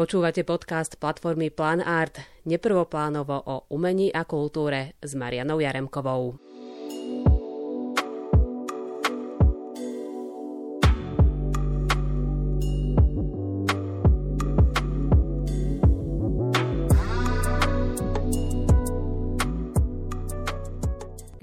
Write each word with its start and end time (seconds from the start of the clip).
Počúvate 0.00 0.48
podcast 0.48 0.96
platformy 0.96 1.52
Plan 1.52 1.84
Art 1.84 2.24
neprvoplánovo 2.48 3.36
o 3.36 3.68
umení 3.68 4.08
a 4.08 4.24
kultúre 4.24 4.96
s 4.96 5.12
Marianou 5.12 5.60
Jaremkovou. 5.60 6.40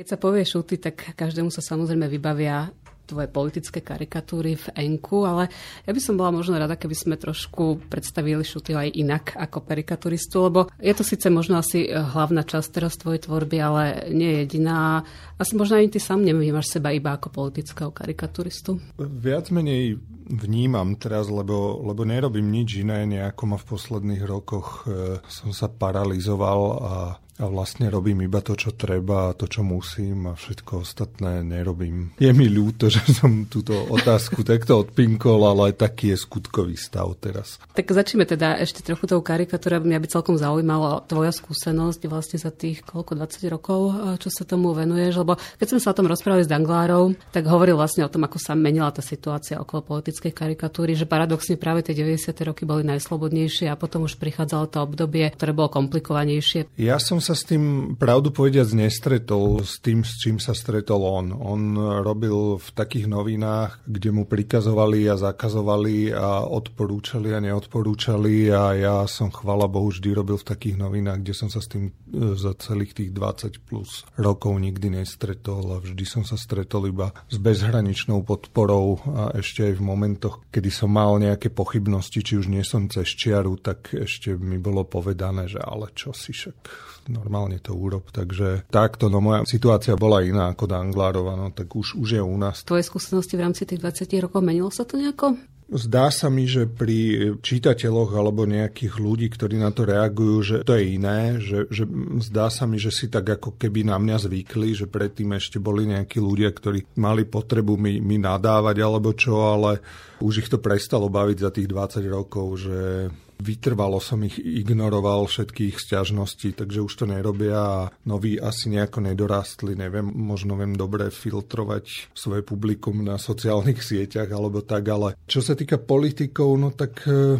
Keď 0.01 0.05
sa 0.09 0.17
povie 0.17 0.41
šuty, 0.41 0.81
tak 0.81 1.13
každému 1.13 1.53
sa 1.53 1.61
samozrejme 1.61 2.09
vybavia 2.09 2.73
tvoje 3.07 3.31
politické 3.31 3.79
karikatúry 3.79 4.59
v 4.59 4.67
Enku, 4.75 5.23
ale 5.23 5.47
ja 5.87 5.91
by 5.95 6.01
som 6.03 6.19
bola 6.19 6.35
možno 6.35 6.59
rada, 6.59 6.75
keby 6.75 6.93
sme 6.93 7.15
trošku 7.15 7.87
predstavili 7.87 8.43
Šutyho 8.43 8.83
aj 8.83 8.91
inak 8.91 9.25
ako 9.39 9.63
karikaturistu, 9.63 10.35
lebo 10.51 10.59
je 10.77 10.91
to 10.91 11.07
síce 11.07 11.31
možno 11.31 11.63
asi 11.63 11.87
hlavná 11.87 12.43
časť 12.43 12.67
teraz 12.69 12.99
tvojej 12.99 13.23
tvorby, 13.23 13.57
ale 13.63 13.83
nie 14.11 14.43
jediná. 14.43 15.07
Asi 15.39 15.55
možno 15.55 15.79
ani 15.79 15.87
ty 15.87 16.03
sám 16.03 16.27
nevnímaš 16.27 16.75
seba 16.77 16.91
iba 16.91 17.15
ako 17.15 17.31
politického 17.31 17.95
karikaturistu. 17.95 18.77
Viac 18.99 19.49
menej 19.55 19.95
vnímam 20.27 20.99
teraz, 20.99 21.31
lebo, 21.31 21.79
lebo 21.87 22.03
nerobím 22.03 22.51
nič 22.51 22.83
iné, 22.83 23.07
nejako 23.07 23.43
ma 23.47 23.57
v 23.57 23.69
posledných 23.71 24.23
rokoch 24.27 24.83
e, 24.83 25.23
som 25.31 25.55
sa 25.55 25.71
paralizoval 25.71 26.61
a 26.83 26.93
a 27.37 27.45
vlastne 27.45 27.93
robím 27.93 28.25
iba 28.25 28.41
to, 28.41 28.57
čo 28.57 28.73
treba, 28.73 29.29
to, 29.37 29.45
čo 29.45 29.61
musím 29.61 30.25
a 30.29 30.33
všetko 30.33 30.81
ostatné 30.81 31.45
nerobím. 31.45 32.17
Je 32.17 32.33
mi 32.33 32.49
ľúto, 32.49 32.89
že 32.89 33.05
som 33.13 33.45
túto 33.45 33.77
otázku 33.77 34.41
takto 34.41 34.81
odpinkol, 34.81 35.45
ale 35.45 35.77
taký 35.77 36.13
je 36.13 36.17
skutkový 36.17 36.73
stav 36.73 37.13
teraz. 37.21 37.61
Tak 37.77 37.93
začneme 37.93 38.25
teda 38.25 38.57
ešte 38.57 38.81
trochu 38.81 39.05
tou 39.05 39.21
karikatúrou. 39.21 39.85
Mňa 39.85 40.01
by 40.01 40.07
celkom 40.09 40.35
zaujímala 40.41 41.05
tvoja 41.05 41.29
skúsenosť 41.29 42.09
vlastne 42.09 42.41
za 42.41 42.49
tých 42.49 42.81
koľko, 42.81 43.13
20 43.13 43.53
rokov, 43.53 43.81
čo 44.17 44.33
sa 44.33 44.41
tomu 44.41 44.73
venuješ, 44.73 45.21
lebo 45.21 45.37
keď 45.61 45.67
sme 45.77 45.79
sa 45.83 45.93
o 45.93 45.97
tom 45.97 46.09
rozprávali 46.09 46.41
s 46.41 46.49
Danglárov, 46.49 47.13
tak 47.29 47.45
hovoril 47.45 47.77
vlastne 47.77 48.01
o 48.01 48.09
tom, 48.09 48.25
ako 48.25 48.41
sa 48.41 48.57
menila 48.57 48.89
tá 48.89 49.05
situácia 49.05 49.61
okolo 49.61 49.85
politickej 49.85 50.33
karikatúry, 50.33 50.97
že 50.97 51.05
paradoxne 51.05 51.53
práve 51.53 51.85
tie 51.85 51.93
90. 51.93 52.33
roky 52.49 52.65
boli 52.65 52.81
najslobodnejšie 52.89 53.69
a 53.69 53.77
potom 53.77 54.09
už 54.09 54.17
prichádzalo 54.17 54.65
to 54.73 54.81
obdobie, 54.81 55.29
ktoré 55.37 55.53
bolo 55.53 55.69
komplikovanejšie. 55.69 56.73
Ja 56.81 56.97
som 56.97 57.21
sa 57.27 57.35
s 57.35 57.43
tým 57.43 57.95
pravdu 57.99 58.31
povediac 58.31 58.71
nestretol 58.71 59.59
s 59.59 59.83
tým, 59.83 60.07
s 60.07 60.15
čím 60.15 60.39
sa 60.39 60.55
stretol 60.55 61.03
on. 61.03 61.35
On 61.35 61.61
robil 61.99 62.55
v 62.55 62.69
takých 62.71 63.11
novinách, 63.11 63.83
kde 63.83 64.15
mu 64.15 64.23
prikazovali 64.23 65.11
a 65.11 65.19
zakazovali 65.19 66.15
a 66.15 66.47
odporúčali 66.47 67.35
a 67.35 67.43
neodporúčali 67.43 68.47
a 68.47 68.63
ja 68.79 68.97
som 69.11 69.27
chvala 69.27 69.67
Bohu 69.67 69.91
vždy 69.91 70.15
robil 70.15 70.39
v 70.39 70.47
takých 70.47 70.79
novinách, 70.79 71.19
kde 71.19 71.33
som 71.35 71.51
sa 71.51 71.59
s 71.59 71.67
tým 71.67 71.91
e, 71.91 71.91
za 72.39 72.55
celých 72.55 72.95
tých 72.95 73.11
20 73.11 73.67
plus 73.67 74.07
rokov 74.15 74.55
nikdy 74.55 75.03
nestretol 75.03 75.75
a 75.75 75.83
vždy 75.83 76.07
som 76.07 76.23
sa 76.23 76.39
stretol 76.39 76.87
iba 76.87 77.11
s 77.27 77.35
bezhraničnou 77.35 78.23
podporou 78.23 79.03
a 79.03 79.35
ešte 79.35 79.67
aj 79.67 79.73
v 79.75 79.83
momentoch, 79.83 80.47
kedy 80.47 80.71
som 80.71 80.95
mal 80.95 81.19
nejaké 81.19 81.51
pochybnosti, 81.51 82.23
či 82.23 82.39
už 82.39 82.47
nie 82.47 82.63
som 82.63 82.87
cez 82.87 83.11
čiaru, 83.11 83.59
tak 83.59 83.91
ešte 83.91 84.39
mi 84.39 84.55
bolo 84.55 84.87
povedané, 84.87 85.51
že 85.51 85.59
ale 85.59 85.91
čo 85.91 86.15
si 86.15 86.31
však 86.31 86.87
normálne 87.09 87.59
to 87.59 87.75
urob. 87.75 88.07
Takže 88.11 88.67
takto, 88.71 89.07
no 89.11 89.19
moja 89.23 89.43
situácia 89.47 89.97
bola 89.97 90.23
iná 90.23 90.51
ako 90.53 90.65
Danglárova, 90.69 91.35
no 91.35 91.51
tak 91.51 91.71
už, 91.73 91.97
už 91.97 92.19
je 92.19 92.21
u 92.21 92.37
nás. 92.37 92.63
Tvoje 92.63 92.85
skúsenosti 92.85 93.35
v 93.35 93.43
rámci 93.43 93.63
tých 93.67 93.81
20 93.81 94.07
rokov 94.23 94.39
menilo 94.43 94.71
sa 94.71 94.83
to 94.83 94.99
nejako? 94.99 95.35
Zdá 95.67 96.07
sa 96.15 96.31
mi, 96.31 96.47
že 96.47 96.63
pri 96.63 97.35
čitateľoch 97.43 98.15
alebo 98.15 98.47
nejakých 98.47 99.03
ľudí, 99.03 99.27
ktorí 99.27 99.59
na 99.59 99.67
to 99.75 99.83
reagujú, 99.83 100.37
že 100.39 100.55
to 100.63 100.79
je 100.79 100.95
iné, 100.95 101.43
že, 101.43 101.67
že 101.67 101.83
zdá 102.23 102.47
sa 102.47 102.63
mi, 102.63 102.79
že 102.79 102.87
si 102.87 103.11
tak 103.11 103.27
ako 103.27 103.59
keby 103.59 103.83
na 103.83 103.99
mňa 103.99 104.31
zvykli, 104.31 104.71
že 104.71 104.87
predtým 104.87 105.35
ešte 105.35 105.59
boli 105.59 105.91
nejakí 105.91 106.23
ľudia, 106.23 106.55
ktorí 106.55 106.95
mali 106.95 107.27
potrebu 107.27 107.75
mi, 107.75 107.99
mi 107.99 108.15
nadávať 108.15 108.79
alebo 108.79 109.11
čo, 109.11 109.43
ale 109.43 109.83
už 110.23 110.47
ich 110.47 110.47
to 110.47 110.63
prestalo 110.63 111.11
baviť 111.11 111.37
za 111.43 111.51
tých 111.51 111.67
20 111.67 112.15
rokov, 112.15 112.63
že 112.63 113.11
Vytrvalo 113.37 114.01
som 114.01 114.21
ich 114.25 114.41
ignoroval 114.41 115.29
všetkých 115.29 115.77
sťažností, 115.77 116.57
takže 116.57 116.81
už 116.81 116.93
to 116.93 117.05
nerobia 117.05 117.57
a 117.57 117.81
noví 118.09 118.41
asi 118.41 118.73
nejako 118.73 119.05
nedorastli, 119.05 119.77
neviem, 119.77 120.09
možno 120.09 120.57
viem 120.57 120.73
dobre 120.73 121.13
filtrovať 121.13 122.11
svoje 122.17 122.41
publikum 122.41 123.05
na 123.05 123.21
sociálnych 123.21 123.81
sieťach 123.89 124.29
alebo 124.29 124.65
tak, 124.65 124.89
ale 124.89 125.13
čo 125.29 125.39
sa 125.45 125.53
týka 125.53 125.77
politikov, 125.77 126.57
no 126.57 126.73
tak 126.73 127.05
e, 127.05 127.37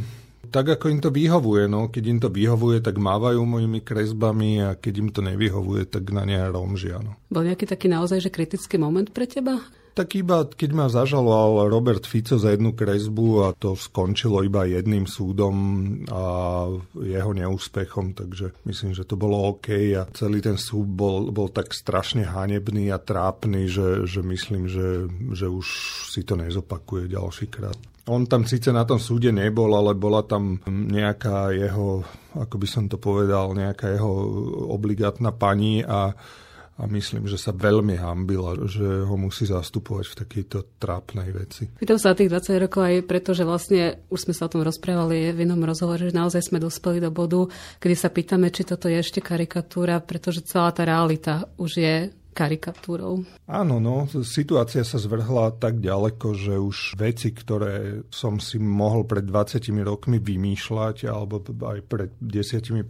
tak 0.47 0.79
ako 0.79 0.85
im 0.89 0.99
to 1.03 1.11
vyhovuje. 1.11 1.67
No. 1.67 1.91
Keď 1.91 2.03
im 2.07 2.19
to 2.23 2.29
vyhovuje, 2.31 2.79
tak 2.79 2.95
mávajú 2.95 3.43
mojimi 3.43 3.83
kresbami 3.83 4.63
a 4.63 4.79
keď 4.79 4.93
im 5.03 5.09
to 5.11 5.19
nevyhovuje, 5.19 5.87
tak 5.87 6.07
na 6.15 6.23
ne 6.23 6.39
romžia. 6.47 7.03
No. 7.03 7.19
Bol 7.27 7.51
nejaký 7.51 7.67
taký 7.67 7.91
naozaj 7.91 8.23
že 8.23 8.31
kritický 8.31 8.79
moment 8.79 9.11
pre 9.11 9.27
teba? 9.27 9.59
Tak 9.97 10.13
iba 10.13 10.45
keď 10.45 10.71
ma 10.77 10.85
zažaloval 10.93 11.73
Robert 11.73 12.05
Fico 12.05 12.37
za 12.37 12.53
jednu 12.53 12.77
kresbu 12.77 13.49
a 13.49 13.57
to 13.57 13.73
skončilo 13.73 14.45
iba 14.45 14.69
jedným 14.69 15.09
súdom 15.09 15.55
a 16.13 16.23
jeho 17.01 17.31
neúspechom, 17.33 18.13
takže 18.13 18.53
myslím, 18.69 18.93
že 18.93 19.09
to 19.09 19.17
bolo 19.17 19.49
OK 19.49 19.97
a 19.97 20.05
celý 20.13 20.45
ten 20.45 20.53
súd 20.53 20.85
bol, 20.85 21.33
bol 21.33 21.49
tak 21.49 21.73
strašne 21.73 22.29
hanebný 22.29 22.93
a 22.93 23.01
trápny, 23.01 23.65
že, 23.65 24.05
že 24.05 24.21
myslím, 24.21 24.69
že, 24.69 25.09
že 25.33 25.49
už 25.49 25.65
si 26.13 26.21
to 26.21 26.37
nezopakuje 26.37 27.09
ďalší 27.09 27.49
krát. 27.49 27.81
On 28.05 28.21
tam 28.29 28.45
síce 28.45 28.69
na 28.69 28.85
tom 28.85 29.01
súde 29.01 29.33
nebol, 29.33 29.73
ale 29.73 29.97
bola 29.97 30.21
tam 30.21 30.61
nejaká 30.69 31.57
jeho, 31.57 32.05
ako 32.37 32.55
by 32.55 32.67
som 32.69 32.85
to 32.85 33.01
povedal, 33.01 33.57
nejaká 33.57 33.97
jeho 33.97 34.13
obligátna 34.77 35.33
pani 35.33 35.81
a 35.81 36.13
a 36.77 36.85
myslím, 36.85 37.25
že 37.25 37.41
sa 37.41 37.49
veľmi 37.49 37.97
hambila, 37.97 38.53
že 38.69 38.85
ho 39.01 39.15
musí 39.17 39.49
zastupovať 39.49 40.05
v 40.13 40.17
takejto 40.21 40.57
trápnej 40.77 41.33
veci. 41.33 41.65
Pýtam 41.73 41.97
sa 41.97 42.13
tých 42.13 42.29
20 42.29 42.63
rokov 42.69 42.81
aj 42.85 42.95
preto, 43.09 43.33
že 43.33 43.41
vlastne 43.41 44.05
už 44.13 44.29
sme 44.29 44.33
sa 44.37 44.45
o 44.45 44.51
tom 44.53 44.61
rozprávali 44.61 45.33
v 45.33 45.49
inom 45.49 45.57
rozhovore, 45.65 45.97
že 45.97 46.13
naozaj 46.13 46.53
sme 46.53 46.61
dospeli 46.61 47.01
do 47.01 47.09
bodu, 47.09 47.49
kedy 47.81 47.95
sa 47.97 48.13
pýtame, 48.13 48.53
či 48.53 48.61
toto 48.61 48.85
je 48.85 49.01
ešte 49.01 49.25
karikatúra, 49.25 49.97
pretože 50.05 50.45
celá 50.45 50.69
tá 50.69 50.85
realita 50.85 51.49
už 51.57 51.71
je 51.81 51.93
karikatúrou. 52.37 53.25
Áno, 53.49 53.81
no, 53.81 54.05
situácia 54.21 54.85
sa 54.85 55.01
zvrhla 55.01 55.57
tak 55.57 55.81
ďaleko, 55.81 56.37
že 56.37 56.53
už 56.61 56.93
veci, 56.93 57.33
ktoré 57.33 58.05
som 58.13 58.37
si 58.37 58.61
mohol 58.61 59.09
pred 59.09 59.25
20 59.25 59.65
rokmi 59.81 60.21
vymýšľať, 60.21 61.09
alebo 61.09 61.41
aj 61.41 61.79
pred 61.89 62.11
10-15, 62.21 62.85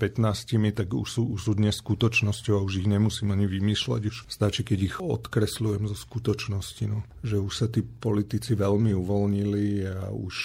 tak 0.76 0.92
už 0.92 1.08
sú, 1.08 1.24
už 1.40 1.40
sú 1.40 1.52
dnes 1.56 1.80
skutočnosťou 1.80 2.60
a 2.60 2.66
už 2.68 2.84
ich 2.84 2.88
nemusím 2.92 3.32
ani 3.32 3.48
vymýšľať, 3.48 4.02
už 4.12 4.18
stačí, 4.28 4.68
keď 4.68 4.80
ich 4.84 4.96
odkresľujem 5.00 5.88
zo 5.88 5.96
skutočnosti. 5.96 6.84
No. 6.92 7.08
Že 7.24 7.38
už 7.48 7.54
sa 7.54 7.68
tí 7.72 7.86
politici 7.86 8.58
veľmi 8.58 8.92
uvoľnili 8.98 9.88
a 9.88 10.12
už, 10.12 10.36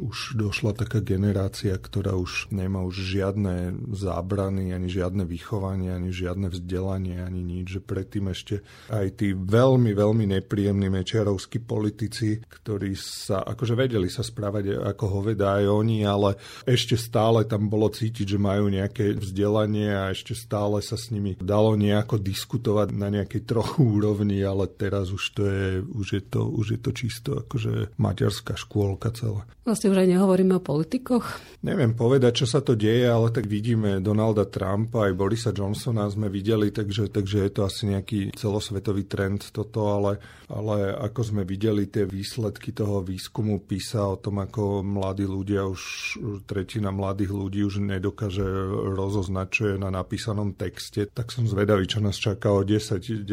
už 0.00 0.16
došla 0.40 0.72
taká 0.72 1.04
generácia, 1.04 1.76
ktorá 1.76 2.16
už 2.16 2.48
nemá 2.54 2.80
už 2.86 3.04
žiadne 3.04 3.84
zábrany, 3.92 4.72
ani 4.72 4.88
žiadne 4.88 5.28
vychovanie, 5.28 5.92
ani 5.92 6.14
žiadne 6.14 6.48
vzdelanie, 6.48 7.20
ani 7.20 7.42
nič, 7.42 7.76
že 7.76 7.80
predtým 7.82 8.30
ešte 8.30 8.45
ešte 8.46 8.62
aj 8.94 9.06
tí 9.18 9.34
veľmi, 9.34 9.90
veľmi 9.90 10.38
nepríjemní 10.38 10.86
mečiarovskí 10.86 11.66
politici, 11.66 12.38
ktorí 12.38 12.94
sa, 12.94 13.42
akože 13.42 13.74
vedeli 13.74 14.06
sa 14.06 14.22
správať 14.22 14.78
ako 14.86 15.18
hoveda 15.18 15.58
aj 15.58 15.66
oni, 15.66 16.06
ale 16.06 16.38
ešte 16.62 16.94
stále 16.94 17.42
tam 17.42 17.66
bolo 17.66 17.90
cítiť, 17.90 18.22
že 18.22 18.38
majú 18.38 18.70
nejaké 18.70 19.18
vzdelanie 19.18 19.90
a 19.90 20.14
ešte 20.14 20.38
stále 20.38 20.78
sa 20.78 20.94
s 20.94 21.10
nimi 21.10 21.34
dalo 21.42 21.74
nejako 21.74 22.22
diskutovať 22.22 22.94
na 22.94 23.10
nejakej 23.10 23.42
trochu 23.42 23.82
úrovni, 23.82 24.38
ale 24.46 24.70
teraz 24.70 25.10
už 25.10 25.24
to 25.34 25.42
je, 25.42 25.66
už 25.82 26.06
je 26.06 26.22
to, 26.22 26.46
už 26.46 26.66
je 26.78 26.78
to 26.78 26.90
čisto 26.94 27.30
akože 27.42 27.98
materská 27.98 28.54
škôlka 28.54 29.10
celá. 29.10 29.42
Vlastne 29.66 29.90
už 29.90 30.06
aj 30.06 30.08
nehovoríme 30.14 30.54
o 30.54 30.62
politikoch. 30.62 31.42
Neviem 31.66 31.98
povedať, 31.98 32.46
čo 32.46 32.46
sa 32.46 32.62
to 32.62 32.78
deje, 32.78 33.10
ale 33.10 33.34
tak 33.34 33.50
vidíme 33.50 33.98
Donalda 33.98 34.46
Trumpa 34.46 35.10
aj 35.10 35.18
Borisa 35.18 35.50
Johnsona 35.50 36.06
sme 36.06 36.30
videli, 36.30 36.70
takže, 36.70 37.10
takže 37.10 37.42
je 37.42 37.50
to 37.50 37.66
asi 37.66 37.90
nejaký 37.90 38.35
celosvetový 38.36 39.08
trend 39.08 39.50
toto, 39.50 39.88
ale, 39.96 40.20
ale 40.52 40.92
ako 40.92 41.20
sme 41.34 41.42
videli 41.42 41.88
tie 41.88 42.04
výsledky 42.04 42.76
toho 42.76 43.00
výskumu 43.00 43.64
PISA 43.64 44.04
o 44.04 44.20
tom, 44.20 44.44
ako 44.44 44.84
mladí 44.84 45.24
ľudia, 45.24 45.64
už 45.64 45.82
tretina 46.44 46.92
mladých 46.92 47.32
ľudí 47.32 47.64
už 47.64 47.82
nedokáže 47.82 48.44
rozoznať, 48.94 49.46
čo 49.48 49.62
je 49.72 49.76
na 49.80 49.88
napísanom 49.88 50.52
texte, 50.52 51.08
tak 51.08 51.32
som 51.32 51.48
zvedavý, 51.48 51.88
čo 51.88 52.04
nás 52.04 52.20
čaká 52.20 52.52
o 52.52 52.60
10-15 52.60 53.24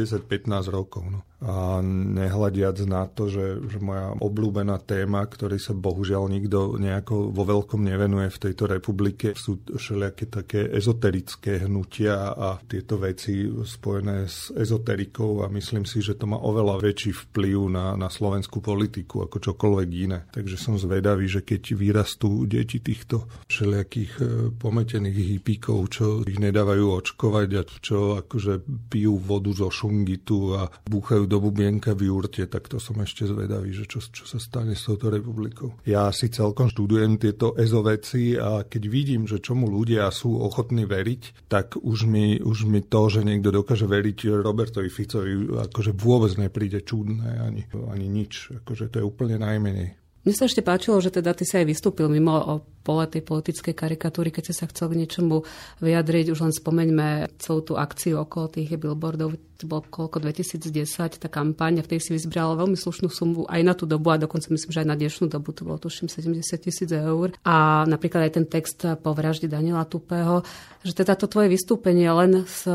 rokov. 0.71 1.03
No. 1.11 1.21
A 1.43 1.83
nehľadiac 1.83 2.77
na 2.87 3.03
to, 3.11 3.27
že, 3.27 3.67
že 3.67 3.77
moja 3.83 4.15
obľúbená 4.15 4.79
téma, 4.79 5.27
ktorej 5.27 5.59
sa 5.59 5.75
bohužiaľ 5.75 6.31
nikto 6.31 6.79
nejako 6.79 7.35
vo 7.35 7.43
veľkom 7.43 7.83
nevenuje 7.83 8.31
v 8.31 8.41
tejto 8.49 8.71
republike, 8.71 9.35
sú 9.35 9.59
všelijaké 9.67 10.31
také 10.31 10.71
ezoterické 10.71 11.67
hnutia 11.67 12.31
a 12.31 12.55
tieto 12.63 12.95
veci 12.95 13.43
spojené 13.51 14.25
s 14.25 14.55
ezoterikou 14.55 15.43
a 15.43 15.51
myslím 15.51 15.83
si, 15.83 15.99
že 15.99 16.15
to 16.15 16.31
má 16.31 16.39
oveľa 16.39 16.79
väčší 16.79 17.11
vplyv 17.11 17.59
na, 17.67 17.85
na 17.99 18.07
slovenskú 18.07 18.63
politiku 18.63 19.27
ako 19.27 19.51
čokoľvek 19.51 19.89
iné. 19.91 20.23
Takže 20.31 20.55
som 20.55 20.79
zvedavý, 20.79 21.27
že 21.27 21.43
keď 21.43 21.75
vyrastú 21.75 22.47
deti 22.47 22.79
týchto 22.79 23.27
všelijakých 23.51 24.13
e, 24.19 24.23
pometených 24.55 25.17
hipíkov, 25.35 25.79
čo 25.91 26.05
ich 26.23 26.39
nedávajú 26.39 26.85
očkovať 27.03 27.49
a 27.59 27.61
čo 27.67 27.97
akože 28.23 28.63
pijú 28.87 29.19
vodu 29.19 29.51
zo 29.51 29.67
šungitu 29.67 30.55
a 30.55 30.71
búchajú 30.87 31.32
do 31.33 31.41
bubienka 31.41 31.97
v 31.97 32.13
jurte, 32.13 32.45
tak 32.45 32.69
to 32.69 32.77
som 32.77 33.01
ešte 33.01 33.25
zvedavý, 33.25 33.73
že 33.73 33.89
čo, 33.89 33.97
čo 33.97 34.29
sa 34.29 34.37
stane 34.37 34.77
s 34.77 34.85
touto 34.85 35.09
republikou. 35.09 35.73
Ja 35.89 36.13
si 36.13 36.29
celkom 36.29 36.69
študujem 36.69 37.17
tieto 37.17 37.57
EZO 37.57 37.81
veci 37.81 38.37
a 38.37 38.61
keď 38.61 38.83
vidím, 38.85 39.25
že 39.25 39.41
čomu 39.41 39.65
ľudia 39.65 40.13
sú 40.13 40.37
ochotní 40.37 40.85
veriť, 40.85 41.49
tak 41.49 41.81
už 41.81 42.05
mi, 42.05 42.37
už 42.37 42.69
mi 42.69 42.85
to, 42.85 43.09
že 43.09 43.25
niekto 43.25 43.49
dokáže 43.49 43.89
veriť 43.89 44.45
Robertovi 44.45 44.93
Ficovi, 44.93 45.49
akože 45.57 45.97
vôbec 45.97 46.37
nepríde 46.37 46.85
čudné 46.85 47.41
ani, 47.41 47.65
ani 47.89 48.05
nič. 48.05 48.53
Akože 48.61 48.93
to 48.93 49.01
je 49.01 49.05
úplne 49.09 49.41
najmenej. 49.41 50.02
Mne 50.23 50.33
sa 50.39 50.47
ešte 50.47 50.63
páčilo, 50.63 51.03
že 51.03 51.11
teda 51.11 51.35
ty 51.35 51.43
sa 51.43 51.59
aj 51.59 51.67
vystúpil 51.67 52.07
mimo 52.07 52.31
o 52.39 52.63
pole 52.83 53.07
tej 53.07 53.23
politickej 53.23 53.75
karikatúry, 53.75 54.31
keď 54.31 54.51
si 54.51 54.53
sa 54.55 54.67
chcel 54.67 54.91
k 54.91 54.99
niečomu 55.03 55.47
vyjadriť. 55.79 56.35
Už 56.35 56.39
len 56.43 56.53
spomeňme 56.55 57.39
celú 57.39 57.63
tú 57.63 57.73
akciu 57.79 58.19
okolo 58.19 58.51
tých 58.51 58.75
billboardov. 58.75 59.39
To 59.63 59.65
bolo 59.67 59.87
koľko 59.87 60.19
2010, 60.19 61.23
tá 61.23 61.29
kampaň 61.31 61.79
v 61.79 61.95
tej 61.95 61.99
si 62.03 62.11
vyzbrala 62.11 62.59
veľmi 62.59 62.75
slušnú 62.75 63.07
sumu 63.07 63.47
aj 63.47 63.61
na 63.63 63.71
tú 63.71 63.87
dobu 63.87 64.11
a 64.11 64.19
dokonca 64.19 64.51
myslím, 64.51 64.71
že 64.75 64.83
aj 64.83 64.89
na 64.91 64.99
dnešnú 64.99 65.31
dobu 65.31 65.55
to 65.55 65.63
bolo 65.63 65.79
tuším 65.79 66.11
70 66.11 66.43
tisíc 66.59 66.91
eur. 66.91 67.31
A 67.47 67.87
napríklad 67.87 68.27
aj 68.27 68.33
ten 68.35 68.45
text 68.47 68.83
po 68.99 69.15
vražde 69.15 69.47
Daniela 69.47 69.87
Tupého, 69.87 70.43
že 70.83 70.91
teda 70.91 71.15
to 71.15 71.31
tvoje 71.31 71.47
vystúpenie 71.47 72.11
len 72.11 72.43
z 72.43 72.67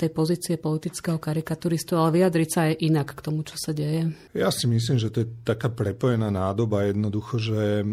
tej 0.00 0.08
pozície 0.16 0.56
politického 0.56 1.20
karikaturistu, 1.20 2.00
ale 2.00 2.24
vyjadriť 2.24 2.48
sa 2.48 2.72
aj 2.72 2.80
inak 2.88 3.12
k 3.12 3.20
tomu, 3.20 3.44
čo 3.44 3.60
sa 3.60 3.76
deje. 3.76 4.08
Ja 4.32 4.48
si 4.48 4.64
myslím, 4.64 4.96
že 4.96 5.12
to 5.12 5.28
je 5.28 5.28
taká 5.44 5.68
prepojená 5.68 6.32
nádoba 6.32 6.88
jednoducho, 6.90 7.38
že 7.38 7.84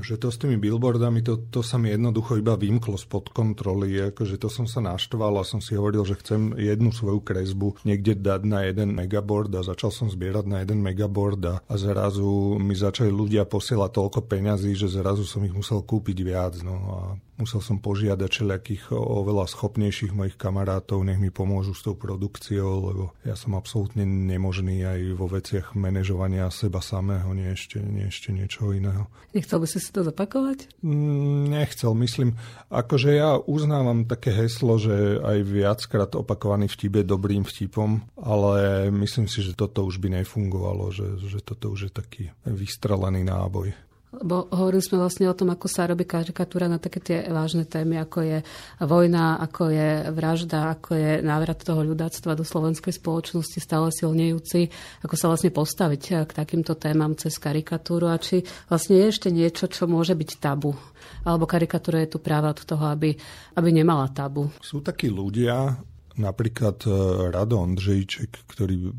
že 0.00 0.16
to 0.16 0.32
s 0.32 0.40
tými 0.40 0.56
billboardami, 0.56 1.20
to, 1.20 1.36
to 1.52 1.60
sa 1.60 1.76
mi 1.76 1.92
jednoducho 1.92 2.40
iba 2.40 2.56
vymklo 2.56 2.96
spod 2.96 3.28
kontroly. 3.28 4.08
Akože 4.08 4.40
to 4.40 4.48
som 4.48 4.64
sa 4.64 4.80
naštval 4.80 5.36
a 5.36 5.44
som 5.44 5.60
si 5.60 5.76
hovoril, 5.76 6.08
že 6.08 6.16
chcem 6.16 6.56
jednu 6.56 6.96
svoju 6.96 7.20
kresbu 7.20 7.76
niekde 7.84 8.16
dať 8.16 8.40
na 8.48 8.64
jeden 8.64 8.96
megaboard 8.96 9.52
a 9.52 9.60
začal 9.60 9.92
som 9.92 10.08
zbierať 10.08 10.48
na 10.48 10.64
jeden 10.64 10.80
megaboard 10.80 11.44
a, 11.44 11.54
zrazu 11.76 12.56
mi 12.56 12.72
začali 12.72 13.12
ľudia 13.12 13.44
posielať 13.44 13.90
toľko 13.92 14.24
peňazí, 14.24 14.72
že 14.72 14.88
zrazu 14.88 15.28
som 15.28 15.44
ich 15.44 15.52
musel 15.52 15.84
kúpiť 15.84 16.18
viac. 16.24 16.56
No 16.64 16.74
a 16.88 16.98
musel 17.42 17.58
som 17.58 17.82
požiadať 17.82 18.30
všelijakých 18.30 18.94
oveľa 18.94 19.50
schopnejších 19.50 20.14
mojich 20.14 20.38
kamarátov, 20.38 21.02
nech 21.02 21.18
mi 21.18 21.34
pomôžu 21.34 21.74
s 21.74 21.82
tou 21.82 21.98
produkciou, 21.98 22.70
lebo 22.92 23.04
ja 23.26 23.34
som 23.34 23.58
absolútne 23.58 24.06
nemožný 24.06 24.86
aj 24.86 25.00
vo 25.18 25.26
veciach 25.26 25.74
manažovania 25.74 26.46
seba 26.54 26.78
samého, 26.78 27.34
nie 27.34 27.50
ešte, 27.50 27.82
nie 27.82 28.06
ešte 28.06 28.30
niečoho 28.42 28.74
iného. 28.74 29.06
Nechcel 29.30 29.62
by 29.62 29.66
si 29.70 29.78
si 29.78 29.94
to 29.94 30.02
zopakovať? 30.02 30.82
Mm, 30.82 31.54
nechcel, 31.54 31.94
myslím. 31.94 32.34
Akože 32.68 33.14
ja 33.14 33.38
uznávam 33.38 34.04
také 34.04 34.34
heslo, 34.34 34.76
že 34.82 35.22
aj 35.22 35.38
viackrát 35.46 36.10
opakovaný 36.18 36.66
vtip 36.66 37.00
je 37.00 37.04
dobrým 37.06 37.46
vtipom, 37.46 38.02
ale 38.18 38.90
myslím 38.90 39.30
si, 39.30 39.40
že 39.46 39.54
toto 39.54 39.86
už 39.86 40.02
by 40.02 40.20
nefungovalo, 40.20 40.90
že, 40.90 41.22
že 41.22 41.38
toto 41.38 41.70
už 41.70 41.88
je 41.88 41.92
taký 41.94 42.24
vystrelený 42.42 43.22
náboj. 43.22 43.91
Lebo 44.12 44.44
hovorili 44.52 44.84
sme 44.84 45.00
vlastne 45.00 45.24
o 45.24 45.32
tom, 45.32 45.56
ako 45.56 45.66
sa 45.72 45.88
robí 45.88 46.04
karikatúra 46.04 46.68
na 46.68 46.76
také 46.76 47.00
tie 47.00 47.18
vážne 47.32 47.64
témy, 47.64 47.96
ako 48.04 48.18
je 48.20 48.38
vojna, 48.84 49.40
ako 49.40 49.72
je 49.72 49.90
vražda, 50.12 50.76
ako 50.76 50.90
je 50.92 51.10
návrat 51.24 51.64
toho 51.64 51.80
ľudáctva 51.80 52.36
do 52.36 52.44
slovenskej 52.44 52.92
spoločnosti 52.92 53.56
stále 53.56 53.88
silnejúci, 53.88 54.68
ako 55.00 55.14
sa 55.16 55.32
vlastne 55.32 55.48
postaviť 55.48 56.28
k 56.28 56.30
takýmto 56.36 56.76
témam 56.76 57.16
cez 57.16 57.40
karikatúru 57.40 58.12
a 58.12 58.20
či 58.20 58.44
vlastne 58.68 59.00
je 59.00 59.06
ešte 59.08 59.32
niečo, 59.32 59.64
čo 59.64 59.88
môže 59.88 60.12
byť 60.12 60.30
tabu. 60.36 60.76
Alebo 61.24 61.48
karikatúra 61.48 62.04
je 62.04 62.12
tu 62.12 62.18
práva 62.20 62.52
od 62.52 62.60
toho, 62.60 62.84
aby, 62.92 63.16
aby 63.56 63.68
nemala 63.72 64.12
tabu. 64.12 64.52
Sú 64.60 64.84
takí 64.84 65.08
ľudia, 65.08 65.72
napríklad 66.20 66.84
eh, 66.84 66.92
Rado 67.32 67.64
Ondřejček, 67.64 68.44
ktorý 68.44 68.92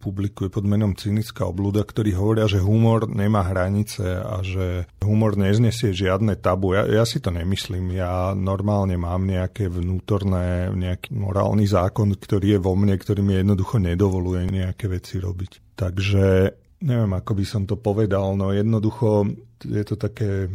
publikuje 0.00 0.48
pod 0.48 0.64
menom 0.64 0.96
Cynická 0.96 1.44
oblúda, 1.44 1.84
ktorí 1.84 2.16
hovoria, 2.16 2.48
že 2.48 2.64
humor 2.64 3.04
nemá 3.04 3.44
hranice 3.44 4.16
a 4.16 4.40
že 4.40 4.88
humor 5.04 5.36
neznesie 5.36 5.92
žiadne 5.92 6.40
tabu. 6.40 6.72
Ja, 6.72 6.88
ja 6.88 7.04
si 7.04 7.20
to 7.20 7.28
nemyslím. 7.28 7.92
Ja 7.92 8.32
normálne 8.32 8.96
mám 8.96 9.28
nejaké 9.28 9.68
vnútorné, 9.68 10.72
nejaký 10.72 11.12
morálny 11.12 11.68
zákon, 11.68 12.16
ktorý 12.16 12.56
je 12.56 12.60
vo 12.64 12.72
mne, 12.72 12.96
ktorý 12.96 13.20
mi 13.20 13.36
jednoducho 13.36 13.76
nedovoluje 13.76 14.48
nejaké 14.48 14.88
veci 14.88 15.20
robiť. 15.20 15.76
Takže 15.76 16.24
neviem, 16.80 17.12
ako 17.12 17.32
by 17.36 17.44
som 17.44 17.62
to 17.68 17.76
povedal, 17.76 18.32
no 18.34 18.56
jednoducho 18.56 19.28
je 19.60 19.84
to 19.84 20.00
také 20.00 20.48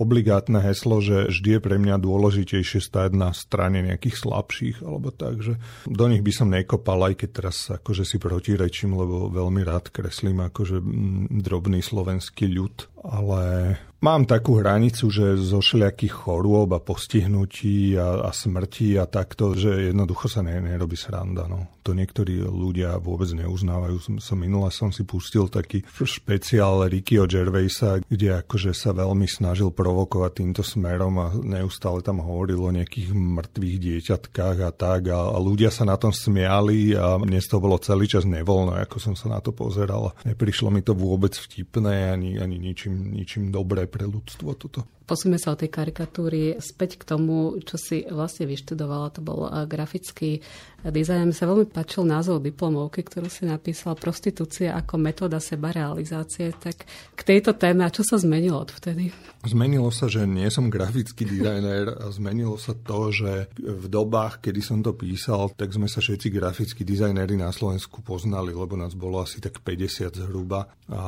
obligátne 0.00 0.58
heslo, 0.58 0.98
že 0.98 1.30
vždy 1.30 1.58
je 1.58 1.60
pre 1.62 1.76
mňa 1.78 2.02
dôležitejšie 2.02 2.80
stať 2.82 3.14
na 3.14 3.30
strane 3.30 3.82
nejakých 3.84 4.16
slabších, 4.26 4.76
alebo 4.82 5.14
tak, 5.14 5.42
že 5.42 5.54
do 5.86 6.06
nich 6.10 6.22
by 6.24 6.32
som 6.34 6.48
nekopal, 6.50 6.98
aj 7.10 7.24
keď 7.24 7.30
teraz 7.30 7.56
akože 7.70 8.02
si 8.02 8.16
protirečím, 8.18 8.94
lebo 8.94 9.30
veľmi 9.30 9.62
rád 9.62 9.94
kreslím 9.94 10.42
akože 10.50 10.82
mm, 10.82 11.42
drobný 11.42 11.78
slovenský 11.82 12.50
ľud, 12.50 12.93
ale 13.04 13.76
Mám 14.04 14.28
takú 14.28 14.60
hranicu, 14.60 15.08
že 15.08 15.32
zo 15.40 15.64
všelijakých 15.64 16.12
chorôb 16.12 16.76
a 16.76 16.84
postihnutí 16.84 17.96
a, 17.96 18.28
a 18.28 18.30
smrti 18.36 19.00
a 19.00 19.08
takto, 19.08 19.56
že 19.56 19.88
jednoducho 19.88 20.28
sa 20.28 20.44
ne, 20.44 20.60
nerobí 20.60 20.92
sranda. 20.92 21.48
No. 21.48 21.72
To 21.88 21.96
niektorí 21.96 22.36
ľudia 22.44 23.00
vôbec 23.00 23.32
neuznávajú. 23.32 23.96
Som, 23.96 24.14
som 24.20 24.36
minule 24.36 24.68
som 24.76 24.92
si 24.92 25.08
pustil 25.08 25.48
taký 25.48 25.88
špeciál 25.88 26.84
Rickyho 26.84 27.24
Gervaisa, 27.24 27.96
kde 28.04 28.44
akože 28.44 28.76
sa 28.76 28.92
veľmi 28.92 29.24
snažil 29.24 29.72
provokovať 29.72 30.32
týmto 30.36 30.60
smerom 30.60 31.16
a 31.24 31.32
neustále 31.40 32.04
tam 32.04 32.20
hovoril 32.20 32.60
o 32.60 32.76
nejakých 32.76 33.08
mŕtvych 33.16 33.76
dieťatkách 33.80 34.68
a 34.68 34.70
tak 34.76 35.08
a, 35.16 35.32
a 35.32 35.38
ľudia 35.40 35.72
sa 35.72 35.88
na 35.88 35.96
tom 35.96 36.12
smiali 36.12 36.92
a 36.92 37.16
mne 37.16 37.40
toho 37.40 37.56
bolo 37.56 37.80
celý 37.80 38.04
čas 38.04 38.28
nevoľno, 38.28 38.76
ako 38.84 39.00
som 39.00 39.16
sa 39.16 39.32
na 39.32 39.40
to 39.40 39.56
pozeral. 39.56 40.12
Neprišlo 40.28 40.68
mi 40.68 40.84
to 40.84 40.92
vôbec 40.92 41.32
vtipné 41.32 42.12
ani, 42.12 42.36
ani 42.36 42.60
ničím, 42.60 42.93
ničím 42.94 43.50
dobré 43.50 43.90
pre 43.90 44.06
ľudstvo 44.06 44.54
toto. 44.54 44.86
Posúme 45.04 45.36
sa 45.36 45.52
o 45.52 45.60
tej 45.60 45.68
karikatúry 45.68 46.56
späť 46.64 46.96
k 46.96 47.04
tomu, 47.04 47.60
čo 47.60 47.76
si 47.76 48.08
vlastne 48.08 48.48
vyštudovala. 48.48 49.12
To 49.16 49.20
bol 49.20 49.40
eh, 49.46 49.68
grafický 49.68 50.40
dizajn. 50.84 51.28
Mi 51.28 51.36
sa 51.36 51.48
veľmi 51.48 51.68
páčil 51.72 52.04
názov 52.04 52.44
diplomovky, 52.44 53.04
ktorú 53.04 53.28
si 53.32 53.48
napísala 53.48 53.96
Prostitúcia 53.96 54.76
ako 54.76 55.00
metóda 55.00 55.40
sebarealizácie. 55.40 56.52
Tak 56.56 56.76
k 57.16 57.20
tejto 57.20 57.56
téme, 57.56 57.84
a 57.84 57.92
čo 57.92 58.04
sa 58.04 58.20
zmenilo 58.20 58.60
odvtedy? 58.60 59.12
Zmenilo 59.44 59.88
sa, 59.92 60.08
že 60.08 60.24
nie 60.24 60.48
som 60.48 60.68
grafický 60.68 61.24
dizajner 61.24 62.12
zmenilo 62.12 62.56
sa 62.60 62.72
to, 62.76 63.12
že 63.12 63.48
v 63.60 63.86
dobách, 63.88 64.44
kedy 64.44 64.60
som 64.60 64.80
to 64.80 64.92
písal, 64.92 65.52
tak 65.52 65.72
sme 65.72 65.88
sa 65.88 66.00
všetci 66.00 66.28
grafickí 66.32 66.82
dizajneri 66.84 67.36
na 67.36 67.52
Slovensku 67.52 68.04
poznali, 68.04 68.52
lebo 68.52 68.76
nás 68.76 68.96
bolo 68.96 69.20
asi 69.20 69.40
tak 69.40 69.60
50 69.60 70.20
zhruba. 70.20 70.68
A 70.88 71.04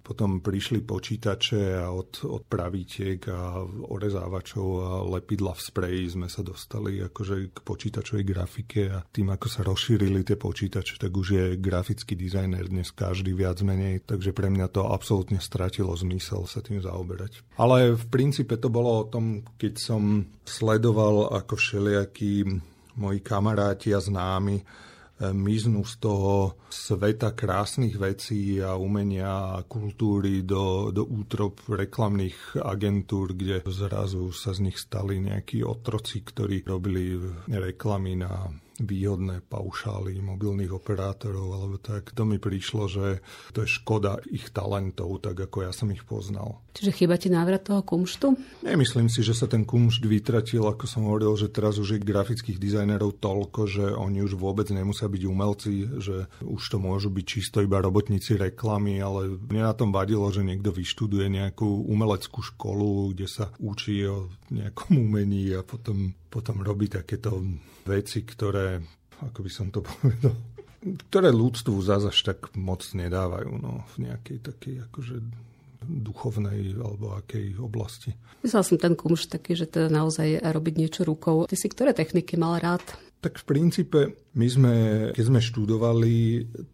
potom 0.00 0.40
prišli 0.40 0.80
počítače 0.84 1.84
a 1.84 1.92
od, 1.92 2.24
od 2.24 2.42
a 3.30 3.62
orezávačov 3.66 4.66
a 4.82 4.90
lepidla 5.18 5.54
v 5.54 5.62
spreji 5.62 6.04
sme 6.14 6.26
sa 6.26 6.40
dostali 6.40 7.02
akože 7.02 7.54
k 7.54 7.58
počítačovej 7.62 8.24
grafike 8.24 8.82
a 8.90 9.02
tým, 9.02 9.30
ako 9.34 9.46
sa 9.46 9.60
rozšírili 9.62 10.26
tie 10.26 10.38
počítače, 10.38 10.98
tak 10.98 11.12
už 11.12 11.28
je 11.34 11.44
grafický 11.58 12.14
dizajner 12.18 12.66
dnes 12.70 12.90
každý 12.90 13.34
viac 13.34 13.60
menej, 13.62 14.02
takže 14.06 14.34
pre 14.34 14.48
mňa 14.50 14.66
to 14.72 14.88
absolútne 14.88 15.38
stratilo 15.38 15.94
zmysel 15.94 16.46
sa 16.46 16.62
tým 16.62 16.82
zaoberať. 16.82 17.44
Ale 17.58 17.94
v 17.94 18.04
princípe 18.08 18.58
to 18.58 18.72
bolo 18.72 19.02
o 19.02 19.08
tom, 19.08 19.46
keď 19.58 19.74
som 19.78 20.26
sledoval 20.42 21.34
ako 21.34 21.54
všelijakí 21.58 22.46
moji 22.96 23.20
kamaráti 23.24 23.94
a 23.96 24.00
známi 24.00 24.60
miznú 25.20 25.86
z 25.86 25.94
toho 26.02 26.58
sveta 26.66 27.36
krásnych 27.36 27.94
vecí 27.94 28.58
a 28.58 28.74
umenia 28.74 29.60
a 29.60 29.62
kultúry 29.62 30.42
do, 30.42 30.90
do 30.90 31.06
útrop 31.06 31.62
reklamných 31.68 32.58
agentúr, 32.58 33.36
kde 33.36 33.62
zrazu 33.70 34.34
sa 34.34 34.50
z 34.50 34.66
nich 34.66 34.78
stali 34.80 35.22
nejakí 35.22 35.62
otroci, 35.62 36.26
ktorí 36.26 36.66
robili 36.66 37.20
reklamy 37.46 38.18
na 38.18 38.50
výhodné 38.82 39.46
paušály 39.46 40.18
mobilných 40.20 40.74
operátorov, 40.74 41.48
alebo 41.54 41.76
tak. 41.78 42.12
To 42.12 42.26
mi 42.26 42.42
prišlo, 42.42 42.90
že 42.90 43.06
to 43.54 43.64
je 43.64 43.68
škoda 43.70 44.18
ich 44.28 44.50
talentov, 44.50 45.22
tak 45.22 45.38
ako 45.48 45.66
ja 45.66 45.72
som 45.72 45.88
ich 45.94 46.02
poznal. 46.02 46.60
Čiže 46.72 46.92
chýba 46.92 47.20
ti 47.20 47.28
návrat 47.28 47.68
toho 47.68 47.84
kumštu? 47.84 48.32
Nemyslím 48.64 49.12
si, 49.12 49.20
že 49.20 49.36
sa 49.36 49.44
ten 49.44 49.68
kumšt 49.68 50.02
vytratil, 50.08 50.64
ako 50.64 50.84
som 50.88 51.04
hovoril, 51.04 51.36
že 51.36 51.52
teraz 51.52 51.76
už 51.76 51.96
je 51.96 52.04
grafických 52.04 52.56
dizajnerov 52.56 53.20
toľko, 53.20 53.60
že 53.68 53.84
oni 53.92 54.24
už 54.24 54.40
vôbec 54.40 54.66
nemusia 54.72 55.06
byť 55.06 55.22
umelci, 55.28 56.00
že 56.00 56.26
už 56.40 56.62
to 56.72 56.76
môžu 56.80 57.12
byť 57.12 57.24
čisto 57.28 57.60
iba 57.60 57.76
robotníci 57.78 58.40
reklamy, 58.40 59.04
ale 59.04 59.36
mne 59.36 59.68
na 59.68 59.74
tom 59.76 59.92
vadilo, 59.92 60.32
že 60.32 60.40
niekto 60.40 60.72
vyštuduje 60.72 61.28
nejakú 61.28 61.66
umeleckú 61.86 62.40
školu, 62.40 63.12
kde 63.12 63.28
sa 63.28 63.52
učí 63.60 64.08
o 64.08 64.32
nejakom 64.48 64.96
umení 64.96 65.52
a 65.52 65.60
potom, 65.60 66.16
potom 66.32 66.64
robí 66.64 66.88
takéto 66.88 67.44
veci, 67.84 68.22
ktoré, 68.24 68.71
ako 69.20 69.38
by 69.42 69.50
som 69.50 69.66
to 69.74 69.82
povedal, 69.84 70.34
ktoré 71.08 71.30
ľudstvu 71.30 71.76
zase 71.82 72.10
až 72.10 72.18
tak 72.34 72.54
moc 72.58 72.82
nedávajú 72.82 73.52
no, 73.58 73.86
v 73.94 74.10
nejakej 74.10 74.38
takej 74.42 74.74
akože 74.90 75.16
duchovnej 75.82 76.78
alebo 76.78 77.18
akej 77.18 77.58
oblasti. 77.58 78.14
Myslel 78.42 78.62
som 78.62 78.78
ten 78.78 78.94
kumš 78.94 79.30
taký, 79.30 79.58
že 79.58 79.66
to 79.70 79.90
naozaj 79.90 80.42
robiť 80.42 80.74
niečo 80.78 81.02
rukou. 81.02 81.46
Ty 81.46 81.56
si 81.58 81.66
ktoré 81.70 81.94
techniky 81.94 82.38
mal 82.38 82.58
rád? 82.58 82.82
Tak 83.22 83.38
v 83.38 83.44
princípe 83.46 84.18
my 84.34 84.46
sme, 84.50 84.74
keď 85.14 85.24
sme 85.30 85.38
študovali, 85.38 86.14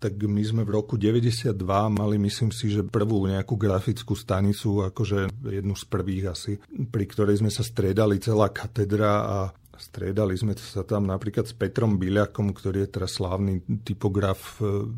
tak 0.00 0.16
my 0.16 0.40
sme 0.40 0.64
v 0.64 0.80
roku 0.80 0.96
92 0.96 1.52
mali, 1.92 2.16
myslím 2.16 2.48
si, 2.56 2.72
že 2.72 2.88
prvú 2.88 3.28
nejakú 3.28 3.52
grafickú 3.60 4.16
stanicu, 4.16 4.80
akože 4.88 5.28
jednu 5.44 5.76
z 5.76 5.84
prvých 5.84 6.24
asi, 6.32 6.56
pri 6.88 7.04
ktorej 7.04 7.44
sme 7.44 7.52
sa 7.52 7.60
striedali 7.60 8.16
celá 8.16 8.48
katedra 8.48 9.12
a 9.28 9.38
Striedali 9.78 10.34
sme 10.34 10.58
sa 10.58 10.82
tam 10.82 11.06
napríklad 11.06 11.46
s 11.46 11.54
Petrom 11.54 11.96
Biliakom, 11.96 12.50
ktorý 12.50 12.84
je 12.84 12.90
teraz 12.98 13.16
slávny 13.16 13.62
typograf 13.86 14.58
e, 14.58 14.90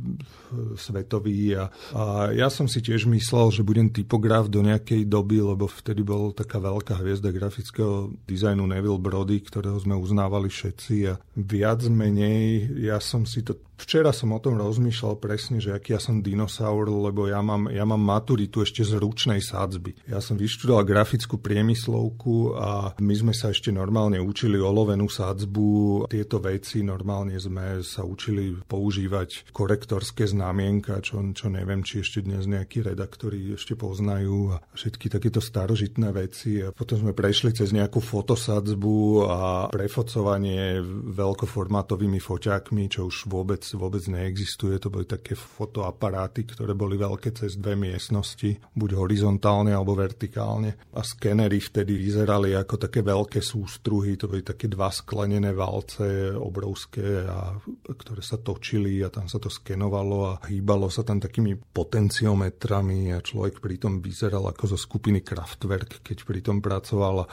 svetový. 0.75 1.61
A, 1.61 1.69
a 1.93 2.03
ja 2.33 2.49
som 2.49 2.65
si 2.65 2.81
tiež 2.81 3.05
myslel, 3.13 3.53
že 3.53 3.63
budem 3.63 3.93
typograf 3.93 4.49
do 4.49 4.65
nejakej 4.65 5.05
doby, 5.05 5.45
lebo 5.45 5.69
vtedy 5.69 6.01
bol 6.01 6.33
taká 6.33 6.59
veľká 6.59 6.97
hviezda 6.99 7.29
grafického 7.29 8.11
dizajnu 8.25 8.65
Neville 8.65 8.99
Brody, 8.99 9.45
ktorého 9.45 9.77
sme 9.77 9.95
uznávali 10.01 10.49
všetci. 10.49 10.95
A 11.13 11.21
viac 11.37 11.85
menej 11.87 12.73
ja 12.81 12.97
som 12.99 13.29
si 13.29 13.45
to 13.45 13.70
Včera 13.81 14.13
som 14.13 14.37
o 14.37 14.41
tom 14.45 14.61
rozmýšľal 14.61 15.17
presne, 15.17 15.57
že 15.57 15.73
aký 15.73 15.97
ja 15.97 16.01
som 16.01 16.21
dinosaur, 16.21 16.85
lebo 16.85 17.25
ja 17.25 17.41
mám, 17.41 17.73
ja 17.73 17.89
mám 17.89 18.05
maturitu 18.05 18.61
ešte 18.61 18.85
z 18.85 19.01
ručnej 19.01 19.41
sádzby. 19.41 20.05
Ja 20.13 20.21
som 20.21 20.37
vyštudoval 20.37 20.85
grafickú 20.85 21.41
priemyslovku 21.41 22.61
a 22.61 22.93
my 23.01 23.15
sme 23.17 23.33
sa 23.33 23.49
ešte 23.49 23.73
normálne 23.73 24.21
učili 24.21 24.61
olovenú 24.61 25.09
sádzbu. 25.09 25.69
Tieto 26.13 26.45
veci 26.45 26.85
normálne 26.85 27.41
sme 27.41 27.81
sa 27.81 28.05
učili 28.05 28.53
používať 28.69 29.49
korektorské 29.49 30.29
znamienka, 30.29 31.01
čo, 31.01 31.25
čo 31.33 31.49
neviem, 31.49 31.81
či 31.81 32.05
ešte 32.05 32.21
dnes 32.21 32.45
nejakí 32.45 32.85
redaktori 32.85 33.57
ešte 33.57 33.81
poznajú 33.81 34.61
a 34.61 34.63
všetky 34.77 35.09
takéto 35.09 35.41
starožitné 35.41 36.13
veci. 36.13 36.61
A 36.61 36.69
potom 36.69 37.01
sme 37.01 37.17
prešli 37.17 37.57
cez 37.57 37.73
nejakú 37.73 38.05
fotosadzbu 38.05 38.99
a 39.25 39.41
prefocovanie 39.73 40.85
veľkoformátovými 41.17 42.21
foťákmi, 42.21 42.85
čo 42.93 43.09
už 43.09 43.25
vôbec 43.25 43.70
vôbec 43.77 44.03
neexistuje. 44.07 44.79
To 44.81 44.89
boli 44.89 45.07
také 45.07 45.35
fotoaparáty, 45.35 46.47
ktoré 46.47 46.73
boli 46.75 46.97
veľké 46.97 47.35
cez 47.35 47.59
dve 47.59 47.75
miestnosti, 47.75 48.59
buď 48.73 48.91
horizontálne 48.97 49.75
alebo 49.75 49.99
vertikálne. 49.99 50.79
A 50.97 51.05
skenery 51.05 51.61
vtedy 51.61 51.99
vyzerali 51.99 52.55
ako 52.57 52.89
také 52.89 53.05
veľké 53.05 53.43
sústruhy, 53.45 54.17
to 54.17 54.31
boli 54.31 54.43
také 54.47 54.71
dva 54.71 54.89
sklenené 54.89 55.53
valce 55.55 56.33
obrovské, 56.35 57.27
a, 57.27 57.55
ktoré 57.91 58.23
sa 58.25 58.39
točili 58.41 59.03
a 59.05 59.13
tam 59.13 59.29
sa 59.29 59.37
to 59.37 59.53
skenovalo 59.53 60.19
a 60.31 60.33
hýbalo 60.49 60.89
sa 60.89 61.03
tam 61.03 61.19
takými 61.21 61.59
potenciometrami 61.59 63.13
a 63.15 63.23
človek 63.23 63.59
pritom 63.61 63.99
vyzeral 63.99 64.47
ako 64.49 64.75
zo 64.75 64.79
skupiny 64.79 65.21
Kraftwerk, 65.21 66.03
keď 66.03 66.25
pritom 66.25 66.63
pracoval. 66.63 67.27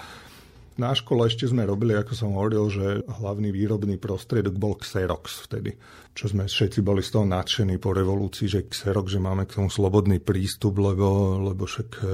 Na 0.77 0.93
škole 0.93 1.25
ešte 1.25 1.49
sme 1.49 1.65
robili, 1.65 1.97
ako 1.97 2.13
som 2.13 2.37
hovoril, 2.37 2.69
že 2.69 3.01
hlavný 3.09 3.49
výrobný 3.49 3.97
prostriedok 3.97 4.55
bol 4.61 4.77
Xerox 4.77 5.49
vtedy. 5.49 5.73
Čo 6.13 6.37
sme 6.37 6.45
všetci 6.45 6.85
boli 6.85 7.01
z 7.01 7.17
toho 7.17 7.25
nadšení 7.25 7.81
po 7.81 7.97
revolúcii, 7.97 8.45
že 8.45 8.69
Xerox, 8.69 9.09
že 9.09 9.17
máme 9.17 9.49
k 9.49 9.57
tomu 9.57 9.73
slobodný 9.73 10.21
prístup, 10.21 10.77
lebo, 10.77 11.41
lebo 11.41 11.65
však 11.65 11.89
e, 11.97 12.05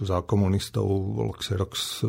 za 0.00 0.24
komunistov 0.24 0.88
bol 0.88 1.36
Xerox 1.36 2.04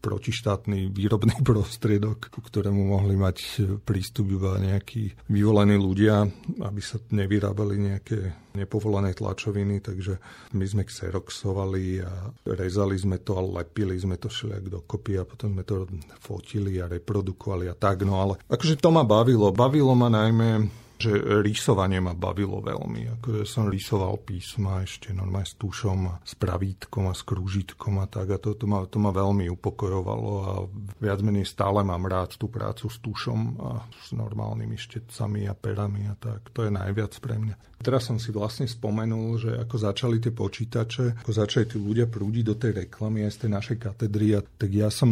protištátny 0.00 0.94
výrobný 0.94 1.42
prostriedok, 1.48 2.30
ku 2.30 2.40
ktorému 2.40 2.94
mohli 2.94 3.18
mať 3.18 3.36
prístup 3.82 4.30
iba 4.30 4.58
nejakí 4.58 5.28
vyvolení 5.30 5.76
ľudia, 5.78 6.26
aby 6.62 6.80
sa 6.80 7.02
nevyrábali 7.10 7.74
nejaké 7.78 8.18
nepovolené 8.58 9.14
tlačoviny, 9.14 9.78
takže 9.78 10.18
my 10.58 10.64
sme 10.66 10.82
xeroxovali 10.82 12.02
a 12.02 12.34
rezali 12.58 12.98
sme 12.98 13.22
to 13.22 13.38
a 13.38 13.42
lepili 13.62 13.94
sme 13.94 14.18
to 14.18 14.26
všelijak 14.26 14.66
dokopy 14.82 15.14
a 15.14 15.22
potom 15.22 15.54
sme 15.54 15.62
to 15.62 15.86
fotili 16.18 16.82
a 16.82 16.90
reprodukovali 16.90 17.70
a 17.70 17.74
tak, 17.78 18.02
no 18.02 18.18
ale 18.18 18.34
akože 18.50 18.82
to 18.82 18.90
ma 18.90 19.06
bavilo. 19.06 19.54
Bavilo 19.54 19.94
ma 19.94 20.10
najmä 20.10 20.66
že 20.98 21.42
rýsovanie 21.42 22.02
ma 22.02 22.12
bavilo 22.12 22.58
veľmi. 22.58 23.18
Akože 23.18 23.42
som 23.46 23.70
rýsoval 23.70 24.18
písma 24.22 24.82
ešte 24.82 25.14
normálne 25.14 25.46
s 25.46 25.54
tušom, 25.54 25.98
a 26.10 26.14
s 26.20 26.34
pravítkom 26.34 27.08
a 27.08 27.14
s 27.14 27.22
krúžitkom 27.22 28.02
a 28.02 28.06
tak. 28.10 28.34
A 28.34 28.38
to, 28.42 28.58
to, 28.58 28.66
ma, 28.66 28.84
to 28.90 28.98
ma 28.98 29.14
veľmi 29.14 29.46
upokojovalo 29.54 30.32
a 30.42 30.52
viac 30.98 31.22
menej 31.22 31.46
stále 31.46 31.86
mám 31.86 32.04
rád 32.10 32.34
tú 32.34 32.50
prácu 32.50 32.90
s 32.90 32.98
tušom 32.98 33.40
a 33.62 33.70
s 33.94 34.10
normálnymi 34.12 34.74
štecami 34.74 35.46
a 35.46 35.54
perami 35.54 36.10
a 36.10 36.14
tak. 36.18 36.50
To 36.52 36.66
je 36.66 36.70
najviac 36.74 37.14
pre 37.22 37.38
mňa. 37.38 37.68
Teraz 37.78 38.10
som 38.10 38.18
si 38.18 38.34
vlastne 38.34 38.66
spomenul, 38.66 39.38
že 39.38 39.50
ako 39.54 39.76
začali 39.78 40.18
tie 40.18 40.34
počítače, 40.34 41.22
ako 41.22 41.30
začali 41.30 41.64
tí 41.70 41.78
ľudia 41.78 42.10
prúdiť 42.10 42.44
do 42.44 42.58
tej 42.58 42.72
reklamy 42.74 43.22
aj 43.22 43.38
z 43.38 43.40
tej 43.46 43.50
našej 43.54 43.76
katedry, 43.78 44.34
a 44.34 44.42
tak 44.42 44.70
ja 44.74 44.90
som 44.90 45.06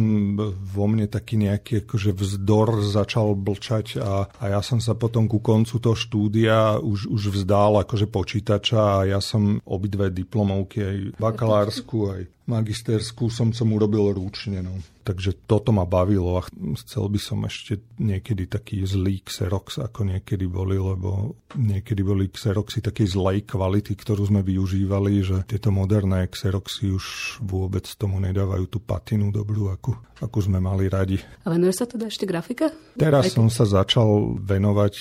vo 0.51 0.85
mne 0.91 1.07
taký 1.07 1.39
nejaký 1.39 1.87
akože 1.87 2.11
vzdor 2.11 2.83
začal 2.83 3.39
blčať 3.39 4.03
a, 4.03 4.27
a 4.27 4.45
ja 4.51 4.59
som 4.59 4.83
sa 4.83 4.99
potom 4.99 5.31
ku 5.31 5.39
koncu 5.39 5.76
toho 5.79 5.97
štúdia 5.97 6.79
už, 6.81 7.09
už 7.09 7.41
vzdal 7.41 7.83
akože 7.85 8.07
počítača 8.09 9.03
a 9.03 9.05
ja 9.05 9.19
som 9.19 9.61
obidve 9.63 10.11
diplomovky, 10.13 10.77
aj 10.81 10.97
bakalársku, 11.21 11.97
aj 12.11 12.21
magisterskú 12.47 13.27
som 13.27 13.51
som 13.51 13.67
urobil 13.75 14.15
ručne. 14.15 14.63
No. 14.63 14.79
Takže 15.03 15.47
toto 15.47 15.75
ma 15.75 15.83
bavilo 15.83 16.39
a 16.39 16.47
chcel 16.83 17.11
by 17.11 17.19
som 17.19 17.43
ešte 17.43 17.83
niekedy 17.99 18.47
taký 18.47 18.83
zlý 18.87 19.23
Xerox, 19.23 19.83
ako 19.83 20.07
niekedy 20.07 20.47
boli, 20.47 20.79
lebo 20.79 21.35
niekedy 21.55 22.01
boli 22.03 22.31
Xeroxy 22.31 22.79
takej 22.79 23.15
zlej 23.15 23.39
kvality, 23.47 23.95
ktorú 23.95 24.27
sme 24.27 24.43
využívali, 24.43 25.23
že 25.23 25.37
tieto 25.47 25.71
moderné 25.71 26.27
Xeroxy 26.31 26.91
už 26.91 27.05
vôbec 27.43 27.87
tomu 27.99 28.19
nedávajú 28.23 28.67
tú 28.67 28.79
patinu 28.79 29.31
dobrú, 29.31 29.71
akú, 29.71 29.95
akú 30.19 30.39
sme 30.39 30.63
mali 30.63 30.87
radi. 30.87 31.19
A 31.43 31.51
venuje 31.51 31.75
sa 31.75 31.87
teda 31.87 32.07
ešte 32.07 32.23
grafika? 32.27 32.71
Teraz 32.95 33.31
Aj 33.31 33.35
som 33.35 33.47
sa 33.51 33.67
začal 33.67 34.39
venovať 34.39 34.95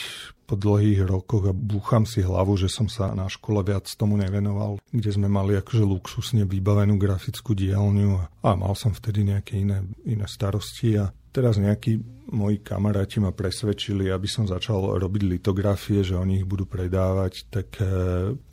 po 0.46 0.54
dlhých 0.54 1.02
rokoch 1.02 1.50
a 1.50 1.52
búcham 1.52 2.06
si 2.06 2.22
hlavu, 2.22 2.54
že 2.54 2.70
som 2.70 2.86
sa 2.86 3.10
na 3.12 3.26
škole 3.26 3.66
viac 3.66 3.90
tomu 3.98 4.14
nevenoval, 4.14 4.78
kde 4.94 5.10
sme 5.10 5.26
mali 5.26 5.58
akože 5.58 5.82
luxusne 5.82 6.46
vybavenú 6.46 6.94
grafickú 6.96 7.58
dielňu 7.58 8.10
a, 8.16 8.24
a 8.46 8.50
mal 8.54 8.78
som 8.78 8.94
vtedy 8.94 9.26
nejaké 9.26 9.58
iné, 9.58 9.82
iné 10.06 10.30
starosti 10.30 11.02
a 11.02 11.10
teraz 11.36 11.60
nejakí 11.60 12.00
moji 12.32 12.64
kamaráti 12.64 13.20
ma 13.20 13.30
presvedčili, 13.30 14.10
aby 14.10 14.26
som 14.26 14.48
začal 14.48 14.98
robiť 14.98 15.22
litografie, 15.36 16.00
že 16.00 16.18
oni 16.18 16.42
ich 16.42 16.48
budú 16.48 16.66
predávať, 16.66 17.46
tak 17.52 17.76
e, 17.78 17.86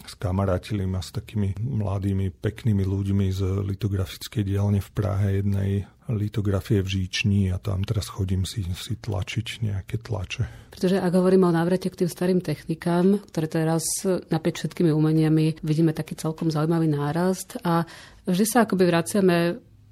skamarátili 0.05 0.85
ma 0.85 1.01
s 1.01 1.15
takými 1.15 1.57
mladými, 1.57 2.29
peknými 2.29 2.83
ľuďmi 2.85 3.25
z 3.33 3.41
litografickej 3.65 4.43
dielne 4.45 4.83
v 4.83 4.89
Prahe 4.93 5.41
jednej 5.41 5.87
litografie 6.11 6.83
v 6.83 6.91
Žíčni 6.99 7.53
a 7.53 7.57
tam 7.61 7.85
teraz 7.87 8.11
chodím 8.11 8.43
si, 8.43 8.63
si 8.63 8.93
tlačiť 8.99 9.63
nejaké 9.63 10.03
tlače. 10.03 10.73
Pretože 10.73 10.99
ak 10.99 11.13
hovoríme 11.13 11.47
o 11.47 11.53
návrate 11.53 11.87
k 11.87 12.03
tým 12.03 12.09
starým 12.09 12.39
technikám, 12.43 13.21
ktoré 13.29 13.47
teraz 13.47 13.85
naprieč 14.27 14.65
všetkými 14.65 14.91
umeniami 14.91 15.63
vidíme 15.63 15.95
taký 15.95 16.19
celkom 16.19 16.49
zaujímavý 16.49 16.91
nárast 16.91 17.55
a 17.63 17.87
vždy 18.27 18.45
sa 18.47 18.67
akoby 18.67 18.83
vraciame 18.89 19.37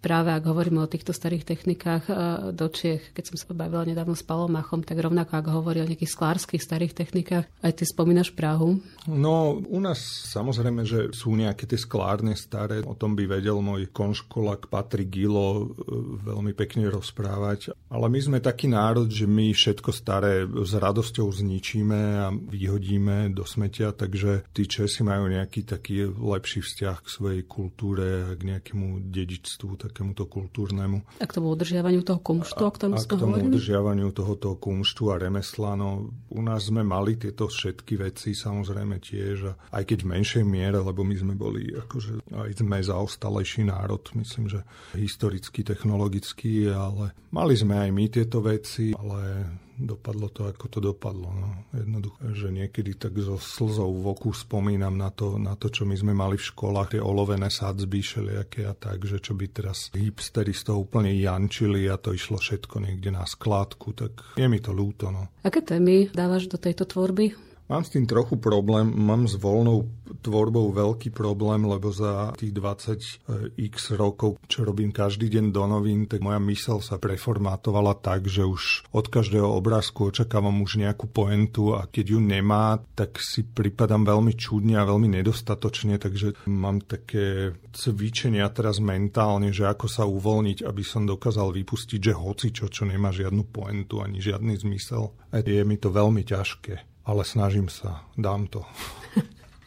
práve 0.02 0.34
ak 0.34 0.44
hovoríme 0.44 0.82
o 0.82 0.90
týchto 0.90 1.14
starých 1.14 1.46
technikách 1.46 2.10
e, 2.10 2.14
do 2.52 2.68
Čiech, 2.68 3.14
keď 3.14 3.24
som 3.32 3.36
sa 3.38 3.54
bavila 3.54 3.86
nedávno 3.86 4.18
s 4.18 4.26
Palomachom, 4.26 4.82
tak 4.82 4.98
rovnako 4.98 5.38
ako 5.38 5.50
hovorí 5.62 5.80
o 5.80 5.88
nejakých 5.88 6.12
sklárských 6.12 6.60
starých 6.60 6.98
technikách, 6.98 7.46
aj 7.62 7.72
ty 7.78 7.84
spomínaš 7.86 8.34
Prahu. 8.34 8.82
No, 9.06 9.62
u 9.62 9.80
nás 9.80 10.02
samozrejme, 10.34 10.82
že 10.84 11.14
sú 11.14 11.38
nejaké 11.38 11.70
tie 11.70 11.78
sklárne 11.78 12.34
staré, 12.34 12.82
o 12.82 12.98
tom 12.98 13.14
by 13.14 13.30
vedel 13.30 13.62
môj 13.62 13.94
konškolak 13.94 14.68
Patrik 14.74 15.14
Gilo 15.14 15.70
e, 15.70 15.86
veľmi 16.26 16.58
pekne 16.58 16.90
rozprávať. 16.90 17.78
Ale 17.94 18.10
my 18.10 18.20
sme 18.20 18.38
taký 18.42 18.66
národ, 18.68 19.06
že 19.06 19.30
my 19.30 19.54
všetko 19.54 19.94
staré 19.94 20.50
s 20.50 20.74
radosťou 20.74 21.30
zničíme 21.30 22.02
a 22.26 22.28
vyhodíme 22.34 23.30
do 23.36 23.46
smetia, 23.46 23.94
takže 23.94 24.50
tí 24.50 24.66
Česi 24.66 25.06
majú 25.06 25.30
nejaký 25.30 25.68
taký 25.68 26.10
lepší 26.10 26.64
vzťah 26.64 26.98
k 27.04 27.08
svojej 27.08 27.42
kultúre 27.46 28.32
a 28.32 28.34
k 28.34 28.48
nejakému 28.56 29.12
dedičstvu, 29.12 29.72
tak 29.76 29.91
takémuto 29.92 30.24
kultúrnemu. 30.32 31.04
A 31.20 31.28
k 31.28 31.36
tomu 31.36 31.52
udržiavaniu 31.52 32.02
toho 32.08 32.24
kumštu, 32.24 32.64
a, 32.64 32.72
a 32.72 33.00
k 33.04 33.12
tomu 33.12 33.36
hovorili? 33.36 33.52
udržiavaniu 33.52 34.10
tohoto 34.16 34.56
kumštu 34.56 35.12
a 35.12 35.20
remesla, 35.20 35.76
no 35.76 36.08
u 36.32 36.42
nás 36.42 36.72
sme 36.72 36.82
mali 36.88 37.20
tieto 37.20 37.52
všetky 37.52 38.00
veci 38.00 38.32
samozrejme 38.32 39.04
tiež, 39.04 39.52
a 39.52 39.54
aj 39.76 39.84
keď 39.84 39.98
v 40.08 40.12
menšej 40.16 40.44
miere, 40.48 40.80
lebo 40.80 41.04
my 41.04 41.16
sme 41.20 41.34
boli 41.36 41.76
akože 41.76 42.24
aj 42.32 42.52
sme 42.56 42.80
zaostalejší 42.80 43.68
národ, 43.68 44.02
myslím, 44.16 44.48
že 44.48 44.64
historicky, 44.96 45.68
technologicky, 45.68 46.72
ale 46.72 47.12
mali 47.36 47.54
sme 47.60 47.76
aj 47.76 47.90
my 47.92 48.06
tieto 48.08 48.40
veci, 48.40 48.96
ale 48.96 49.52
dopadlo 49.84 50.30
to, 50.30 50.48
ako 50.48 50.66
to 50.70 50.80
dopadlo. 50.80 51.30
No. 51.34 51.50
Jednoducho, 51.74 52.20
že 52.32 52.48
niekedy 52.54 52.96
tak 52.96 53.18
so 53.20 53.38
slzou 53.42 53.92
v 53.92 54.06
oku 54.14 54.30
spomínam 54.32 54.96
na 54.96 55.10
to, 55.10 55.42
na 55.42 55.58
to, 55.58 55.68
čo 55.70 55.84
my 55.84 55.96
sme 55.98 56.14
mali 56.14 56.38
v 56.38 56.48
školách, 56.48 56.98
tie 56.98 57.02
olovené 57.02 57.50
sadzby, 57.50 58.00
všelijaké 58.02 58.70
a 58.70 58.74
tak, 58.78 59.04
že 59.04 59.20
čo 59.20 59.34
by 59.34 59.46
teraz 59.50 59.90
hipstery 59.94 60.54
z 60.54 60.72
toho 60.72 60.86
úplne 60.86 61.12
jančili 61.14 61.90
a 61.90 61.98
to 61.98 62.14
išlo 62.14 62.38
všetko 62.40 62.82
niekde 62.82 63.12
na 63.14 63.26
skládku, 63.26 63.94
tak 63.94 64.38
je 64.38 64.48
mi 64.48 64.62
to 64.62 64.72
ľúto. 64.72 65.10
No. 65.10 65.30
Aké 65.46 65.62
témy 65.62 66.10
dávaš 66.14 66.48
do 66.48 66.58
tejto 66.58 66.88
tvorby? 66.88 67.51
Mám 67.72 67.88
s 67.88 67.96
tým 67.96 68.04
trochu 68.04 68.36
problém, 68.36 68.84
mám 68.84 69.32
s 69.32 69.40
voľnou 69.40 69.88
tvorbou 70.20 70.76
veľký 70.76 71.16
problém, 71.16 71.64
lebo 71.64 71.88
za 71.88 72.36
tých 72.36 72.52
20 72.52 73.56
x 73.56 73.96
rokov, 73.96 74.44
čo 74.52 74.68
robím 74.68 74.92
každý 74.92 75.32
deň 75.32 75.56
do 75.56 75.64
novín, 75.64 76.04
tak 76.04 76.20
moja 76.20 76.36
mysel 76.52 76.84
sa 76.84 77.00
preformátovala 77.00 77.96
tak, 77.96 78.28
že 78.28 78.44
už 78.44 78.92
od 78.92 79.08
každého 79.08 79.48
obrázku 79.48 80.12
očakávam 80.12 80.60
už 80.60 80.84
nejakú 80.84 81.08
poentu 81.08 81.72
a 81.72 81.88
keď 81.88 82.06
ju 82.12 82.20
nemá, 82.20 82.84
tak 82.92 83.24
si 83.24 83.48
pripadám 83.48 84.04
veľmi 84.04 84.36
čudne 84.36 84.76
a 84.76 84.84
veľmi 84.84 85.08
nedostatočne, 85.24 85.96
takže 85.96 86.44
mám 86.52 86.84
také 86.84 87.56
cvičenia 87.72 88.52
teraz 88.52 88.84
mentálne, 88.84 89.56
že 89.56 89.64
ako 89.64 89.88
sa 89.88 90.04
uvoľniť, 90.04 90.68
aby 90.68 90.84
som 90.84 91.08
dokázal 91.08 91.56
vypustiť, 91.56 92.00
že 92.04 92.20
hoci 92.20 92.52
čo, 92.52 92.68
čo 92.68 92.84
nemá 92.84 93.16
žiadnu 93.16 93.48
poentu 93.48 94.04
ani 94.04 94.20
žiadny 94.20 94.60
zmysel. 94.60 95.16
Je 95.32 95.64
mi 95.64 95.80
to 95.80 95.88
veľmi 95.88 96.28
ťažké 96.28 96.91
ale 97.12 97.28
snažím 97.28 97.68
sa, 97.68 98.08
dám 98.16 98.48
to. 98.48 98.64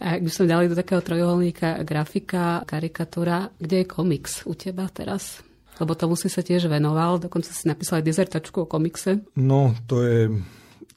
A 0.04 0.20
ak 0.20 0.24
by 0.24 0.30
sme 0.32 0.46
dali 0.48 0.64
do 0.68 0.76
takého 0.76 1.00
trojuholníka 1.00 1.80
grafika, 1.84 2.64
karikatúra, 2.64 3.52
kde 3.56 3.84
je 3.84 3.86
komiks 3.88 4.44
u 4.44 4.52
teba 4.52 4.88
teraz? 4.88 5.40
Lebo 5.80 5.96
tomu 5.96 6.14
si 6.14 6.28
sa 6.28 6.44
tiež 6.44 6.68
venoval, 6.68 7.16
dokonca 7.16 7.50
si 7.50 7.64
napísal 7.66 8.00
aj 8.00 8.08
dizertačku 8.08 8.64
o 8.64 8.70
komikse. 8.70 9.24
No, 9.38 9.72
to 9.88 10.04
je 10.04 10.20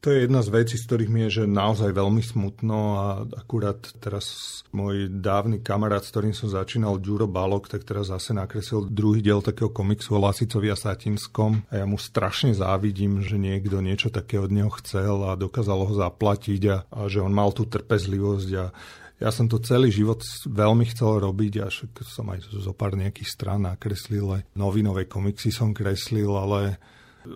to 0.08 0.16
je 0.16 0.24
jedna 0.24 0.40
z 0.40 0.56
vecí, 0.56 0.80
z 0.80 0.88
ktorých 0.88 1.12
mi 1.12 1.28
je 1.28 1.44
že 1.44 1.52
naozaj 1.52 1.92
veľmi 1.92 2.24
smutno 2.24 2.80
a 2.96 3.08
akurát 3.28 3.76
teraz 4.00 4.64
môj 4.72 5.12
dávny 5.12 5.60
kamarát, 5.60 6.00
s 6.00 6.16
ktorým 6.16 6.32
som 6.32 6.48
začínal, 6.48 7.04
Ďuro 7.04 7.28
Balok, 7.28 7.68
tak 7.68 7.84
teraz 7.84 8.08
zase 8.08 8.32
nakreslil 8.32 8.88
druhý 8.88 9.20
diel 9.20 9.44
takého 9.44 9.68
komiksu 9.68 10.16
o 10.16 10.24
Lasicovi 10.24 10.72
a 10.72 10.80
Satinskom 10.80 11.68
a 11.68 11.84
ja 11.84 11.86
mu 11.86 12.00
strašne 12.00 12.56
závidím, 12.56 13.20
že 13.20 13.36
niekto 13.36 13.84
niečo 13.84 14.08
také 14.08 14.40
od 14.40 14.48
neho 14.48 14.72
chcel 14.80 15.28
a 15.28 15.36
dokázal 15.36 15.76
ho 15.84 15.94
zaplatiť 16.00 16.62
a, 16.72 16.78
a 16.88 17.12
že 17.12 17.20
on 17.20 17.36
mal 17.36 17.52
tú 17.52 17.68
trpezlivosť 17.68 18.50
a 18.64 18.72
ja 19.20 19.30
som 19.36 19.52
to 19.52 19.60
celý 19.60 19.92
život 19.92 20.24
veľmi 20.48 20.88
chcel 20.88 21.20
robiť 21.20 21.54
a 21.60 21.68
som 22.08 22.32
aj 22.32 22.48
zo 22.48 22.72
pár 22.72 22.96
nejakých 22.96 23.28
strán 23.28 23.68
nakreslil, 23.68 24.40
aj 24.40 24.48
novinové 24.56 25.04
komiksy 25.04 25.52
som 25.52 25.76
kreslil, 25.76 26.32
ale 26.32 26.80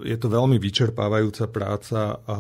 je 0.03 0.17
to 0.17 0.27
veľmi 0.31 0.57
vyčerpávajúca 0.57 1.45
práca 1.51 2.19
a 2.23 2.37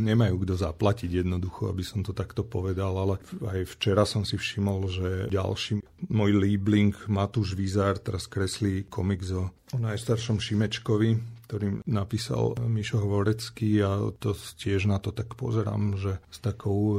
nemajú 0.00 0.42
kto 0.42 0.54
zaplatiť 0.56 1.22
jednoducho, 1.22 1.68
aby 1.68 1.84
som 1.84 2.00
to 2.00 2.16
takto 2.16 2.40
povedal, 2.42 2.96
ale 2.96 3.14
aj 3.44 3.68
včera 3.76 4.08
som 4.08 4.24
si 4.24 4.40
všimol, 4.40 4.88
že 4.88 5.08
ďalší 5.28 5.84
môj 6.08 6.32
líbling 6.40 6.96
Matúš 7.06 7.52
Vizár 7.52 8.00
teraz 8.00 8.24
kreslí 8.24 8.88
komiks 8.88 9.28
o, 9.36 9.52
najstaršom 9.76 10.40
Šimečkovi, 10.40 11.39
ktorý 11.50 11.82
napísal 11.82 12.54
Mišo 12.70 13.02
Hvorecký 13.02 13.82
a 13.82 14.14
to 14.22 14.38
tiež 14.38 14.86
na 14.86 15.02
to 15.02 15.10
tak 15.10 15.34
pozerám, 15.34 15.98
že 15.98 16.22
s 16.30 16.38
takou 16.38 16.78
e, 16.78 16.98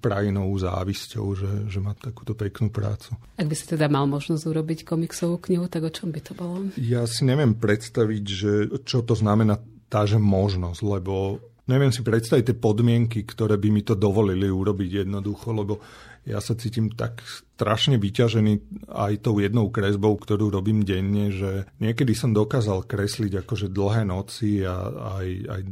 prajinou 0.00 0.48
závisťou, 0.56 1.26
že, 1.36 1.52
že 1.68 1.84
má 1.84 1.92
takúto 1.92 2.32
peknú 2.32 2.72
prácu. 2.72 3.12
Ak 3.36 3.44
by 3.44 3.52
si 3.52 3.68
teda 3.68 3.92
mal 3.92 4.08
možnosť 4.08 4.48
urobiť 4.48 4.88
komiksovú 4.88 5.36
knihu, 5.44 5.68
tak 5.68 5.84
o 5.84 5.92
čom 5.92 6.08
by 6.08 6.20
to 6.24 6.32
bolo? 6.32 6.72
Ja 6.80 7.04
si 7.04 7.28
neviem 7.28 7.52
predstaviť, 7.52 8.24
že 8.24 8.52
čo 8.88 9.04
to 9.04 9.12
znamená 9.12 9.60
tá, 9.92 10.08
že 10.08 10.16
možnosť, 10.16 10.80
lebo 10.80 11.44
neviem 11.68 11.92
si 11.92 12.00
predstaviť 12.00 12.44
tie 12.50 12.56
podmienky, 12.56 13.28
ktoré 13.28 13.60
by 13.60 13.68
mi 13.68 13.84
to 13.84 13.92
dovolili 13.92 14.48
urobiť 14.48 15.04
jednoducho, 15.04 15.52
lebo 15.52 15.84
ja 16.28 16.38
sa 16.38 16.52
cítim 16.52 16.92
tak 16.92 17.24
strašne 17.56 17.96
vyťažený 17.96 18.84
aj 18.92 19.12
tou 19.24 19.40
jednou 19.40 19.72
kresbou, 19.72 20.16
ktorú 20.16 20.52
robím 20.52 20.84
denne, 20.84 21.32
že 21.32 21.68
niekedy 21.80 22.12
som 22.12 22.36
dokázal 22.36 22.84
kresliť 22.84 23.44
akože 23.44 23.72
dlhé 23.72 24.08
noci 24.08 24.64
a 24.64 24.76
aj, 25.20 25.28
aj 25.48 25.62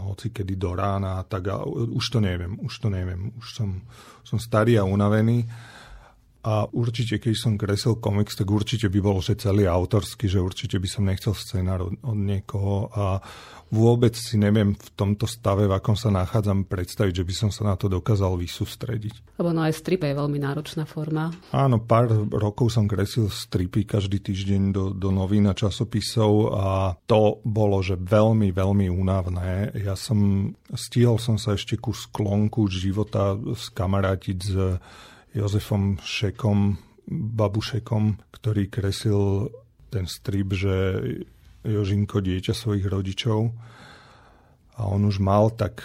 hoci 0.00 0.28
kedy 0.32 0.54
do 0.56 0.72
rána, 0.76 1.24
tak 1.24 1.52
a 1.52 1.64
už 1.68 2.04
to 2.16 2.18
neviem, 2.20 2.56
už 2.60 2.74
to 2.84 2.88
neviem, 2.92 3.32
už 3.36 3.46
som, 3.52 3.80
som 4.24 4.36
starý 4.40 4.80
a 4.80 4.88
unavený. 4.88 5.44
A 6.48 6.64
určite, 6.72 7.20
keď 7.20 7.34
som 7.36 7.60
kresil 7.60 8.00
komiks, 8.00 8.32
tak 8.32 8.48
určite 8.48 8.88
by 8.88 9.04
bol 9.04 9.20
že 9.20 9.36
celý 9.36 9.68
autorský, 9.68 10.32
že 10.32 10.40
určite 10.40 10.80
by 10.80 10.88
som 10.88 11.04
nechcel 11.04 11.36
scenár 11.36 11.84
od, 11.84 12.00
od 12.00 12.16
niekoho 12.16 12.88
a 12.96 13.20
vôbec 13.68 14.16
si 14.16 14.40
neviem 14.40 14.72
v 14.72 14.88
tomto 14.96 15.28
stave, 15.28 15.68
v 15.68 15.76
akom 15.76 15.92
sa 15.92 16.08
nachádzam, 16.08 16.64
predstaviť, 16.64 17.20
že 17.20 17.24
by 17.28 17.34
som 17.36 17.50
sa 17.52 17.68
na 17.68 17.76
to 17.76 17.92
dokázal 17.92 18.40
vysústrediť. 18.40 19.36
Lebo 19.36 19.52
no 19.52 19.60
aj 19.60 19.76
strip 19.76 20.08
je 20.08 20.16
veľmi 20.16 20.40
náročná 20.40 20.88
forma. 20.88 21.28
Áno, 21.52 21.84
pár 21.84 22.08
rokov 22.32 22.72
som 22.72 22.88
kresil 22.88 23.28
stripy 23.28 23.84
každý 23.84 24.24
týždeň 24.24 24.62
do, 24.72 24.84
do 24.96 25.12
novín 25.12 25.52
a 25.52 25.52
časopisov 25.52 26.32
a 26.56 26.96
to 27.04 27.44
bolo, 27.44 27.84
že 27.84 28.00
veľmi, 28.00 28.56
veľmi 28.56 28.88
únavné. 28.88 29.76
Ja 29.84 29.92
som, 30.00 30.48
stihol 30.72 31.20
som 31.20 31.36
sa 31.36 31.52
ešte 31.52 31.76
ku 31.76 31.92
sklonku 31.92 32.72
života 32.72 33.36
skamarátiť 33.36 34.38
s 34.40 34.80
Jozefom 35.38 36.02
Šekom, 36.02 36.74
Babušekom, 37.08 38.18
ktorý 38.34 38.66
kresil 38.66 39.48
ten 39.88 40.10
strip, 40.10 40.50
že 40.52 40.98
Jožinko 41.62 42.18
dieťa 42.18 42.52
svojich 42.52 42.90
rodičov. 42.90 43.54
A 44.78 44.80
on 44.86 45.06
už 45.06 45.22
mal 45.22 45.54
tak 45.54 45.82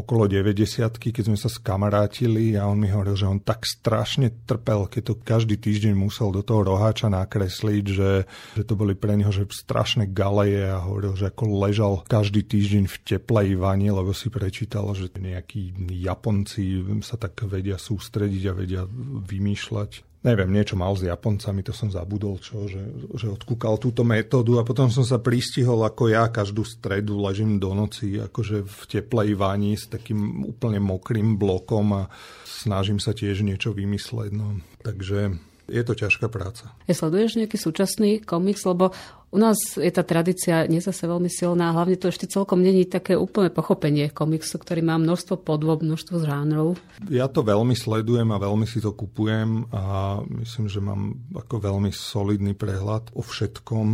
okolo 0.00 0.30
90 0.30 0.96
keď 0.96 1.24
sme 1.26 1.38
sa 1.38 1.50
skamarátili 1.50 2.54
a 2.54 2.68
on 2.70 2.78
mi 2.78 2.88
hovoril, 2.88 3.16
že 3.18 3.26
on 3.26 3.40
tak 3.42 3.66
strašne 3.66 4.32
trpel, 4.46 4.86
keď 4.86 5.02
to 5.12 5.14
každý 5.18 5.58
týždeň 5.58 5.92
musel 5.98 6.30
do 6.30 6.40
toho 6.40 6.62
roháča 6.62 7.10
nakresliť, 7.10 7.84
že, 7.84 8.12
že 8.56 8.62
to 8.62 8.74
boli 8.78 8.94
pre 8.94 9.18
neho 9.18 9.30
že 9.34 9.48
strašné 9.50 10.14
galeje 10.14 10.70
a 10.70 10.80
hovoril, 10.80 11.18
že 11.18 11.28
ako 11.28 11.44
ležal 11.66 11.92
každý 12.06 12.46
týždeň 12.46 12.84
v 12.86 12.96
teplej 13.02 13.58
vani, 13.58 13.90
lebo 13.90 14.14
si 14.14 14.30
prečítal, 14.30 14.86
že 14.94 15.10
nejakí 15.12 15.74
Japonci 15.90 16.80
sa 17.02 17.18
tak 17.18 17.42
vedia 17.44 17.76
sústrediť 17.76 18.42
a 18.48 18.52
vedia 18.56 18.82
vymýšľať 19.26 20.05
neviem, 20.26 20.50
niečo 20.50 20.74
mal 20.74 20.92
s 20.98 21.06
Japoncami, 21.06 21.62
to 21.62 21.70
som 21.70 21.88
zabudol, 21.88 22.42
čo, 22.42 22.66
že, 22.66 22.82
že 23.14 23.30
odkúkal 23.30 23.78
túto 23.78 24.02
metódu 24.02 24.58
a 24.58 24.66
potom 24.66 24.90
som 24.90 25.06
sa 25.06 25.22
pristihol, 25.22 25.86
ako 25.86 26.10
ja 26.10 26.26
každú 26.26 26.66
stredu 26.66 27.22
ležím 27.22 27.62
do 27.62 27.70
noci, 27.72 28.18
akože 28.18 28.66
v 28.66 28.80
teplej 28.90 29.38
vani 29.38 29.78
s 29.78 29.86
takým 29.86 30.42
úplne 30.42 30.82
mokrým 30.82 31.38
blokom 31.38 31.94
a 31.94 32.02
snažím 32.42 32.98
sa 32.98 33.14
tiež 33.14 33.46
niečo 33.46 33.70
vymysleť. 33.70 34.30
No. 34.34 34.58
Takže 34.82 35.38
je 35.66 35.82
to 35.82 35.94
ťažká 35.98 36.30
práca. 36.30 36.70
Ja 36.86 36.94
sleduješ 36.94 37.38
nejaký 37.42 37.58
súčasný 37.58 38.22
komiks, 38.22 38.62
lebo 38.62 38.94
u 39.34 39.38
nás 39.42 39.58
je 39.74 39.90
tá 39.90 40.06
tradícia 40.06 40.64
nie 40.70 40.78
zase 40.78 41.04
veľmi 41.04 41.26
silná, 41.26 41.74
hlavne 41.74 41.98
to 41.98 42.08
ešte 42.08 42.30
celkom 42.30 42.62
není 42.62 42.86
také 42.86 43.18
úplné 43.18 43.50
pochopenie 43.50 44.06
komiksu, 44.08 44.62
ktorý 44.62 44.86
má 44.86 44.94
množstvo 44.96 45.42
podôb, 45.42 45.82
množstvo 45.82 46.22
žánrov. 46.22 46.78
Ja 47.10 47.26
to 47.26 47.42
veľmi 47.42 47.74
sledujem 47.74 48.30
a 48.30 48.38
veľmi 48.38 48.64
si 48.70 48.78
to 48.78 48.94
kupujem 48.94 49.66
a 49.74 50.18
myslím, 50.40 50.66
že 50.70 50.78
mám 50.78 51.18
ako 51.34 51.58
veľmi 51.58 51.90
solidný 51.90 52.54
prehľad 52.54 53.10
o 53.18 53.22
všetkom. 53.22 53.86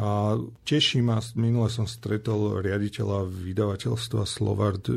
A 0.00 0.40
teší 0.64 1.04
ma, 1.04 1.20
minule 1.36 1.68
som 1.68 1.84
stretol 1.84 2.64
riaditeľa 2.64 3.28
vydavateľstva 3.28 4.24
Slovard 4.24 4.88
eh, 4.88 4.96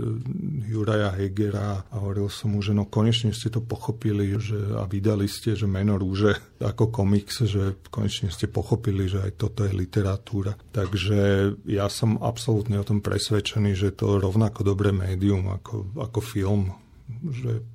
Juraja 0.71 1.11
Hegera 1.19 1.83
a 1.91 1.95
hovoril 1.99 2.31
som 2.31 2.55
mu, 2.55 2.63
že 2.63 2.71
no 2.71 2.87
konečne 2.87 3.35
ste 3.35 3.51
to 3.51 3.59
pochopili 3.59 4.33
že, 4.39 4.79
a 4.79 4.87
vydali 4.87 5.27
ste, 5.27 5.53
že 5.53 5.67
meno 5.67 5.99
rúže 5.99 6.39
ako 6.63 6.89
komiks, 6.93 7.43
že 7.43 7.75
konečne 7.91 8.31
ste 8.31 8.47
pochopili, 8.47 9.11
že 9.11 9.19
aj 9.19 9.31
toto 9.35 9.67
je 9.67 9.80
literatúra. 9.81 10.53
Takže 10.71 11.53
ja 11.65 11.89
som 11.89 12.21
absolútne 12.21 12.77
o 12.77 12.87
tom 12.87 13.01
presvedčený, 13.01 13.73
že 13.73 13.97
to 13.97 14.21
rovnako 14.21 14.61
dobré 14.61 14.93
médium 14.93 15.49
ako, 15.49 15.97
ako 15.97 16.19
film, 16.21 16.73
že 17.25 17.65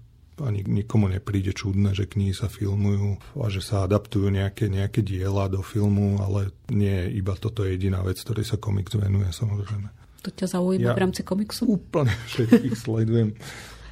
ani 0.45 0.61
nikomu 0.69 1.09
nepríde 1.09 1.57
čudné, 1.57 1.97
že 1.97 2.05
knihy 2.05 2.37
sa 2.37 2.53
filmujú 2.53 3.41
a 3.41 3.49
že 3.49 3.65
sa 3.65 3.89
adaptujú 3.89 4.29
nejaké, 4.29 4.69
nejaké 4.69 5.01
diela 5.01 5.49
do 5.49 5.65
filmu, 5.65 6.21
ale 6.21 6.53
nie 6.69 6.93
je 6.93 7.07
iba 7.17 7.33
toto 7.41 7.65
jediná 7.65 8.05
vec, 8.05 8.21
ktorej 8.21 8.45
sa 8.45 8.61
komiks 8.61 8.93
venuje 8.93 9.33
samozrejme. 9.33 9.89
To 10.29 10.31
ťa 10.35 10.59
zaujíma 10.59 10.93
ja 10.93 10.97
v 10.97 11.03
rámci 11.09 11.23
komiksu? 11.25 11.65
Úplne 11.65 12.13
všetkých 12.29 12.77
sledujem. 12.85 13.33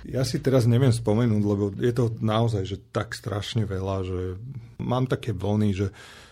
Ja 0.05 0.21
si 0.21 0.37
teraz 0.37 0.69
neviem 0.69 0.93
spomenúť, 0.93 1.43
lebo 1.47 1.73
je 1.81 1.93
to 1.97 2.13
naozaj 2.21 2.69
že 2.69 2.77
tak 2.93 3.17
strašne 3.17 3.65
veľa, 3.65 3.97
že 4.05 4.21
mám 4.77 5.09
také 5.09 5.33
vlny, 5.33 5.71
že 5.73 5.89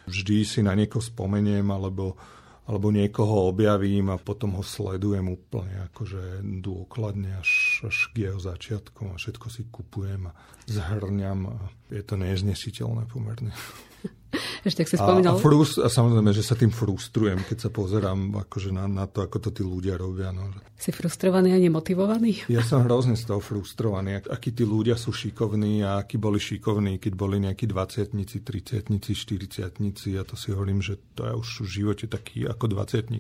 vždy 0.09 0.37
si 0.47 0.61
na 0.63 0.73
niekoho 0.75 1.03
spomeniem, 1.03 1.67
alebo 1.71 2.19
alebo 2.63 2.95
niekoho 2.95 3.51
objavím 3.51 4.15
a 4.15 4.23
potom 4.23 4.55
ho 4.55 4.63
sledujem 4.63 5.27
úplne 5.27 5.83
akože 5.91 6.47
dôkladne 6.63 7.43
až, 7.43 7.83
až 7.91 7.97
k 8.15 8.31
jeho 8.31 8.39
začiatkom 8.39 9.11
a 9.11 9.19
všetko 9.19 9.47
si 9.51 9.67
kupujem 9.67 10.31
a 10.31 10.33
zhrňam 10.71 11.51
a 11.51 11.57
je 11.91 12.03
to 12.07 12.15
neznesiteľné 12.15 13.11
pomerne. 13.11 13.51
Ešte, 14.69 14.85
si 14.89 14.97
spomínal. 14.97 15.37
A, 15.37 15.39
a, 15.39 15.43
frust, 15.43 15.77
a 15.79 15.89
samozrejme, 15.93 16.33
že 16.33 16.45
sa 16.45 16.57
tým 16.57 16.73
frustrujem, 16.73 17.45
keď 17.45 17.69
sa 17.69 17.71
pozerám 17.71 18.43
akože 18.49 18.73
na, 18.73 18.89
na 18.89 19.05
to, 19.05 19.25
ako 19.25 19.49
to 19.49 19.51
tí 19.53 19.63
ľudia 19.63 20.01
robia. 20.01 20.33
No. 20.33 20.49
Si 20.77 20.91
frustrovaný 20.91 21.53
a 21.55 21.59
nemotivovaný? 21.61 22.49
Ja 22.49 22.65
som 22.65 22.83
hrozne 22.83 23.15
z 23.15 23.29
toho 23.29 23.39
frustrovaný. 23.39 24.25
Akí 24.27 24.51
tí 24.51 24.65
ľudia 24.65 24.97
sú 24.97 25.13
šikovní 25.13 25.85
a 25.85 26.03
akí 26.03 26.17
boli 26.17 26.41
šikovní, 26.41 26.97
keď 26.99 27.13
boli 27.13 27.37
nejakí 27.45 27.69
20 27.69 28.13
30 28.43 28.89
40 28.89 30.11
Ja 30.11 30.23
to 30.25 30.35
si 30.35 30.49
hovorím, 30.51 30.81
že 30.81 30.99
to 31.15 31.29
ja 31.29 31.35
už 31.37 31.63
v 31.63 31.69
živote 31.69 32.07
taký 32.09 32.49
ako 32.49 32.73
20 32.73 33.13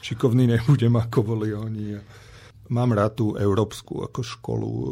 šikovný 0.00 0.44
nebudem, 0.46 0.94
ako 0.96 1.18
boli 1.20 1.52
oni. 1.52 1.98
Mám 2.70 2.94
rád 2.94 3.18
tú 3.18 3.26
európsku 3.34 4.06
ako 4.06 4.20
školu 4.22 4.70
e, 4.70 4.86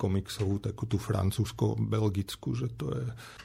komiksovú, 0.00 0.62
takú 0.62 0.88
tú 0.88 0.96
francúzsko-belgickú, 0.96 2.56
že 2.56 2.72
to 2.74 2.94
je 2.96 3.04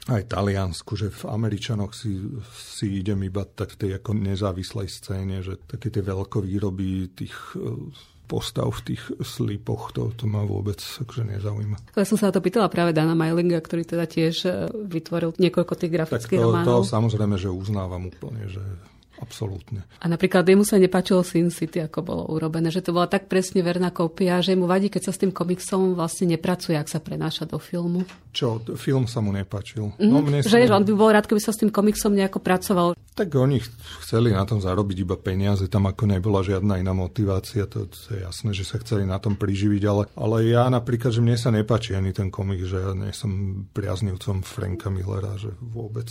aj 0.10 0.24
taliansku, 0.32 0.96
že 0.96 1.12
v 1.12 1.24
Američanoch 1.28 1.92
si, 1.92 2.24
si 2.56 3.04
idem 3.04 3.20
iba 3.28 3.44
tak 3.44 3.76
v 3.76 3.80
tej 3.84 3.92
ako 4.00 4.16
nezávislej 4.16 4.88
scéne, 4.88 5.44
že 5.44 5.60
také 5.60 5.92
tie 5.92 6.02
veľkovýroby 6.02 7.14
tých 7.20 7.36
e, 7.60 7.92
postav 8.30 8.70
v 8.70 8.94
tých 8.94 9.04
slipoch, 9.26 9.90
to, 9.90 10.14
to 10.14 10.30
ma 10.30 10.46
vôbec 10.46 10.78
akože 10.78 11.26
nezaujíma. 11.26 11.98
Ja 11.98 12.06
som 12.06 12.22
sa 12.22 12.30
na 12.30 12.38
to 12.38 12.46
pýtala 12.46 12.70
práve 12.70 12.94
Dana 12.94 13.18
Mailinga, 13.18 13.58
ktorý 13.58 13.90
teda 13.90 14.06
tiež 14.06 14.36
e, 14.46 14.50
vytvoril 14.70 15.34
niekoľko 15.42 15.74
tých 15.74 15.92
grafických 15.98 16.38
tak 16.38 16.46
to, 16.46 16.54
románov. 16.54 16.86
to 16.86 16.94
samozrejme, 16.94 17.36
že 17.42 17.50
uznávam 17.50 18.14
úplne, 18.14 18.46
že 18.46 18.62
Absolútne. 19.20 19.84
A 20.00 20.08
napríklad 20.08 20.48
jemu 20.48 20.64
sa 20.64 20.80
nepáčilo 20.80 21.28
Sin 21.28 21.52
City, 21.52 21.84
ako 21.84 22.00
bolo 22.00 22.24
urobené, 22.32 22.72
že 22.72 22.80
to 22.80 22.96
bola 22.96 23.12
tak 23.12 23.28
presne 23.28 23.60
verná 23.60 23.92
kópia, 23.92 24.40
že 24.40 24.56
mu 24.56 24.64
vadí, 24.64 24.88
keď 24.88 25.12
sa 25.12 25.14
s 25.14 25.20
tým 25.20 25.36
komiksom 25.36 25.92
vlastne 25.92 26.32
nepracuje, 26.32 26.80
ak 26.80 26.88
sa 26.88 27.04
prenáša 27.04 27.44
do 27.44 27.60
filmu. 27.60 28.08
Čo, 28.32 28.64
film 28.80 29.12
sa 29.12 29.20
mu 29.20 29.36
nepáčil? 29.36 29.92
Mm, 30.00 30.08
no, 30.08 30.24
mne 30.24 30.40
že 30.40 30.56
sa... 30.56 30.72
on 30.72 30.88
by 30.88 30.94
bol 30.96 31.12
rád, 31.12 31.28
keby 31.28 31.42
sa 31.44 31.52
s 31.52 31.60
tým 31.60 31.68
komiksom 31.68 32.16
nejako 32.16 32.40
pracoval. 32.40 32.96
Tak 32.96 33.28
oni 33.36 33.60
chceli 34.08 34.32
na 34.32 34.48
tom 34.48 34.64
zarobiť 34.64 35.04
iba 35.04 35.20
peniaze, 35.20 35.68
tam 35.68 35.92
ako 35.92 36.08
nebola 36.08 36.40
žiadna 36.40 36.80
iná 36.80 36.96
motivácia, 36.96 37.68
to, 37.68 37.92
to 37.92 38.16
je 38.16 38.24
jasné, 38.24 38.56
že 38.56 38.64
sa 38.64 38.80
chceli 38.80 39.04
na 39.04 39.20
tom 39.20 39.36
priživiť, 39.36 39.84
ale, 39.84 40.04
ale 40.16 40.48
ja 40.48 40.72
napríklad, 40.72 41.12
že 41.12 41.20
mne 41.20 41.36
sa 41.36 41.52
nepáči 41.52 41.92
ani 41.92 42.16
ten 42.16 42.32
komik, 42.32 42.64
že 42.64 42.80
ja 42.80 42.96
nie 42.96 43.12
som 43.12 43.68
priaznivcom 43.76 44.48
Franka 44.48 44.88
Millera, 44.88 45.36
že 45.36 45.52
vôbec 45.60 46.08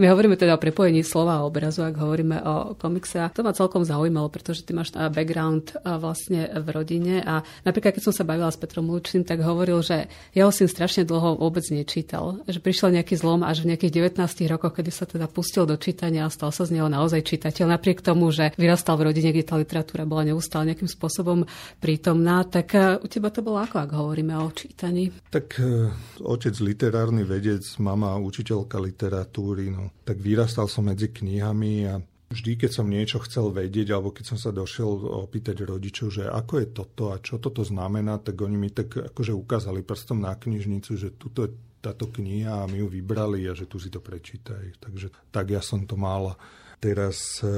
my 0.00 0.08
hovoríme 0.08 0.40
teda 0.40 0.56
o 0.56 0.62
prepojení 0.62 1.04
slova 1.04 1.36
a 1.36 1.44
obrazu, 1.44 1.84
ak 1.84 2.00
hovoríme 2.00 2.40
o 2.40 2.54
komikse. 2.72 3.20
To 3.36 3.44
ma 3.44 3.52
celkom 3.52 3.84
zaujímalo, 3.84 4.32
pretože 4.32 4.64
ty 4.64 4.72
máš 4.72 4.96
background 4.96 5.76
vlastne 5.84 6.48
v 6.56 6.66
rodine 6.72 7.20
a 7.20 7.44
napríklad 7.68 8.00
keď 8.00 8.08
som 8.08 8.14
sa 8.16 8.24
bavila 8.24 8.48
s 8.48 8.56
Petrom 8.56 8.88
Lučným, 8.88 9.28
tak 9.28 9.44
hovoril, 9.44 9.84
že 9.84 10.08
jeho 10.32 10.48
syn 10.48 10.72
strašne 10.72 11.04
dlho 11.04 11.36
vôbec 11.36 11.60
nečítal. 11.68 12.40
Že 12.48 12.64
prišiel 12.64 12.96
nejaký 12.96 13.20
zlom 13.20 13.44
až 13.44 13.60
v 13.60 13.76
nejakých 13.76 14.16
19 14.16 14.24
rokoch, 14.48 14.72
kedy 14.80 14.88
sa 14.88 15.04
teda 15.04 15.28
pustil 15.28 15.68
do 15.68 15.76
čítania 15.76 16.24
a 16.24 16.32
stal 16.32 16.48
sa 16.48 16.64
z 16.64 16.80
neho 16.80 16.88
naozaj 16.88 17.20
čitateľ. 17.20 17.68
Napriek 17.68 18.00
tomu, 18.00 18.32
že 18.32 18.56
vyrastal 18.56 18.96
v 18.96 19.12
rodine, 19.12 19.36
kde 19.36 19.44
tá 19.44 19.60
literatúra 19.60 20.08
bola 20.08 20.24
neustále 20.24 20.72
nejakým 20.72 20.88
spôsobom 20.88 21.44
prítomná, 21.76 22.48
tak 22.48 22.72
e, 22.72 22.96
u 22.96 23.04
teba 23.04 23.28
to 23.28 23.44
bolo 23.44 23.60
ako, 23.60 23.76
ak 23.84 23.92
hovoríme 23.92 24.32
o 24.40 24.48
čítaní? 24.48 25.12
Tak 25.28 25.60
e, 25.60 25.92
otec 26.24 26.56
literárny 26.56 27.28
vedec, 27.28 27.68
mama 27.76 28.16
učiteľka 28.16 28.80
literatúry, 28.80 29.68
no 29.68 29.89
tak 30.04 30.18
vyrastal 30.18 30.66
som 30.66 30.88
medzi 30.88 31.10
knihami 31.10 31.72
a 31.86 32.02
vždy, 32.30 32.56
keď 32.56 32.70
som 32.70 32.86
niečo 32.86 33.18
chcel 33.26 33.50
vedieť, 33.50 33.90
alebo 33.90 34.14
keď 34.14 34.34
som 34.34 34.38
sa 34.38 34.54
došiel 34.54 34.86
opýtať 35.26 35.66
rodičov, 35.66 36.14
že 36.14 36.24
ako 36.30 36.52
je 36.62 36.66
toto 36.70 37.04
a 37.10 37.18
čo 37.18 37.42
toto 37.42 37.66
znamená, 37.66 38.22
tak 38.22 38.38
oni 38.38 38.56
mi 38.56 38.70
tak 38.70 39.12
akože 39.14 39.34
ukázali 39.34 39.82
prstom 39.82 40.22
na 40.22 40.38
knižnicu, 40.38 40.94
že 40.94 41.14
tuto 41.18 41.46
je 41.46 41.50
táto 41.80 42.12
kniha 42.12 42.64
a 42.64 42.68
my 42.68 42.84
ju 42.84 42.88
vybrali 42.92 43.48
a 43.48 43.56
že 43.56 43.66
tu 43.66 43.80
si 43.80 43.88
to 43.88 43.98
prečítaj. 44.04 44.78
Takže 44.78 45.32
tak 45.32 45.48
ja 45.50 45.64
som 45.64 45.88
to 45.88 45.96
mal. 45.96 46.36
Teraz 46.80 47.40
e, 47.40 47.48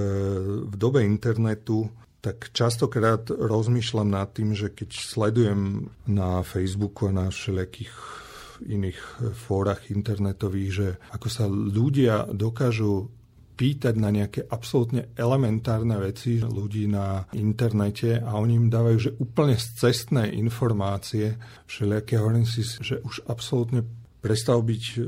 v 0.67 0.75
dobe 0.79 1.03
internetu 1.03 1.91
tak 2.23 2.55
častokrát 2.55 3.27
rozmýšľam 3.35 4.15
nad 4.15 4.31
tým, 4.31 4.55
že 4.55 4.71
keď 4.71 4.95
sledujem 4.95 5.91
na 6.07 6.47
Facebooku 6.47 7.11
a 7.11 7.13
na 7.13 7.27
všelijakých 7.35 8.22
iných 8.69 8.99
fórach 9.35 9.91
internetových, 9.91 10.71
že 10.71 10.89
ako 11.15 11.29
sa 11.29 11.45
ľudia 11.49 12.31
dokážu 12.31 13.11
pýtať 13.53 13.95
na 14.01 14.11
nejaké 14.11 14.49
absolútne 14.49 15.13
elementárne 15.15 15.95
veci 16.01 16.41
ľudí 16.41 16.89
na 16.89 17.29
internete 17.37 18.19
a 18.19 18.35
oni 18.41 18.59
im 18.59 18.69
dávajú 18.73 18.99
že 18.99 19.15
úplne 19.21 19.55
cestné 19.55 20.33
informácie, 20.35 21.37
všelijaké 21.69 22.19
hovorím 22.19 22.49
si, 22.49 22.65
že 22.65 22.99
už 23.05 23.29
absolútne 23.29 23.85
prestal 24.19 24.65
byť 24.65 24.85
e, 24.95 24.99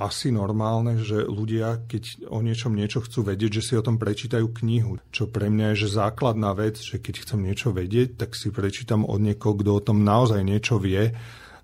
asi 0.00 0.32
normálne, 0.32 0.96
že 1.04 1.28
ľudia, 1.28 1.84
keď 1.84 2.32
o 2.32 2.40
niečom 2.40 2.72
niečo 2.72 3.04
chcú 3.04 3.30
vedieť, 3.30 3.60
že 3.60 3.62
si 3.62 3.72
o 3.76 3.84
tom 3.84 4.00
prečítajú 4.00 4.48
knihu. 4.64 4.96
Čo 5.12 5.28
pre 5.28 5.52
mňa 5.52 5.76
je 5.76 5.84
že 5.84 6.00
základná 6.00 6.56
vec, 6.56 6.80
že 6.80 6.96
keď 6.96 7.28
chcem 7.28 7.44
niečo 7.44 7.76
vedieť, 7.76 8.16
tak 8.16 8.32
si 8.32 8.48
prečítam 8.48 9.04
od 9.04 9.20
niekoho, 9.20 9.60
kto 9.60 9.70
o 9.76 9.84
tom 9.84 10.00
naozaj 10.00 10.40
niečo 10.40 10.80
vie 10.80 11.12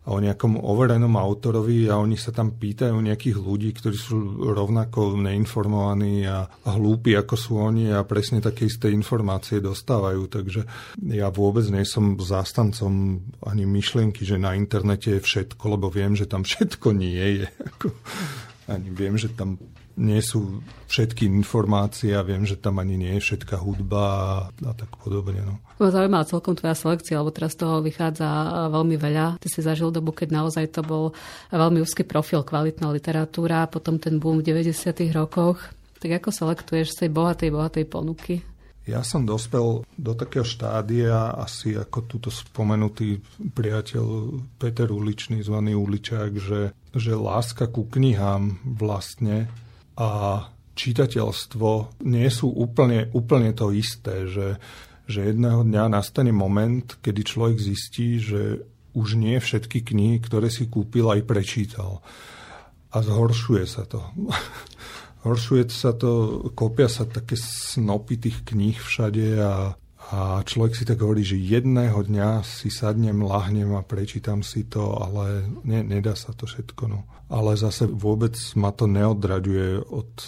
o 0.06 0.22
nejakom 0.22 0.62
overenom 0.62 1.18
autorovi 1.18 1.90
a 1.90 1.98
oni 1.98 2.14
sa 2.14 2.30
tam 2.30 2.54
pýtajú 2.54 2.94
nejakých 2.94 3.36
ľudí, 3.42 3.74
ktorí 3.74 3.96
sú 3.98 4.46
rovnako 4.54 5.18
neinformovaní 5.18 6.22
a 6.30 6.46
hlúpi 6.62 7.18
ako 7.18 7.34
sú 7.34 7.58
oni 7.58 7.90
a 7.90 8.06
presne 8.06 8.38
také 8.38 8.70
isté 8.70 8.94
informácie 8.94 9.58
dostávajú. 9.58 10.30
Takže 10.30 10.62
ja 11.10 11.26
vôbec 11.34 11.66
nie 11.66 11.82
som 11.82 12.14
zástancom 12.14 13.18
ani 13.42 13.66
myšlienky, 13.66 14.22
že 14.22 14.38
na 14.38 14.54
internete 14.54 15.18
je 15.18 15.20
všetko, 15.20 15.74
lebo 15.74 15.90
viem, 15.90 16.14
že 16.14 16.30
tam 16.30 16.46
všetko 16.46 16.94
nie 16.94 17.42
je. 17.42 17.46
Ani 18.66 18.90
viem, 18.90 19.14
že 19.14 19.30
tam 19.30 19.62
nie 19.96 20.20
sú 20.20 20.60
všetky 20.92 21.24
informácie 21.24 22.12
a 22.12 22.20
viem, 22.20 22.44
že 22.44 22.60
tam 22.60 22.78
ani 22.78 23.00
nie 23.00 23.16
je 23.16 23.24
všetká 23.32 23.56
hudba 23.56 24.04
a, 24.04 24.30
a 24.52 24.72
tak 24.76 24.92
podobne. 25.00 25.40
No. 25.40 25.56
Ma 25.80 25.88
zaujímavá 25.88 26.28
celkom 26.28 26.52
tvoja 26.52 26.76
selekcia, 26.76 27.20
lebo 27.20 27.32
teraz 27.32 27.56
toho 27.56 27.80
vychádza 27.80 28.28
veľmi 28.68 28.96
veľa. 29.00 29.40
Ty 29.40 29.48
si 29.48 29.60
zažil 29.64 29.88
dobu, 29.88 30.12
keď 30.12 30.44
naozaj 30.44 30.68
to 30.76 30.84
bol 30.84 31.16
veľmi 31.48 31.80
úzky 31.80 32.04
profil, 32.04 32.44
kvalitná 32.44 32.92
literatúra, 32.92 33.66
potom 33.72 33.96
ten 33.96 34.20
boom 34.20 34.44
v 34.44 34.52
90. 34.52 34.72
rokoch. 35.16 35.72
Tak 35.96 36.20
ako 36.22 36.28
selektuješ 36.28 36.92
z 36.92 36.96
tej 37.04 37.10
bohatej, 37.10 37.48
bohatej 37.48 37.84
ponuky? 37.88 38.44
Ja 38.86 39.02
som 39.02 39.26
dospel 39.26 39.82
do 39.98 40.12
takého 40.14 40.46
štádia, 40.46 41.34
asi 41.34 41.74
ako 41.74 42.06
túto 42.06 42.30
spomenutý 42.30 43.18
priateľ 43.42 44.38
Peter 44.62 44.86
Uličný, 44.86 45.42
zvaný 45.42 45.74
Uličák, 45.74 46.30
že, 46.38 46.70
že 46.94 47.12
láska 47.18 47.66
ku 47.66 47.82
knihám 47.82 48.62
vlastne 48.62 49.50
a 49.96 50.08
čitateľstvo 50.76 52.00
nie 52.04 52.28
sú 52.28 52.52
úplne, 52.52 53.08
úplne 53.16 53.56
to 53.56 53.72
isté, 53.72 54.28
že, 54.28 54.60
že 55.08 55.32
jedného 55.32 55.64
dňa 55.64 55.88
nastane 55.88 56.30
moment, 56.30 56.84
kedy 57.00 57.20
človek 57.24 57.56
zistí, 57.56 58.20
že 58.20 58.60
už 58.92 59.16
nie 59.16 59.36
všetky 59.40 59.84
knihy, 59.84 60.20
ktoré 60.20 60.52
si 60.52 60.68
kúpil, 60.68 61.08
aj 61.08 61.24
prečítal. 61.24 62.04
A 62.92 63.00
zhoršuje 63.00 63.64
sa 63.68 63.84
to. 63.88 64.04
Horšuje 65.26 65.64
sa 65.72 65.92
to, 65.96 66.44
kopia 66.54 66.86
sa 66.86 67.08
také 67.08 67.34
snopy 67.40 68.14
tých 68.20 68.46
kníh 68.46 68.76
všade 68.76 69.26
a 69.42 69.74
a 70.06 70.38
človek 70.46 70.78
si 70.78 70.84
tak 70.86 71.02
hovorí, 71.02 71.26
že 71.26 71.34
jedného 71.34 71.98
dňa 71.98 72.46
si 72.46 72.70
sadnem, 72.70 73.26
lahnem 73.26 73.74
a 73.74 73.82
prečítam 73.82 74.38
si 74.46 74.62
to, 74.62 74.94
ale 75.02 75.50
ne, 75.66 75.82
nedá 75.82 76.14
sa 76.14 76.30
to 76.30 76.46
všetko. 76.46 76.82
No. 76.86 77.02
Ale 77.26 77.58
zase 77.58 77.90
vôbec 77.90 78.38
ma 78.54 78.70
to 78.70 78.86
neodraďuje 78.86 79.82
od 79.82 80.12
e, 80.14 80.26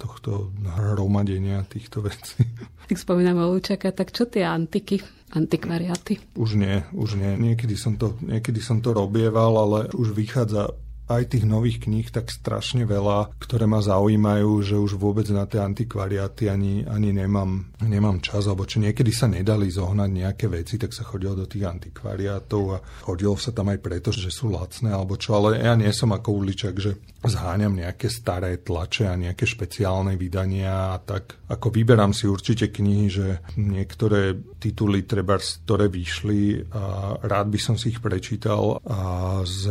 tohto 0.00 0.56
hromadenia 0.64 1.68
týchto 1.68 2.00
vecí. 2.00 2.44
Tak 2.90 2.98
spomíname 2.98 3.46
Lučaka, 3.46 3.94
tak 3.94 4.10
čo 4.10 4.26
tie 4.26 4.42
antiky, 4.42 4.98
antikvariáty? 5.30 6.18
Už 6.34 6.58
nie, 6.58 6.82
už 6.90 7.22
nie. 7.22 7.38
Niekedy 7.38 7.78
som 7.78 7.94
to, 7.94 8.18
niekedy 8.18 8.58
som 8.58 8.82
to 8.82 8.90
robieval, 8.90 9.54
ale 9.62 9.78
už 9.94 10.10
vychádza 10.10 10.74
aj 11.10 11.34
tých 11.34 11.44
nových 11.44 11.82
kníh 11.82 12.06
tak 12.06 12.30
strašne 12.30 12.86
veľa, 12.86 13.34
ktoré 13.42 13.66
ma 13.66 13.82
zaujímajú, 13.82 14.50
že 14.62 14.78
už 14.78 14.94
vôbec 14.94 15.26
na 15.34 15.44
tie 15.50 15.58
antikvariáty 15.58 16.46
ani, 16.46 16.86
ani 16.86 17.10
nemám, 17.10 17.74
nemám 17.82 18.22
čas, 18.22 18.46
alebo 18.46 18.62
čo 18.62 18.78
niekedy 18.78 19.10
sa 19.10 19.26
nedali 19.26 19.66
zohnať 19.66 20.10
nejaké 20.10 20.46
veci, 20.46 20.78
tak 20.78 20.94
sa 20.94 21.02
chodilo 21.02 21.34
do 21.34 21.50
tých 21.50 21.66
antikvariátov 21.66 22.62
a 22.70 22.78
chodilo 23.02 23.34
sa 23.34 23.50
tam 23.50 23.74
aj 23.74 23.78
preto, 23.82 24.14
že 24.14 24.30
sú 24.30 24.54
lacné, 24.54 24.94
alebo 24.94 25.18
čo, 25.18 25.34
ale 25.34 25.58
ja 25.58 25.74
nie 25.74 25.90
som 25.90 26.14
ako 26.14 26.46
uličak, 26.46 26.78
že 26.78 27.02
zháňam 27.26 27.74
nejaké 27.74 28.06
staré 28.06 28.62
tlače 28.62 29.10
a 29.10 29.18
nejaké 29.18 29.44
špeciálne 29.44 30.14
vydania 30.14 30.94
a 30.94 31.02
tak. 31.02 31.42
Ako 31.50 31.74
vyberám 31.74 32.14
si 32.14 32.30
určite 32.30 32.70
knihy, 32.70 33.06
že 33.10 33.26
niektoré 33.58 34.38
tituly 34.62 35.02
treba, 35.04 35.36
ktoré 35.36 35.90
vyšli 35.90 36.70
a 36.70 37.16
rád 37.20 37.50
by 37.50 37.58
som 37.58 37.74
si 37.74 37.90
ich 37.90 38.00
prečítal 38.00 38.78
a 38.86 39.00
z 39.42 39.62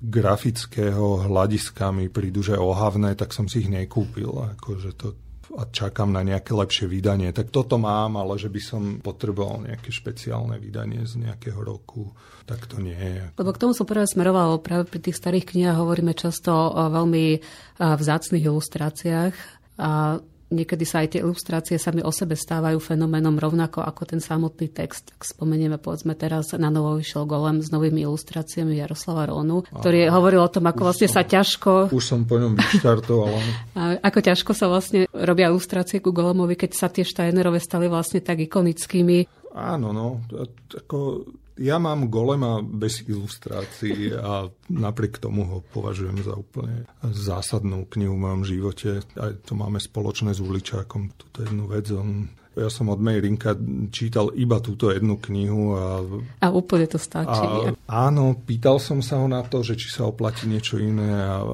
grafického 0.00 1.28
hľadiska 1.28 1.92
mi 1.92 2.08
prídu, 2.08 2.40
že 2.40 2.56
ohavné, 2.56 3.12
tak 3.14 3.36
som 3.36 3.44
si 3.44 3.64
ich 3.64 3.70
nekúpil. 3.70 4.32
Akože 4.56 4.96
to, 4.96 5.12
a 5.60 5.68
čakám 5.68 6.08
na 6.08 6.24
nejaké 6.24 6.56
lepšie 6.56 6.88
vydanie. 6.88 7.34
Tak 7.36 7.52
toto 7.52 7.76
mám, 7.76 8.16
ale 8.16 8.40
že 8.40 8.48
by 8.48 8.60
som 8.64 8.82
potreboval 9.04 9.68
nejaké 9.68 9.92
špeciálne 9.92 10.56
vydanie 10.56 11.04
z 11.04 11.26
nejakého 11.26 11.60
roku, 11.60 12.16
tak 12.48 12.64
to 12.64 12.80
nie 12.80 12.96
je. 12.96 13.34
Lebo 13.36 13.50
k 13.52 13.60
tomu 13.60 13.76
som 13.76 13.84
práve 13.84 14.08
smeroval, 14.08 14.62
práve 14.64 14.88
pri 14.88 15.04
tých 15.04 15.20
starých 15.20 15.52
knihách 15.52 15.78
hovoríme 15.78 16.16
často 16.16 16.54
o 16.54 16.88
veľmi 16.88 17.42
vzácných 17.78 18.46
ilustráciách 18.46 19.34
a 19.82 20.22
Niekedy 20.50 20.82
sa 20.82 21.06
aj 21.06 21.14
tie 21.14 21.20
ilustrácie 21.22 21.78
sami 21.78 22.02
o 22.02 22.10
sebe 22.10 22.34
stávajú 22.34 22.82
fenoménom 22.82 23.38
rovnako 23.38 23.86
ako 23.86 24.02
ten 24.02 24.18
samotný 24.18 24.66
text. 24.74 25.14
Ak 25.14 25.22
spomenieme, 25.22 25.78
povedzme 25.78 26.18
teraz 26.18 26.50
na 26.58 26.74
novo 26.74 26.98
vyšiel 26.98 27.22
Golem 27.22 27.62
s 27.62 27.70
novými 27.70 28.02
ilustráciami 28.02 28.82
Jaroslava 28.82 29.30
Rónu, 29.30 29.62
ktorý 29.70 30.10
Aha. 30.10 30.18
hovoril 30.18 30.42
o 30.42 30.50
tom, 30.50 30.66
ako 30.66 30.90
vlastne 30.90 31.06
som, 31.06 31.22
sa 31.22 31.22
ťažko... 31.22 31.94
Už 31.94 32.02
som 32.02 32.26
po 32.26 32.42
ňom 32.42 32.58
vyštartoval. 32.58 33.30
ako 34.10 34.18
ťažko 34.18 34.50
sa 34.50 34.66
vlastne 34.66 35.06
robia 35.14 35.54
ilustrácie 35.54 36.02
ku 36.02 36.10
Golemovi, 36.10 36.58
keď 36.58 36.70
sa 36.74 36.90
tie 36.90 37.06
Steinerové 37.06 37.62
stali 37.62 37.86
vlastne 37.86 38.18
tak 38.18 38.42
ikonickými. 38.42 39.50
Áno, 39.54 39.94
no. 39.94 40.26
Ako 40.74 41.26
ja 41.60 41.76
mám 41.76 42.08
golema 42.08 42.64
bez 42.64 43.04
ilustrácií 43.04 44.16
a 44.16 44.48
napriek 44.72 45.20
tomu 45.20 45.44
ho 45.44 45.58
považujem 45.60 46.24
za 46.24 46.32
úplne 46.32 46.88
zásadnú 47.04 47.84
knihu 47.92 48.16
v 48.16 48.24
mojom 48.24 48.42
živote. 48.48 48.90
Aj 49.20 49.36
to 49.44 49.52
máme 49.52 49.76
spoločné 49.76 50.32
s 50.32 50.40
Uličákom, 50.40 51.12
túto 51.20 51.44
jednu 51.44 51.68
vec. 51.68 51.84
On 51.92 52.24
ja 52.58 52.66
som 52.66 52.90
od 52.90 52.98
Mejrinka 52.98 53.54
čítal 53.94 54.34
iba 54.34 54.58
túto 54.58 54.90
jednu 54.90 55.22
knihu. 55.22 55.78
A, 55.78 56.02
a 56.42 56.46
úplne 56.50 56.90
to 56.90 56.98
stačí. 56.98 57.46
A, 57.46 57.70
áno, 57.86 58.34
pýtal 58.42 58.82
som 58.82 58.98
sa 58.98 59.22
ho 59.22 59.30
na 59.30 59.46
to, 59.46 59.62
že 59.62 59.78
či 59.78 59.86
sa 59.86 60.10
oplatí 60.10 60.50
niečo 60.50 60.74
iné 60.82 61.14
a 61.14 61.46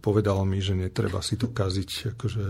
povedal 0.00 0.40
mi, 0.48 0.64
že 0.64 0.72
netreba 0.72 1.20
si 1.20 1.36
to 1.36 1.52
kaziť 1.52 2.16
akože 2.16 2.42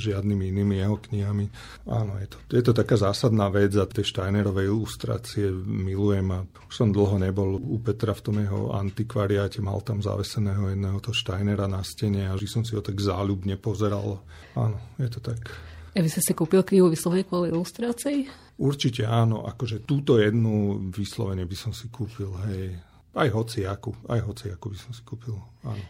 žiadnymi 0.00 0.44
inými 0.48 0.80
jeho 0.80 0.96
knihami. 0.96 1.46
Áno, 1.92 2.16
je 2.16 2.26
to, 2.32 2.36
je 2.56 2.62
to 2.64 2.72
taká 2.72 2.96
zásadná 2.96 3.52
vec 3.52 3.76
a 3.76 3.84
tie 3.84 4.00
Steinerové 4.00 4.64
ilustrácie 4.72 5.52
milujem 5.52 6.24
a 6.32 6.48
už 6.72 6.72
som 6.72 6.88
dlho 6.88 7.20
nebol 7.20 7.60
u 7.60 7.76
Petra 7.84 8.16
v 8.16 8.24
tom 8.24 8.36
jeho 8.40 8.72
antikvariáte, 8.72 9.60
mal 9.60 9.84
tam 9.84 10.00
zaveseného 10.00 10.72
jedného 10.72 10.98
to 11.04 11.12
Steinera 11.12 11.68
na 11.68 11.84
stene 11.84 12.32
a 12.32 12.40
že 12.40 12.48
som 12.48 12.64
si 12.64 12.72
ho 12.72 12.80
tak 12.80 12.96
záľubne 12.96 13.60
pozeral. 13.60 14.24
Áno, 14.56 14.80
je 14.96 15.08
to 15.12 15.20
tak. 15.20 15.70
A 15.90 15.98
vy 15.98 16.08
ste 16.08 16.22
si 16.22 16.32
kúpil 16.38 16.62
knihu 16.62 16.86
vyslovene 16.86 17.26
kvôli 17.26 17.50
ilustrácii? 17.50 18.30
Určite 18.62 19.08
áno, 19.08 19.42
akože 19.42 19.82
túto 19.82 20.22
jednu 20.22 20.86
vyslovene 20.94 21.42
by 21.42 21.56
som 21.58 21.72
si 21.74 21.90
kúpil, 21.90 22.30
hej. 22.46 22.78
Aj 23.10 23.26
hociaku, 23.26 24.06
aj 24.06 24.20
hociaku 24.22 24.70
by 24.70 24.78
som 24.78 24.90
si 24.94 25.02
kúpil, 25.02 25.34
áno. 25.66 25.84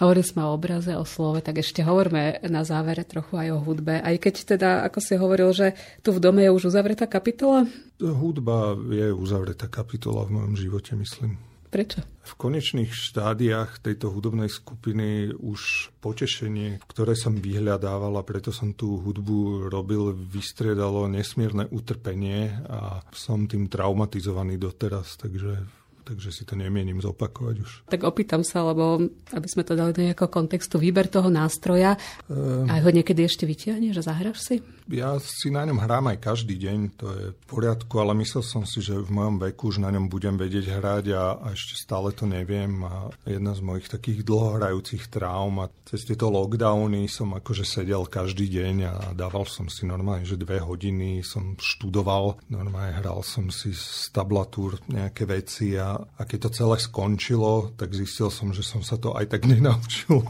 Hovorili 0.00 0.24
sme 0.24 0.48
o 0.48 0.56
obraze, 0.56 0.96
o 0.96 1.04
slove, 1.04 1.44
tak 1.44 1.60
ešte 1.60 1.84
hovoríme 1.84 2.40
na 2.48 2.64
závere 2.64 3.04
trochu 3.04 3.36
aj 3.36 3.48
o 3.52 3.58
hudbe. 3.60 4.00
Aj 4.00 4.16
keď 4.16 4.34
teda, 4.56 4.70
ako 4.88 4.98
si 5.04 5.12
hovoril, 5.20 5.52
že 5.52 5.76
tu 6.00 6.16
v 6.16 6.22
dome 6.24 6.40
je 6.40 6.54
už 6.56 6.72
uzavretá 6.72 7.04
kapitola? 7.04 7.68
Hudba 8.00 8.80
je 8.88 9.12
uzavretá 9.12 9.68
kapitola 9.68 10.24
v 10.24 10.40
mojom 10.40 10.54
živote, 10.56 10.96
myslím. 10.96 11.36
Prečo? 11.70 12.02
V 12.26 12.32
konečných 12.34 12.90
štádiách 12.90 13.78
tejto 13.78 14.10
hudobnej 14.10 14.50
skupiny 14.50 15.30
už 15.30 15.94
potešenie, 16.02 16.82
ktoré 16.82 17.14
som 17.14 17.38
vyhľadával 17.38 18.18
a 18.18 18.26
preto 18.26 18.50
som 18.50 18.74
tú 18.74 18.98
hudbu 18.98 19.70
robil, 19.70 20.10
vystriedalo 20.10 21.06
nesmierne 21.06 21.70
utrpenie 21.70 22.50
a 22.66 23.06
som 23.14 23.46
tým 23.46 23.70
traumatizovaný 23.70 24.58
doteraz, 24.58 25.14
takže 25.14 25.79
takže 26.04 26.30
si 26.30 26.42
to 26.48 26.54
nemienim 26.58 26.98
zopakovať 26.98 27.56
už. 27.60 27.70
Tak 27.88 28.02
opýtam 28.04 28.42
sa, 28.42 28.64
lebo 28.66 29.00
aby 29.30 29.48
sme 29.48 29.62
to 29.62 29.78
dali 29.78 29.94
do 29.94 30.04
nejakého 30.04 30.30
kontextu, 30.30 30.80
výber 30.80 31.06
toho 31.06 31.28
nástroja, 31.28 31.96
um, 32.26 32.66
a 32.66 32.80
ho 32.80 32.90
niekedy 32.90 33.24
ešte 33.24 33.44
vytiahneš 33.44 34.00
a 34.00 34.06
zahraš 34.12 34.38
si? 34.42 34.56
Ja 34.90 35.14
si 35.22 35.54
na 35.54 35.62
ňom 35.62 35.78
hrám 35.78 36.10
aj 36.10 36.18
každý 36.18 36.58
deň, 36.58 36.78
to 36.98 37.06
je 37.14 37.24
v 37.30 37.42
poriadku, 37.46 37.94
ale 38.02 38.10
myslel 38.18 38.42
som 38.42 38.66
si, 38.66 38.82
že 38.82 38.98
v 38.98 39.10
mojom 39.10 39.38
veku 39.38 39.70
už 39.70 39.78
na 39.78 39.90
ňom 39.94 40.10
budem 40.10 40.34
vedieť 40.34 40.66
hrať 40.76 41.04
a, 41.14 41.24
a 41.38 41.46
ešte 41.54 41.78
stále 41.78 42.10
to 42.10 42.26
neviem. 42.26 42.82
A 42.82 43.14
jedna 43.22 43.54
z 43.54 43.62
mojich 43.62 43.86
takých 43.86 44.26
dlhohrajúcich 44.26 45.06
traum 45.06 45.62
a 45.62 45.70
cez 45.86 46.06
tieto 46.06 46.30
lockdowny 46.30 47.06
som 47.06 47.34
akože 47.34 47.62
sedel 47.62 48.06
každý 48.10 48.50
deň 48.50 48.76
a 48.86 48.94
dával 49.14 49.46
som 49.46 49.70
si 49.70 49.86
normálne, 49.86 50.26
že 50.26 50.38
dve 50.38 50.58
hodiny 50.58 51.22
som 51.22 51.54
študoval, 51.54 52.42
normálne 52.50 52.94
hral 52.98 53.22
som 53.22 53.46
si 53.50 53.70
z 53.70 54.10
tablatúr 54.10 54.78
nejaké 54.90 55.26
veci 55.26 55.78
a, 55.78 55.89
a 55.98 56.22
keď 56.28 56.38
to 56.46 56.50
celé 56.62 56.76
skončilo, 56.78 57.72
tak 57.74 57.96
zistil 57.96 58.28
som, 58.28 58.52
že 58.54 58.62
som 58.62 58.84
sa 58.84 59.00
to 59.00 59.16
aj 59.16 59.30
tak 59.30 59.48
nenaučil 59.50 60.26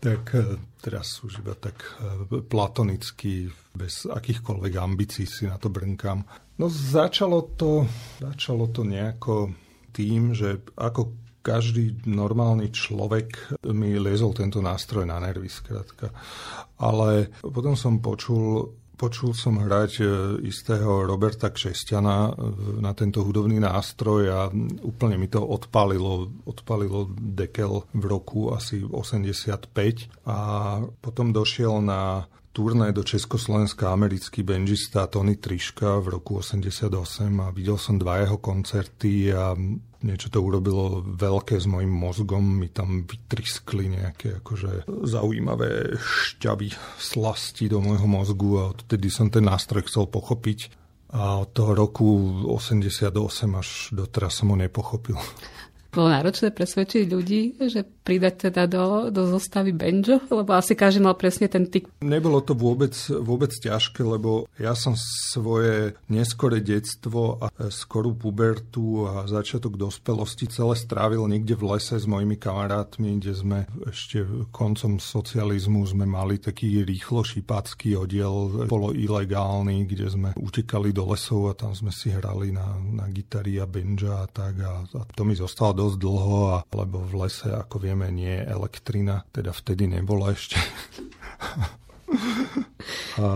tak 0.00 0.34
e, 0.34 0.56
teraz 0.80 1.20
už 1.20 1.44
iba 1.44 1.52
tak 1.52 1.76
e, 2.00 2.40
platonicky, 2.40 3.52
bez 3.76 4.08
akýchkoľvek 4.08 4.72
ambícií 4.80 5.28
si 5.28 5.44
na 5.44 5.60
to 5.60 5.68
brnkám. 5.68 6.24
No 6.56 6.66
začalo 6.72 7.52
to, 7.54 7.84
začalo 8.18 8.72
to 8.72 8.82
nejako 8.82 9.52
tým, 9.92 10.32
že 10.32 10.64
ako 10.74 11.12
každý 11.40 12.04
normálny 12.04 12.68
človek 12.68 13.60
mi 13.72 13.96
liezol 13.96 14.36
tento 14.36 14.60
nástroj 14.60 15.08
na 15.08 15.16
nervy, 15.20 15.48
skrátka. 15.48 16.12
Ale 16.80 17.32
potom 17.40 17.76
som 17.76 18.00
počul 18.00 18.76
Počul 19.00 19.32
som 19.32 19.56
hrať 19.56 19.92
e, 19.96 20.04
istého 20.44 21.08
Roberta 21.08 21.48
Kšesťana 21.48 22.16
e, 22.28 22.32
na 22.84 22.92
tento 22.92 23.24
hudobný 23.24 23.56
nástroj 23.56 24.22
a 24.28 24.40
úplne 24.84 25.16
mi 25.16 25.24
to 25.24 25.40
odpalilo, 25.40 26.28
odpalilo 26.44 27.08
dekel 27.16 27.88
v 27.96 28.04
roku 28.04 28.52
asi 28.52 28.84
85 28.84 29.72
a 30.28 30.38
potom 31.00 31.32
došiel 31.32 31.80
na 31.80 32.28
turné 32.52 32.90
do 32.92 33.06
Československa 33.06 33.94
americký 33.94 34.42
benžista 34.42 35.06
Tony 35.06 35.38
Triška 35.38 36.02
v 36.02 36.18
roku 36.18 36.42
88 36.42 36.90
a 37.40 37.48
videl 37.54 37.78
som 37.78 37.94
dva 37.98 38.26
jeho 38.26 38.38
koncerty 38.42 39.30
a 39.30 39.54
niečo 40.02 40.32
to 40.32 40.40
urobilo 40.40 41.04
veľké 41.04 41.60
s 41.60 41.68
mojim 41.68 41.92
mozgom, 41.92 42.42
mi 42.42 42.72
tam 42.72 43.04
vytriskli 43.04 44.00
nejaké 44.00 44.40
akože 44.42 44.88
zaujímavé 44.88 45.94
šťavy 46.00 46.72
slasti 46.98 47.68
do 47.68 47.84
môjho 47.84 48.08
mozgu 48.08 48.50
a 48.58 48.72
odtedy 48.72 49.12
som 49.12 49.28
ten 49.28 49.44
nástroj 49.46 49.86
chcel 49.86 50.08
pochopiť 50.08 50.80
a 51.10 51.42
od 51.42 51.50
toho 51.50 51.74
roku 51.74 52.06
88 52.46 53.10
až 53.58 53.68
doteraz 53.90 54.42
som 54.42 54.54
ho 54.54 54.56
nepochopil. 54.56 55.18
Bolo 55.90 56.06
náročné 56.06 56.54
presvedčiť 56.54 57.04
ľudí, 57.10 57.58
že 57.66 57.82
pridať 57.82 58.50
teda 58.50 58.70
do, 58.70 58.84
do 59.10 59.26
zostavy 59.26 59.74
banjo? 59.74 60.22
Lebo 60.30 60.54
asi 60.54 60.78
každý 60.78 61.02
mal 61.02 61.18
presne 61.18 61.50
ten 61.50 61.66
typ. 61.66 61.90
Nebolo 61.98 62.38
to 62.46 62.54
vôbec, 62.54 62.94
vôbec 63.10 63.50
ťažké, 63.50 64.06
lebo 64.06 64.46
ja 64.54 64.78
som 64.78 64.94
svoje 65.34 65.98
neskore 66.06 66.62
detstvo 66.62 67.42
a 67.42 67.50
skorú 67.74 68.14
pubertu 68.14 69.02
a 69.10 69.26
začiatok 69.26 69.74
dospelosti 69.74 70.46
celé 70.46 70.78
strávil 70.78 71.26
niekde 71.26 71.58
v 71.58 71.74
lese 71.74 71.98
s 71.98 72.06
mojimi 72.06 72.38
kamarátmi, 72.38 73.18
kde 73.18 73.34
sme 73.34 73.58
ešte 73.90 74.22
koncom 74.54 75.02
socializmu 75.02 75.82
sme 75.90 76.06
mali 76.06 76.38
taký 76.38 76.86
rýchlo 76.86 77.26
šipácky 77.26 77.98
oddiel, 77.98 78.66
bolo 78.70 78.94
ilegálny, 78.94 79.90
kde 79.90 80.06
sme 80.06 80.30
utekali 80.38 80.94
do 80.94 81.10
lesov 81.10 81.50
a 81.50 81.58
tam 81.58 81.74
sme 81.74 81.90
si 81.90 82.14
hrali 82.14 82.54
na, 82.54 82.78
na 82.78 83.10
gitary 83.10 83.58
a 83.58 83.66
benja 83.66 84.22
a 84.22 84.26
tak 84.30 84.54
a, 84.62 84.86
a 84.86 85.00
to 85.10 85.26
mi 85.26 85.34
zostalo 85.34 85.79
dosť 85.80 85.96
dlho, 85.96 86.38
a, 86.52 86.56
lebo 86.76 87.00
v 87.00 87.24
lese, 87.24 87.48
ako 87.48 87.80
vieme, 87.80 88.12
nie 88.12 88.28
je 88.28 88.52
elektrina, 88.52 89.24
teda 89.32 89.56
vtedy 89.56 89.88
nebola 89.88 90.36
ešte. 90.36 90.60
a, 93.24 93.26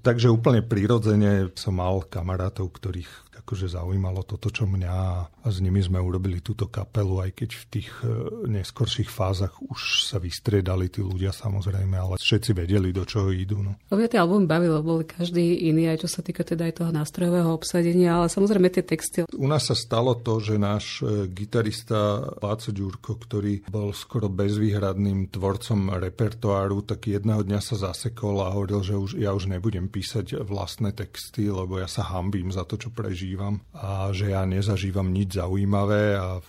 takže 0.00 0.32
úplne 0.32 0.64
prirodzene 0.64 1.52
som 1.52 1.76
mal 1.76 2.08
kamarátov, 2.08 2.72
ktorých 2.72 3.31
akože 3.32 3.72
zaujímalo 3.72 4.22
toto, 4.28 4.52
čo 4.52 4.68
mňa 4.68 4.92
a 4.92 5.48
s 5.48 5.58
nimi 5.58 5.80
sme 5.80 5.98
urobili 5.98 6.44
túto 6.44 6.68
kapelu, 6.68 7.24
aj 7.24 7.30
keď 7.32 7.50
v 7.56 7.64
tých 7.72 7.90
e, 8.04 8.08
neskorších 8.46 9.08
fázach 9.08 9.56
už 9.64 10.06
sa 10.06 10.20
vystriedali 10.20 10.92
tí 10.92 11.00
ľudia 11.00 11.32
samozrejme, 11.32 11.96
ale 11.96 12.20
všetci 12.20 12.50
vedeli, 12.52 12.92
do 12.92 13.02
čoho 13.08 13.32
idú. 13.32 13.64
No. 13.64 13.74
Mňa 13.90 14.08
tie 14.12 14.20
album 14.20 14.44
bavilo, 14.44 14.84
boli 14.84 15.08
každý 15.08 15.64
iný, 15.68 15.88
aj 15.90 16.04
čo 16.06 16.08
sa 16.12 16.20
týka 16.20 16.44
teda 16.44 16.68
aj 16.68 16.84
toho 16.84 16.90
nástrojového 16.92 17.50
obsadenia, 17.50 18.20
ale 18.20 18.28
samozrejme 18.28 18.68
tie 18.68 18.84
texty. 18.84 19.24
U 19.24 19.48
nás 19.48 19.66
sa 19.66 19.74
stalo 19.74 20.14
to, 20.20 20.38
že 20.38 20.60
náš 20.60 21.00
e, 21.00 21.26
gitarista 21.32 22.22
Láco 22.38 22.70
Ďurko, 22.70 23.16
ktorý 23.16 23.64
bol 23.66 23.96
skoro 23.96 24.28
bezvýhradným 24.28 25.32
tvorcom 25.32 25.96
repertoáru, 25.96 26.84
tak 26.84 27.08
jedného 27.08 27.42
dňa 27.42 27.60
sa 27.64 27.90
zasekol 27.90 28.44
a 28.44 28.52
hovoril, 28.52 28.80
že 28.84 28.94
už, 28.94 29.10
ja 29.16 29.32
už 29.32 29.48
nebudem 29.48 29.88
písať 29.88 30.44
vlastné 30.44 30.92
texty, 30.92 31.48
lebo 31.48 31.80
ja 31.80 31.88
sa 31.88 32.04
hambím 32.06 32.52
za 32.52 32.68
to, 32.68 32.76
čo 32.76 32.92
prežívam 33.22 33.62
a 33.70 34.10
že 34.10 34.34
ja 34.34 34.42
nezažívam 34.42 35.06
nič 35.06 35.38
zaujímavé 35.38 36.18
a 36.18 36.42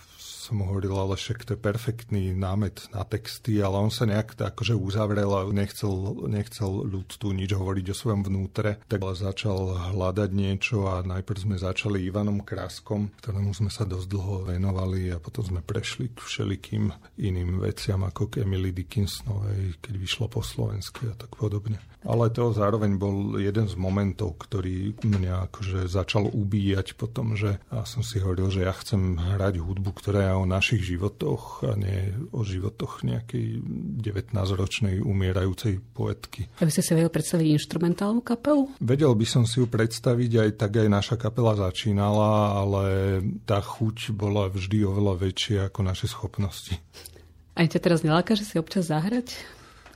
som 0.44 0.60
hovoril, 0.60 0.92
ale 0.92 1.16
však 1.16 1.48
to 1.48 1.56
je 1.56 1.64
perfektný 1.64 2.36
námet 2.36 2.92
na 2.92 3.08
texty, 3.08 3.64
ale 3.64 3.80
on 3.80 3.88
sa 3.88 4.04
nejak 4.04 4.36
tak 4.36 4.52
akože 4.54 4.76
uzavrel 4.76 5.32
a 5.32 5.48
nechcel, 5.48 6.28
nechcel 6.28 6.84
ľud 6.84 7.08
tu 7.16 7.32
nič 7.32 7.56
hovoriť 7.56 7.86
o 7.90 7.96
svojom 7.96 8.22
vnútre, 8.28 8.76
tak 8.84 9.00
začal 9.14 9.94
hľadať 9.94 10.30
niečo 10.30 10.90
a 10.90 11.00
najprv 11.06 11.38
sme 11.38 11.56
začali 11.56 12.02
Ivanom 12.04 12.42
Kraskom, 12.42 13.14
ktorému 13.22 13.54
sme 13.54 13.70
sa 13.70 13.86
dosť 13.88 14.06
dlho 14.10 14.36
venovali 14.50 15.10
a 15.14 15.22
potom 15.22 15.46
sme 15.46 15.62
prešli 15.62 16.10
k 16.12 16.18
všelikým 16.18 16.90
iným 17.18 17.62
veciam 17.62 18.02
ako 18.02 18.30
k 18.30 18.42
Emily 18.42 18.74
Dickinsonovej, 18.74 19.78
keď 19.80 19.94
vyšlo 19.96 20.26
po 20.28 20.42
slovensky 20.42 21.08
a 21.08 21.14
tak 21.14 21.34
podobne. 21.38 21.78
Ale 22.04 22.28
to 22.28 22.52
zároveň 22.52 23.00
bol 23.00 23.40
jeden 23.40 23.64
z 23.64 23.80
momentov, 23.80 24.36
ktorý 24.36 24.92
mňa 25.00 25.48
akože 25.48 25.88
začal 25.88 26.28
ubíjať 26.28 27.00
po 27.00 27.08
tom, 27.08 27.32
že 27.32 27.56
ja 27.72 27.82
som 27.88 28.04
si 28.04 28.20
hovoril, 28.20 28.52
že 28.52 28.68
ja 28.68 28.76
chcem 28.76 29.16
hrať 29.16 29.56
hudbu, 29.56 29.90
ktorá 29.96 30.20
je 30.20 30.33
o 30.36 30.44
našich 30.44 30.82
životoch 30.82 31.64
a 31.64 31.78
nie 31.78 32.12
o 32.34 32.42
životoch 32.42 33.06
nejakej 33.06 33.62
19-ročnej 34.02 35.00
umierajúcej 35.00 35.80
poetky. 35.94 36.50
A 36.60 36.66
by 36.66 36.72
ste 36.72 36.82
si 36.82 36.92
vedel 36.92 37.10
predstaviť 37.10 37.46
instrumentálnu 37.54 38.20
kapelu? 38.20 38.70
Vedel 38.82 39.14
by 39.14 39.26
som 39.26 39.42
si 39.46 39.62
ju 39.62 39.66
predstaviť, 39.66 40.30
aj 40.38 40.50
tak 40.60 40.82
aj 40.82 40.88
naša 40.90 41.16
kapela 41.16 41.56
začínala, 41.56 42.60
ale 42.60 42.84
tá 43.48 43.62
chuť 43.62 44.12
bola 44.14 44.50
vždy 44.50 44.84
oveľa 44.84 45.14
väčšia 45.18 45.58
ako 45.72 45.80
naše 45.82 46.06
schopnosti. 46.10 46.76
Aj 47.54 47.66
ťa 47.70 47.78
teraz 47.78 48.02
neláka, 48.02 48.34
že 48.34 48.44
si 48.44 48.58
občas 48.58 48.90
zahrať? 48.90 49.38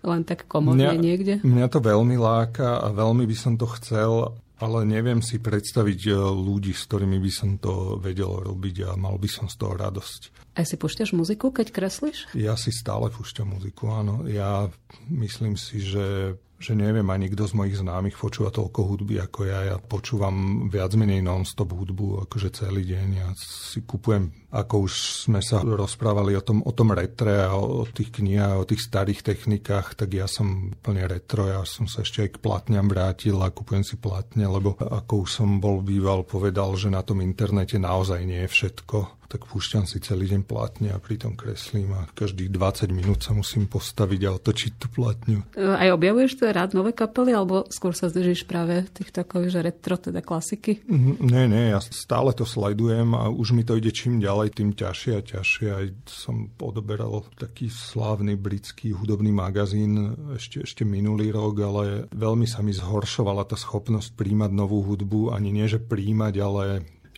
len 0.02 0.22
tak 0.22 0.46
komodne 0.46 0.94
mňa, 0.94 1.02
niekde? 1.02 1.34
Mňa 1.42 1.66
to 1.70 1.82
veľmi 1.82 2.14
láka 2.14 2.78
a 2.78 2.88
veľmi 2.94 3.26
by 3.26 3.36
som 3.36 3.58
to 3.58 3.66
chcel, 3.78 4.38
ale 4.58 4.84
neviem 4.84 5.22
si 5.22 5.38
predstaviť 5.38 6.00
e, 6.08 6.12
ľudí, 6.18 6.74
s 6.74 6.86
ktorými 6.90 7.18
by 7.22 7.32
som 7.32 7.50
to 7.62 7.96
vedel 8.02 8.42
robiť 8.42 8.90
a 8.90 8.90
mal 8.98 9.16
by 9.16 9.30
som 9.30 9.46
z 9.46 9.54
toho 9.58 9.78
radosť. 9.78 10.54
A 10.58 10.66
si 10.66 10.74
púšťaš 10.74 11.14
muziku, 11.14 11.54
keď 11.54 11.70
kreslíš? 11.70 12.34
Ja 12.34 12.58
si 12.58 12.74
stále 12.74 13.14
púšťam 13.14 13.54
muziku, 13.54 13.94
áno. 13.94 14.26
Ja 14.26 14.66
myslím 15.06 15.54
si, 15.54 15.78
že 15.78 16.34
že 16.58 16.74
neviem, 16.74 17.06
ani 17.06 17.30
kto 17.30 17.46
z 17.46 17.54
mojich 17.54 17.78
známych 17.78 18.18
počúva 18.18 18.50
toľko 18.50 18.80
hudby 18.82 19.22
ako 19.22 19.46
ja. 19.46 19.62
Ja 19.62 19.76
počúvam 19.78 20.66
viac 20.66 20.90
menej 20.98 21.22
non-stop 21.22 21.70
hudbu, 21.70 22.26
akože 22.26 22.50
celý 22.50 22.82
deň. 22.82 23.08
Ja 23.14 23.30
si 23.38 23.86
kupujem, 23.86 24.34
ako 24.48 24.88
už 24.88 24.92
sme 25.28 25.44
sa 25.44 25.60
rozprávali 25.60 26.32
o 26.32 26.40
tom, 26.40 26.64
o 26.64 26.72
tom 26.72 26.96
retre 26.96 27.44
a 27.44 27.52
o, 27.52 27.82
o 27.82 27.84
tých 27.84 28.16
knihách, 28.16 28.56
o 28.56 28.64
tých 28.64 28.80
starých 28.80 29.20
technikách, 29.20 29.92
tak 29.92 30.08
ja 30.16 30.24
som 30.24 30.72
plne 30.80 31.04
retro. 31.04 31.44
Ja 31.44 31.60
som 31.68 31.84
sa 31.84 32.00
ešte 32.00 32.24
aj 32.24 32.30
k 32.36 32.42
platňam 32.42 32.88
vrátil 32.88 33.36
a 33.44 33.52
kupujem 33.52 33.84
si 33.84 34.00
platne, 34.00 34.48
lebo 34.48 34.72
ako 34.80 35.28
už 35.28 35.30
som 35.42 35.60
bol 35.60 35.84
býval, 35.84 36.24
povedal, 36.24 36.72
že 36.80 36.88
na 36.88 37.04
tom 37.04 37.20
internete 37.20 37.76
naozaj 37.76 38.24
nie 38.24 38.48
je 38.48 38.52
všetko 38.52 39.18
tak 39.28 39.44
púšťam 39.44 39.84
si 39.84 40.00
celý 40.00 40.24
deň 40.32 40.42
platne 40.48 40.88
a 40.88 40.96
pritom 40.96 41.36
kreslím 41.36 41.92
a 41.92 42.08
každých 42.16 42.48
20 42.48 42.88
minút 42.96 43.20
sa 43.20 43.36
musím 43.36 43.68
postaviť 43.68 44.20
a 44.24 44.34
otočiť 44.40 44.72
tú 44.80 44.86
platňu. 44.88 45.44
Aj 45.52 45.92
objavuješ 45.92 46.40
to 46.40 46.48
rád 46.48 46.72
nové 46.72 46.96
kapely, 46.96 47.36
alebo 47.36 47.68
skôr 47.68 47.92
sa 47.92 48.08
zdržíš 48.08 48.48
práve 48.48 48.88
tých 48.96 49.12
takových, 49.12 49.52
že 49.52 49.60
retro, 49.60 50.00
teda 50.00 50.24
klasiky? 50.24 50.80
Mm, 50.88 51.20
nie, 51.20 51.44
nie, 51.44 51.64
ja 51.76 51.80
stále 51.84 52.32
to 52.32 52.48
sledujem 52.48 53.12
a 53.12 53.28
už 53.28 53.52
mi 53.52 53.68
to 53.68 53.76
ide 53.76 53.92
čím 53.92 54.16
ďalej, 54.16 54.37
tým 54.46 54.70
ťažšie 54.78 55.12
a 55.18 55.22
ťažšie. 55.26 55.68
Aj 55.74 55.86
som 56.06 56.54
odoberal 56.62 57.26
taký 57.34 57.66
slávny 57.66 58.38
britský 58.38 58.94
hudobný 58.94 59.34
magazín 59.34 60.14
ešte, 60.38 60.62
ešte 60.62 60.86
minulý 60.86 61.34
rok, 61.34 61.54
ale 61.58 61.84
veľmi 62.14 62.46
sa 62.46 62.62
mi 62.62 62.70
zhoršovala 62.70 63.42
tá 63.50 63.58
schopnosť 63.58 64.14
príjmať 64.14 64.54
novú 64.54 64.86
hudbu, 64.86 65.34
ani 65.34 65.50
nie, 65.50 65.66
že 65.66 65.82
príjmať, 65.82 66.34
ale 66.38 66.64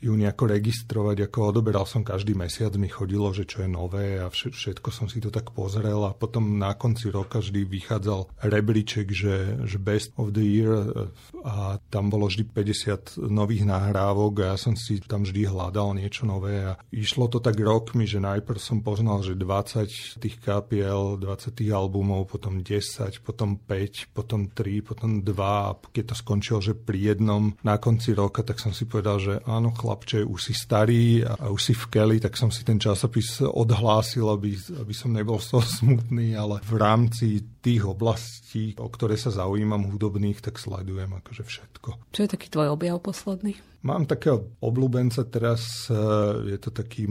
ju 0.00 0.16
nejako 0.16 0.48
registrovať, 0.48 1.28
ako 1.28 1.52
odoberal 1.52 1.84
som 1.84 2.00
každý 2.00 2.32
mesiac, 2.32 2.72
mi 2.80 2.88
chodilo, 2.88 3.28
že 3.36 3.44
čo 3.44 3.62
je 3.64 3.70
nové 3.70 4.16
a 4.16 4.32
všetko 4.32 4.88
som 4.88 5.06
si 5.06 5.20
to 5.20 5.28
tak 5.28 5.52
pozrel 5.52 6.08
a 6.08 6.16
potom 6.16 6.56
na 6.56 6.72
konci 6.72 7.12
roka 7.12 7.44
vždy 7.44 7.68
vychádzal 7.68 8.40
rebríček, 8.40 9.12
že, 9.12 9.60
že 9.68 9.76
Best 9.76 10.16
of 10.16 10.32
the 10.32 10.44
Year 10.44 11.08
a 11.44 11.76
tam 11.92 12.08
bolo 12.08 12.32
vždy 12.32 12.48
50 12.48 13.28
nových 13.28 13.68
nahrávok 13.68 14.44
a 14.44 14.44
ja 14.52 14.56
som 14.56 14.72
si 14.74 15.00
tam 15.04 15.28
vždy 15.28 15.46
hľadal 15.46 15.96
niečo 15.96 16.24
nové 16.24 16.64
a 16.64 16.80
išlo 16.88 17.28
to 17.28 17.38
tak 17.38 17.60
rokmi, 17.60 18.08
že 18.08 18.24
najprv 18.24 18.56
som 18.56 18.80
poznal, 18.80 19.20
že 19.20 19.36
20 19.36 20.20
tých 20.20 20.36
KPL, 20.40 21.20
20 21.20 21.58
tých 21.60 21.70
albumov, 21.70 22.32
potom 22.32 22.64
10, 22.64 23.20
potom 23.20 23.60
5, 23.60 24.16
potom 24.16 24.48
3, 24.48 24.80
potom 24.80 25.10
2 25.20 25.36
a 25.44 25.76
keď 25.76 26.04
to 26.12 26.14
skončilo, 26.16 26.58
že 26.64 26.72
pri 26.72 27.12
jednom 27.14 27.52
na 27.60 27.76
konci 27.76 28.16
roka, 28.16 28.40
tak 28.40 28.56
som 28.62 28.72
si 28.72 28.88
povedal, 28.88 29.20
že 29.20 29.34
áno, 29.44 29.72
chlapče, 29.90 30.22
už 30.22 30.38
si 30.38 30.54
starý 30.54 31.26
a 31.26 31.50
už 31.50 31.58
si 31.58 31.74
v 31.74 31.84
keli, 31.90 32.16
tak 32.22 32.38
som 32.38 32.54
si 32.54 32.62
ten 32.62 32.78
časopis 32.78 33.42
odhlásil, 33.42 34.22
aby, 34.30 34.54
aby 34.78 34.94
som 34.94 35.10
nebol 35.10 35.42
z 35.42 35.58
toho 35.58 35.66
smutný, 35.82 36.38
ale 36.38 36.62
v 36.62 36.74
rámci 36.78 37.42
tých 37.58 37.82
oblastí, 37.82 38.78
o 38.78 38.86
ktoré 38.86 39.18
sa 39.18 39.34
zaujímam 39.34 39.90
hudobných, 39.90 40.38
tak 40.38 40.62
sledujem 40.62 41.10
akože 41.10 41.42
všetko. 41.42 42.14
Čo 42.14 42.20
je 42.22 42.30
taký 42.30 42.46
tvoj 42.46 42.70
objav 42.70 43.02
posledný? 43.02 43.58
Mám 43.80 44.04
takého 44.04 44.60
obľúbenca 44.60 45.24
teraz, 45.32 45.88
e, 45.88 45.96
je 46.52 46.58
to 46.60 46.68
taký 46.68 47.08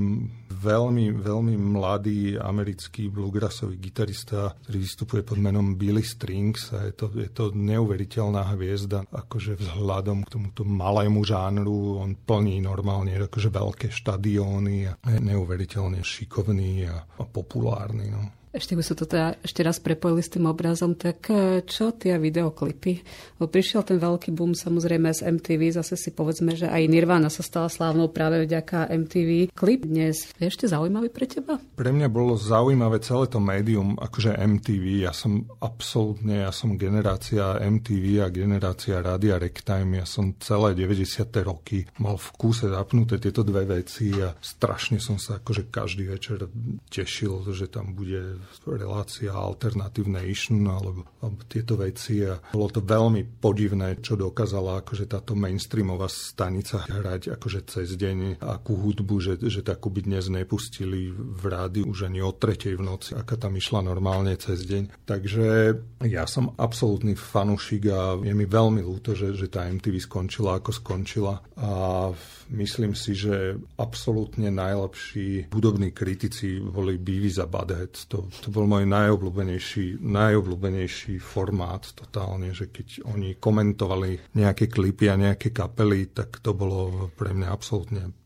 veľmi, 0.53 1.17
veľmi 1.17 1.57
mladý 1.57 2.37
americký 2.37 3.09
bluegrassový 3.09 3.81
gitarista, 3.81 4.53
ktorý 4.53 4.77
vystupuje 4.77 5.21
pod 5.25 5.41
menom 5.41 5.73
Billy 5.73 6.05
Strings 6.05 6.69
a 6.77 6.85
je 6.85 6.93
to, 6.93 7.09
je 7.17 7.29
to 7.33 7.49
neuveriteľná 7.57 8.53
hviezda, 8.53 9.01
akože 9.09 9.57
vzhľadom 9.57 10.21
k 10.29 10.33
tomuto 10.37 10.61
malému 10.61 11.25
žánru, 11.25 12.05
on 12.05 12.13
plní 12.13 12.61
normálne 12.61 13.17
akože 13.17 13.49
veľké 13.49 13.87
štadióny 13.89 14.93
a 14.93 14.93
je 15.09 15.19
neuveriteľne 15.25 16.05
šikovný 16.05 16.85
a, 16.85 17.01
a 17.01 17.23
populárny. 17.25 18.13
No. 18.13 18.38
Ešte 18.49 18.73
by 18.73 18.81
sa 18.81 18.97
to 18.97 19.05
teda 19.05 19.37
ešte 19.45 19.61
raz 19.61 19.77
prepojili 19.77 20.25
s 20.25 20.33
tým 20.33 20.49
obrazom, 20.49 20.97
tak 20.97 21.29
e, 21.29 21.61
čo 21.69 21.93
tie 21.93 22.17
videoklipy? 22.17 23.05
Bo 23.37 23.45
prišiel 23.45 23.85
ten 23.85 24.01
veľký 24.01 24.33
boom 24.33 24.57
samozrejme 24.57 25.13
z 25.13 25.21
MTV, 25.37 25.77
zase 25.77 25.93
si 25.93 26.09
povedzme, 26.09 26.57
že 26.57 26.65
aj 26.65 26.89
Nirvana 26.89 27.29
sa 27.29 27.45
stala 27.45 27.69
slávnou 27.69 28.09
práve 28.09 28.41
vďaka 28.41 28.89
MTV. 28.89 29.53
Klip 29.53 29.85
dnes 29.85 30.33
je 30.41 30.49
ešte 30.49 30.65
zaujímavý 30.65 31.13
pre 31.13 31.29
teba? 31.29 31.61
Pre 31.61 31.93
mňa 31.93 32.09
bolo 32.09 32.33
zaujímavé 32.41 32.97
celé 33.05 33.29
to 33.29 33.37
médium, 33.37 33.93
akože 34.01 34.33
MTV. 34.33 35.05
Ja 35.05 35.13
som 35.13 35.45
absolútne, 35.61 36.41
ja 36.41 36.49
som 36.49 36.73
generácia 36.73 37.53
MTV 37.61 38.25
a 38.25 38.33
generácia 38.33 38.97
Radia 38.97 39.37
Rectime. 39.37 40.01
Ja 40.01 40.09
som 40.09 40.33
celé 40.41 40.73
90. 40.73 41.29
roky 41.45 41.85
mal 42.01 42.17
v 42.17 42.29
kúse 42.33 42.65
zapnuté 42.65 43.21
tieto 43.21 43.45
dve 43.45 43.69
veci 43.77 44.09
a 44.17 44.33
strašne 44.41 44.97
som 44.97 45.21
sa 45.21 45.37
akože 45.37 45.69
každý 45.69 46.09
večer 46.09 46.49
tešil, 46.89 47.45
že 47.53 47.69
tam 47.69 47.93
bude 47.93 48.38
relácia 48.65 49.33
Alternative 49.33 50.07
Nation 50.07 50.65
alebo, 50.67 51.05
alebo 51.19 51.41
tieto 51.47 51.79
veci 51.79 52.21
a 52.23 52.37
bolo 52.53 52.69
to 52.69 52.81
veľmi 52.83 53.39
podivné, 53.39 54.03
čo 54.03 54.19
dokázala 54.19 54.83
akože 54.83 55.09
táto 55.09 55.33
mainstreamová 55.33 56.07
stanica 56.09 56.85
hrať 56.85 57.35
akože 57.35 57.59
cez 57.67 57.95
deň 57.95 58.41
akú 58.41 58.77
hudbu, 58.77 59.15
že, 59.19 59.33
že 59.41 59.61
takú 59.65 59.89
by 59.89 60.05
dnes 60.05 60.29
nepustili 60.29 61.11
v 61.13 61.43
rádi 61.49 61.81
už 61.83 62.09
ani 62.09 62.23
o 62.23 62.31
tretej 62.33 62.77
v 62.79 62.85
noci, 62.85 63.11
aká 63.17 63.35
tam 63.35 63.57
išla 63.57 63.83
normálne 63.83 64.35
cez 64.39 64.63
deň. 64.65 65.05
Takže 65.05 65.45
ja 66.07 66.23
som 66.29 66.55
absolútny 66.55 67.17
fanúšik 67.17 67.89
a 67.91 68.15
je 68.19 68.33
mi 68.33 68.45
veľmi 68.45 68.81
ľúto, 68.85 69.17
že, 69.17 69.35
že 69.35 69.51
tá 69.51 69.65
MTV 69.67 69.99
skončila 69.99 70.61
ako 70.61 70.71
skončila 70.71 71.41
a 71.59 71.71
myslím 72.53 72.95
si, 72.95 73.13
že 73.13 73.57
absolútne 73.77 74.49
najlepší 74.49 75.53
hudobní 75.53 75.91
kritici 75.91 76.57
boli 76.61 76.97
Beavis 76.97 77.37
a 77.37 77.45
Butthead. 77.45 78.09
To 78.09 78.28
to 78.29 78.53
bol 78.53 78.69
môj 78.69 78.85
najobľúbenejší, 78.85 79.99
najobľúbenejší 79.99 81.17
formát 81.17 81.81
totálne, 81.97 82.53
že 82.53 82.69
keď 82.69 83.09
oni 83.09 83.41
komentovali 83.41 84.35
nejaké 84.37 84.69
klipy 84.69 85.09
a 85.09 85.17
nejaké 85.17 85.49
kapely, 85.49 86.13
tak 86.13 86.39
to 86.45 86.53
bolo 86.53 87.09
pre 87.17 87.33
mňa 87.33 87.47
absolútne 87.49 88.18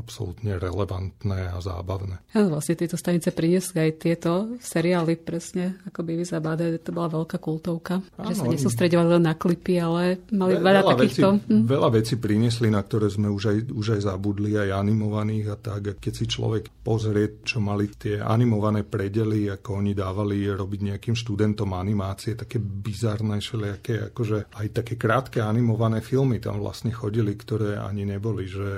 absolútne 0.00 0.56
relevantné 0.56 1.52
a 1.52 1.60
zábavné. 1.60 2.18
Ja, 2.32 2.48
vlastne 2.48 2.74
tieto 2.74 2.96
stanice 2.96 3.30
priniesli 3.30 3.78
aj 3.84 3.92
tieto 4.00 4.32
seriály 4.58 5.20
presne, 5.20 5.78
ako 5.84 6.00
by 6.02 6.12
vyzabáde, 6.16 6.80
to 6.80 6.90
bola 6.90 7.12
veľká 7.12 7.36
kultovka, 7.36 8.00
Áno, 8.16 8.32
že 8.32 8.40
sa 8.40 8.48
nesústredovali 8.48 9.20
len 9.20 9.24
na 9.28 9.34
klipy, 9.36 9.76
ale 9.76 10.24
mali 10.32 10.56
ve, 10.56 10.64
veľa, 10.64 10.80
veľa 10.80 10.92
takýchto... 10.96 11.28
Veci, 11.36 11.48
hm. 11.52 11.64
Veľa 11.68 11.88
vecí 11.92 12.14
priniesli, 12.16 12.68
na 12.72 12.80
ktoré 12.80 13.06
sme 13.12 13.28
už 13.28 13.42
aj, 13.52 13.58
už 13.70 13.86
aj 13.98 14.00
zabudli, 14.08 14.56
aj 14.56 14.74
animovaných 14.74 15.46
a 15.52 15.56
tak. 15.60 16.00
Keď 16.00 16.12
si 16.12 16.24
človek 16.26 16.72
pozrie, 16.80 17.44
čo 17.44 17.60
mali 17.60 17.92
tie 17.92 18.18
animované 18.18 18.82
predely, 18.82 19.52
ako 19.52 19.84
oni 19.84 19.92
dávali 19.92 20.48
robiť 20.48 20.80
nejakým 20.94 21.14
študentom 21.14 21.76
animácie, 21.76 22.34
také 22.34 22.56
bizarné 22.58 23.38
všelijaké, 23.42 24.10
akože 24.14 24.54
aj 24.56 24.66
také 24.72 24.94
krátke 24.96 25.44
animované 25.44 26.00
filmy 26.00 26.40
tam 26.40 26.62
vlastne 26.62 26.94
chodili, 26.94 27.36
ktoré 27.36 27.76
ani 27.76 28.08
neboli, 28.08 28.48
že, 28.48 28.70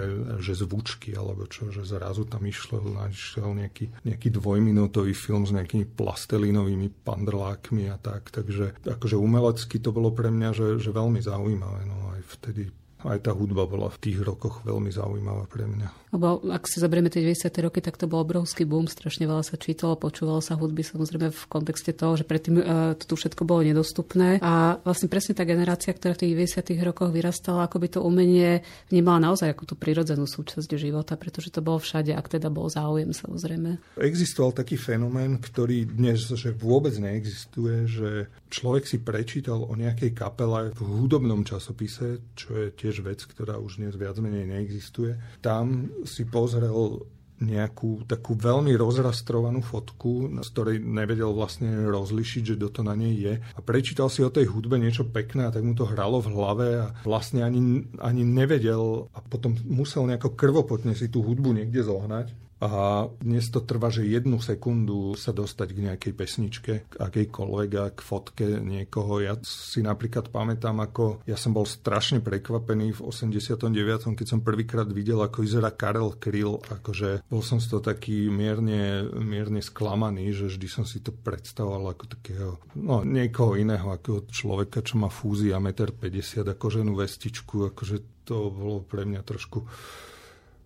že 0.42 0.52
zvučky 0.56 1.11
alebo 1.14 1.46
čo, 1.46 1.70
že 1.70 1.86
zrazu 1.86 2.26
tam 2.26 2.44
išlo, 2.44 2.82
našiel 2.82 3.54
nejaký, 3.54 3.92
nejaký 4.04 4.28
dvojminútový 4.34 5.14
film 5.14 5.46
s 5.46 5.54
nejakými 5.54 5.86
plastelínovými 5.94 7.06
pandrlákmi 7.06 7.88
a 7.92 7.96
tak, 7.96 8.34
takže 8.34 8.82
akože 8.84 9.16
umelecky 9.16 9.78
to 9.78 9.94
bolo 9.94 10.10
pre 10.12 10.28
mňa, 10.28 10.50
že, 10.52 10.66
že 10.82 10.90
veľmi 10.90 11.20
zaujímavé, 11.22 11.86
no 11.86 12.12
aj 12.16 12.20
vtedy 12.38 12.68
aj 13.06 13.18
tá 13.24 13.32
hudba 13.32 13.64
bola 13.64 13.88
v 13.88 14.00
tých 14.02 14.18
rokoch 14.20 14.66
veľmi 14.66 14.90
zaujímavá 14.90 15.46
pre 15.46 15.64
mňa. 15.70 16.12
Lebo 16.12 16.44
ak 16.52 16.68
si 16.68 16.76
zoberieme 16.76 17.08
tie 17.08 17.24
90. 17.24 17.48
roky, 17.64 17.80
tak 17.80 17.96
to 17.96 18.04
bol 18.04 18.20
obrovský 18.20 18.68
boom, 18.68 18.84
strašne 18.84 19.24
veľa 19.24 19.40
sa 19.40 19.56
čítalo, 19.56 19.96
počúvalo 19.96 20.44
sa 20.44 20.60
hudby, 20.60 20.84
samozrejme 20.84 21.32
v 21.32 21.44
kontexte 21.48 21.96
toho, 21.96 22.20
že 22.20 22.28
predtým 22.28 22.60
uh, 22.60 22.92
to 23.00 23.08
tu 23.08 23.14
všetko 23.16 23.48
bolo 23.48 23.64
nedostupné. 23.64 24.44
A 24.44 24.76
vlastne 24.84 25.08
presne 25.08 25.32
tá 25.32 25.48
generácia, 25.48 25.96
ktorá 25.96 26.12
v 26.12 26.28
tých 26.28 26.52
90. 26.60 26.84
rokoch 26.84 27.08
vyrastala, 27.08 27.64
ako 27.64 27.80
by 27.80 27.88
to 27.88 28.00
umenie 28.04 28.60
vnímala 28.92 29.32
naozaj 29.32 29.56
ako 29.56 29.72
tú 29.72 29.74
prirodzenú 29.80 30.28
súčasť 30.28 30.68
života, 30.76 31.16
pretože 31.16 31.48
to 31.48 31.64
bolo 31.64 31.80
všade, 31.80 32.12
ak 32.12 32.28
teda 32.28 32.52
bol 32.52 32.68
záujem 32.68 33.16
samozrejme. 33.16 33.80
Existoval 33.96 34.52
taký 34.52 34.76
fenomén, 34.76 35.40
ktorý 35.40 35.88
dnes 35.88 36.28
že 36.28 36.52
vôbec 36.52 36.92
neexistuje, 37.00 37.88
že 37.88 38.10
človek 38.52 38.84
si 38.84 39.00
prečítal 39.00 39.64
o 39.64 39.72
nejakej 39.72 40.12
kapele 40.12 40.76
v 40.76 40.80
hudobnom 40.84 41.40
časopise, 41.40 42.20
čo 42.36 42.52
je 42.52 42.68
tiež 42.76 42.91
vec, 43.00 43.24
ktorá 43.24 43.56
už 43.56 43.80
dnes 43.80 43.96
viac 43.96 44.20
menej 44.20 44.44
neexistuje. 44.44 45.16
Tam 45.40 45.88
si 46.04 46.28
pozrel 46.28 47.00
nejakú 47.42 48.06
takú 48.06 48.38
veľmi 48.38 48.70
rozrastrovanú 48.78 49.66
fotku, 49.66 50.30
z 50.38 50.48
ktorej 50.54 50.76
nevedel 50.78 51.34
vlastne 51.34 51.90
rozlišiť, 51.90 52.42
že 52.54 52.56
kto 52.56 52.68
to 52.70 52.82
na 52.86 52.94
nej 52.94 53.18
je. 53.18 53.34
A 53.42 53.60
prečítal 53.60 54.06
si 54.06 54.22
o 54.22 54.30
tej 54.30 54.46
hudbe 54.46 54.78
niečo 54.78 55.02
pekné 55.02 55.50
a 55.50 55.52
tak 55.52 55.66
mu 55.66 55.74
to 55.74 55.90
hralo 55.90 56.22
v 56.22 56.30
hlave 56.30 56.66
a 56.78 56.86
vlastne 57.02 57.42
ani, 57.42 57.90
ani 57.98 58.22
nevedel 58.22 59.10
a 59.10 59.18
potom 59.26 59.58
musel 59.66 60.06
nejako 60.06 60.38
krvopotne 60.38 60.94
si 60.94 61.10
tú 61.10 61.26
hudbu 61.26 61.50
niekde 61.58 61.82
zohnať 61.82 62.30
a 62.62 63.10
dnes 63.18 63.50
to 63.50 63.58
trvá, 63.58 63.90
že 63.90 64.06
jednu 64.06 64.38
sekundu 64.38 65.18
sa 65.18 65.34
dostať 65.34 65.68
k 65.74 65.82
nejakej 65.90 66.12
pesničke, 66.14 66.72
k 66.86 66.94
akejkoľvek, 66.94 67.98
k 67.98 68.00
fotke 68.00 68.46
niekoho. 68.62 69.18
Ja 69.18 69.34
si 69.42 69.82
napríklad 69.82 70.30
pamätám, 70.30 70.78
ako 70.78 71.26
ja 71.26 71.34
som 71.34 71.50
bol 71.50 71.66
strašne 71.66 72.22
prekvapený 72.22 72.94
v 72.94 73.00
89. 73.02 73.66
keď 74.14 74.26
som 74.30 74.46
prvýkrát 74.46 74.86
videl, 74.86 75.18
ako 75.18 75.42
vyzerá 75.42 75.74
Karel 75.74 76.14
Kryl. 76.22 76.62
Akože 76.70 77.26
bol 77.26 77.42
som 77.42 77.58
z 77.58 77.66
toho 77.66 77.82
taký 77.82 78.30
mierne, 78.30 79.10
mierne 79.10 79.58
sklamaný, 79.58 80.30
že 80.30 80.54
vždy 80.54 80.68
som 80.70 80.86
si 80.86 81.02
to 81.02 81.10
predstavoval 81.10 81.98
ako 81.98 82.14
takého, 82.14 82.62
no 82.78 83.02
niekoho 83.02 83.58
iného, 83.58 83.90
ako 83.90 84.30
človeka, 84.30 84.86
čo 84.86 85.02
má 85.02 85.10
fúzia 85.10 85.58
1,50 85.58 85.98
m 85.98 86.46
a 86.46 86.54
koženú 86.54 86.94
vestičku. 86.94 87.74
Akože 87.74 88.22
to 88.22 88.54
bolo 88.54 88.86
pre 88.86 89.02
mňa 89.02 89.26
trošku 89.26 89.66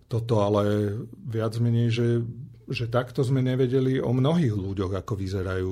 toto, 0.07 0.39
ale 0.39 0.95
viac 1.13 1.59
menej, 1.59 1.87
že, 1.91 2.07
že 2.71 2.87
takto 2.87 3.23
sme 3.23 3.43
nevedeli 3.43 3.99
o 3.99 4.15
mnohých 4.15 4.55
ľuďoch, 4.55 4.93
ako 4.95 5.13
vyzerajú, 5.19 5.69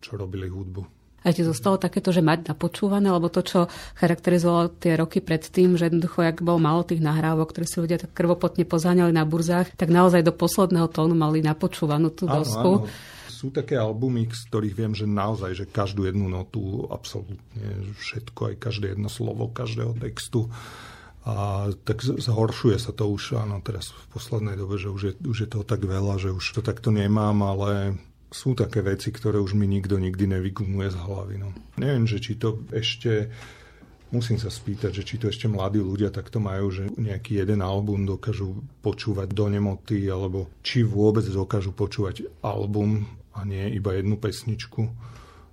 čo 0.00 0.10
robili 0.16 0.48
hudbu. 0.48 0.82
A 1.22 1.30
ti 1.30 1.46
zostalo 1.46 1.78
takéto, 1.78 2.10
že 2.10 2.18
mať 2.18 2.50
napočúvané, 2.50 3.06
alebo 3.06 3.30
to, 3.30 3.46
čo 3.46 3.70
charakterizovalo 3.94 4.74
tie 4.74 4.98
roky 4.98 5.22
predtým, 5.22 5.78
že 5.78 5.86
jednoducho, 5.86 6.26
ak 6.26 6.42
bolo 6.42 6.58
malo 6.58 6.82
tých 6.82 6.98
nahrávok, 6.98 7.54
ktoré 7.54 7.66
si 7.70 7.78
ľudia 7.78 8.02
tak 8.02 8.10
krvopotne 8.10 8.66
pozáňali 8.66 9.14
na 9.14 9.22
burzách, 9.22 9.70
tak 9.78 9.94
naozaj 9.94 10.26
do 10.26 10.34
posledného 10.34 10.90
tónu 10.90 11.14
mali 11.14 11.38
napočúvanú 11.38 12.10
tú 12.10 12.26
dosku. 12.26 12.82
Áno, 12.82 12.90
áno. 12.90 13.30
Sú 13.30 13.54
také 13.54 13.78
albumy, 13.78 14.26
z 14.30 14.42
ktorých 14.50 14.74
viem, 14.74 14.92
že 14.98 15.06
naozaj, 15.06 15.50
že 15.54 15.66
každú 15.70 16.10
jednu 16.10 16.26
notu, 16.26 16.90
absolútne 16.90 17.86
všetko, 18.02 18.54
aj 18.54 18.56
každé 18.58 18.98
jedno 18.98 19.06
slovo 19.06 19.46
každého 19.50 19.94
textu 19.98 20.50
a 21.22 21.70
tak 21.86 22.02
zhoršuje 22.02 22.82
sa 22.82 22.90
to 22.90 23.06
už, 23.06 23.38
áno, 23.38 23.62
teraz 23.62 23.94
v 23.94 24.06
poslednej 24.10 24.58
dobe, 24.58 24.74
že 24.74 24.90
už 24.90 25.02
je, 25.06 25.12
už 25.22 25.38
je 25.46 25.48
toho 25.48 25.62
tak 25.62 25.86
veľa, 25.86 26.18
že 26.18 26.34
už 26.34 26.42
to 26.58 26.62
takto 26.66 26.90
nemám, 26.90 27.38
ale 27.46 27.94
sú 28.34 28.58
také 28.58 28.82
veci, 28.82 29.14
ktoré 29.14 29.38
už 29.38 29.54
mi 29.54 29.70
nikto 29.70 30.02
nikdy 30.02 30.26
nevygumuje 30.26 30.90
z 30.90 30.98
hlavy. 30.98 31.36
No. 31.38 31.54
Neviem, 31.78 32.10
že 32.10 32.18
či 32.18 32.34
to 32.34 32.66
ešte 32.74 33.30
musím 34.10 34.36
sa 34.36 34.50
spýtať, 34.50 34.90
že 34.92 35.06
či 35.06 35.14
to 35.16 35.30
ešte 35.30 35.46
mladí 35.46 35.78
ľudia 35.78 36.10
takto 36.10 36.42
majú, 36.42 36.68
že 36.74 36.90
nejaký 36.98 37.38
jeden 37.38 37.62
album 37.64 38.04
dokážu 38.04 38.58
počúvať 38.82 39.30
do 39.30 39.46
nemoty, 39.46 40.10
alebo 40.10 40.50
či 40.60 40.82
vôbec 40.82 41.24
dokážu 41.30 41.70
počúvať 41.70 42.28
album 42.42 43.06
a 43.32 43.46
nie 43.46 43.72
iba 43.72 43.94
jednu 43.94 44.18
pesničku. 44.18 44.90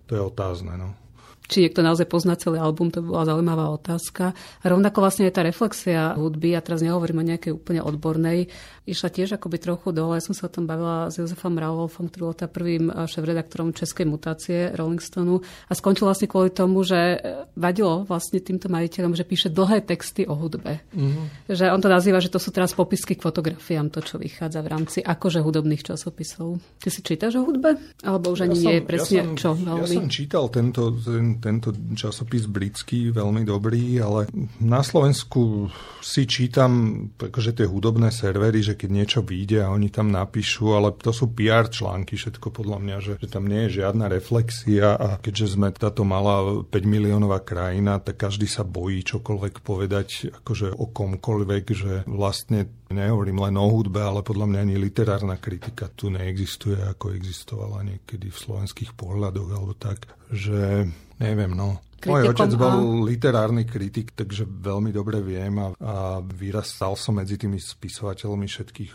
To 0.09 0.11
je 0.11 0.21
otázne. 0.23 0.75
No 0.75 1.08
či 1.49 1.65
niekto 1.65 1.81
naozaj 1.81 2.05
pozná 2.05 2.37
celý 2.37 2.61
album, 2.61 2.93
to 2.93 3.01
bola 3.01 3.25
zaujímavá 3.25 3.73
otázka. 3.73 4.37
A 4.61 4.65
rovnako 4.69 5.01
vlastne 5.01 5.25
aj 5.25 5.33
tá 5.33 5.41
reflexia 5.41 6.13
hudby, 6.13 6.53
ja 6.53 6.61
teraz 6.61 6.85
nehovorím 6.85 7.25
o 7.25 7.29
nejakej 7.33 7.57
úplne 7.57 7.81
odbornej, 7.81 8.45
išla 8.85 9.09
tiež 9.09 9.41
akoby 9.41 9.57
trochu 9.57 9.89
dole. 9.89 10.17
Ja 10.17 10.23
som 10.23 10.37
sa 10.37 10.45
o 10.45 10.53
tom 10.53 10.69
bavila 10.69 11.09
s 11.09 11.17
Jozefom 11.17 11.57
Raulofom, 11.57 12.09
ktorý 12.09 12.21
bol 12.29 12.37
tá 12.37 12.45
prvým 12.45 12.93
eh, 12.93 13.09
šéf-redaktorom 13.09 13.73
Českej 13.73 14.05
mutácie 14.05 14.69
Rolling 14.77 15.01
Stoneu 15.01 15.41
a 15.41 15.73
skončil 15.73 16.05
vlastne 16.05 16.29
kvôli 16.29 16.53
tomu, 16.53 16.85
že 16.85 16.97
eh, 16.97 17.49
vadilo 17.57 18.05
vlastne 18.05 18.41
týmto 18.41 18.69
majiteľom, 18.69 19.17
že 19.17 19.25
píše 19.25 19.49
dlhé 19.49 19.85
texty 19.89 20.29
o 20.29 20.37
hudbe. 20.37 20.85
Mm-hmm. 20.93 21.49
Že 21.49 21.65
on 21.73 21.81
to 21.81 21.89
nazýva, 21.89 22.21
že 22.21 22.29
to 22.29 22.37
sú 22.37 22.53
teraz 22.53 22.77
popisky 22.77 23.17
k 23.17 23.25
fotografiám, 23.25 23.89
to, 23.89 24.05
čo 24.05 24.21
vychádza 24.21 24.61
v 24.61 24.69
rámci 24.69 24.99
akože 25.01 25.41
hudobných 25.41 25.81
časopisov. 25.81 26.61
Ty 26.77 26.89
si 26.93 27.01
čítaš 27.01 27.41
o 27.41 27.45
hudbe? 27.45 27.73
Alebo 28.05 28.33
už 28.33 28.45
ani 28.45 28.57
ja 28.57 28.61
nie 28.61 28.73
je 28.77 28.83
presne 28.85 29.17
ja 29.17 29.25
som, 29.25 29.33
čo? 29.33 29.49
Veľmi? 29.57 29.81
Ja 29.81 29.87
som 29.87 30.09
čítal 30.09 30.45
tento, 30.53 30.81
ten, 30.97 31.38
tento 31.39 31.73
časopis 31.95 32.45
britský, 32.45 33.09
veľmi 33.15 33.47
dobrý, 33.47 33.97
ale 34.03 34.29
na 34.61 34.83
Slovensku 34.85 35.71
si 36.03 36.29
čítam 36.29 37.03
akože 37.15 37.55
tie 37.55 37.65
hudobné 37.67 38.13
servery, 38.13 38.61
že 38.61 38.75
keď 38.75 38.89
niečo 38.91 39.19
vyjde 39.23 39.65
a 39.65 39.73
oni 39.73 39.89
tam 39.89 40.11
napíšu, 40.11 40.75
ale 40.75 40.95
to 40.95 41.15
sú 41.15 41.31
PR 41.31 41.71
články 41.71 42.19
všetko 42.19 42.51
podľa 42.51 42.77
mňa, 42.79 42.97
že, 42.99 43.13
že 43.17 43.27
tam 43.27 43.47
nie 43.47 43.67
je 43.67 43.83
žiadna 43.83 44.11
reflexia 44.11 44.95
a 44.99 45.17
keďže 45.17 45.55
sme 45.55 45.71
táto 45.71 46.03
malá 46.03 46.63
5 46.63 46.69
miliónová 46.83 47.39
krajina, 47.41 48.03
tak 48.03 48.19
každý 48.19 48.45
sa 48.45 48.67
bojí 48.67 49.01
čokoľvek 49.07 49.63
povedať 49.63 50.35
akože 50.43 50.75
o 50.75 50.85
komkoľvek, 50.91 51.65
že 51.71 51.93
vlastne 52.05 52.67
nehovorím 52.89 53.45
len 53.45 53.55
o 53.55 53.67
hudbe, 53.69 54.01
ale 54.01 54.25
podľa 54.25 54.49
mňa 54.49 54.59
ani 54.65 54.75
literárna 54.81 55.37
kritika 55.37 55.87
tu 55.93 56.09
neexistuje, 56.09 56.81
ako 56.81 57.13
existovala 57.13 57.85
niekedy 57.85 58.33
v 58.33 58.37
slovenských 58.37 58.97
pohľadoch 58.97 59.49
alebo 59.53 59.73
tak, 59.77 60.09
že 60.33 60.89
Neviem, 61.19 61.51
no. 61.51 61.83
Kritikom, 61.99 62.15
Môj 62.15 62.31
otec 62.31 62.51
bol 62.55 62.75
a... 62.79 63.03
literárny 63.11 63.63
kritik, 63.67 64.15
takže 64.15 64.47
veľmi 64.47 64.95
dobre 64.95 65.19
viem 65.19 65.51
a, 65.59 65.75
a 65.83 65.95
vyrastal 66.23 66.95
som 66.95 67.19
medzi 67.19 67.35
tými 67.35 67.59
spisovateľmi 67.59 68.47
všetkých 68.47 68.93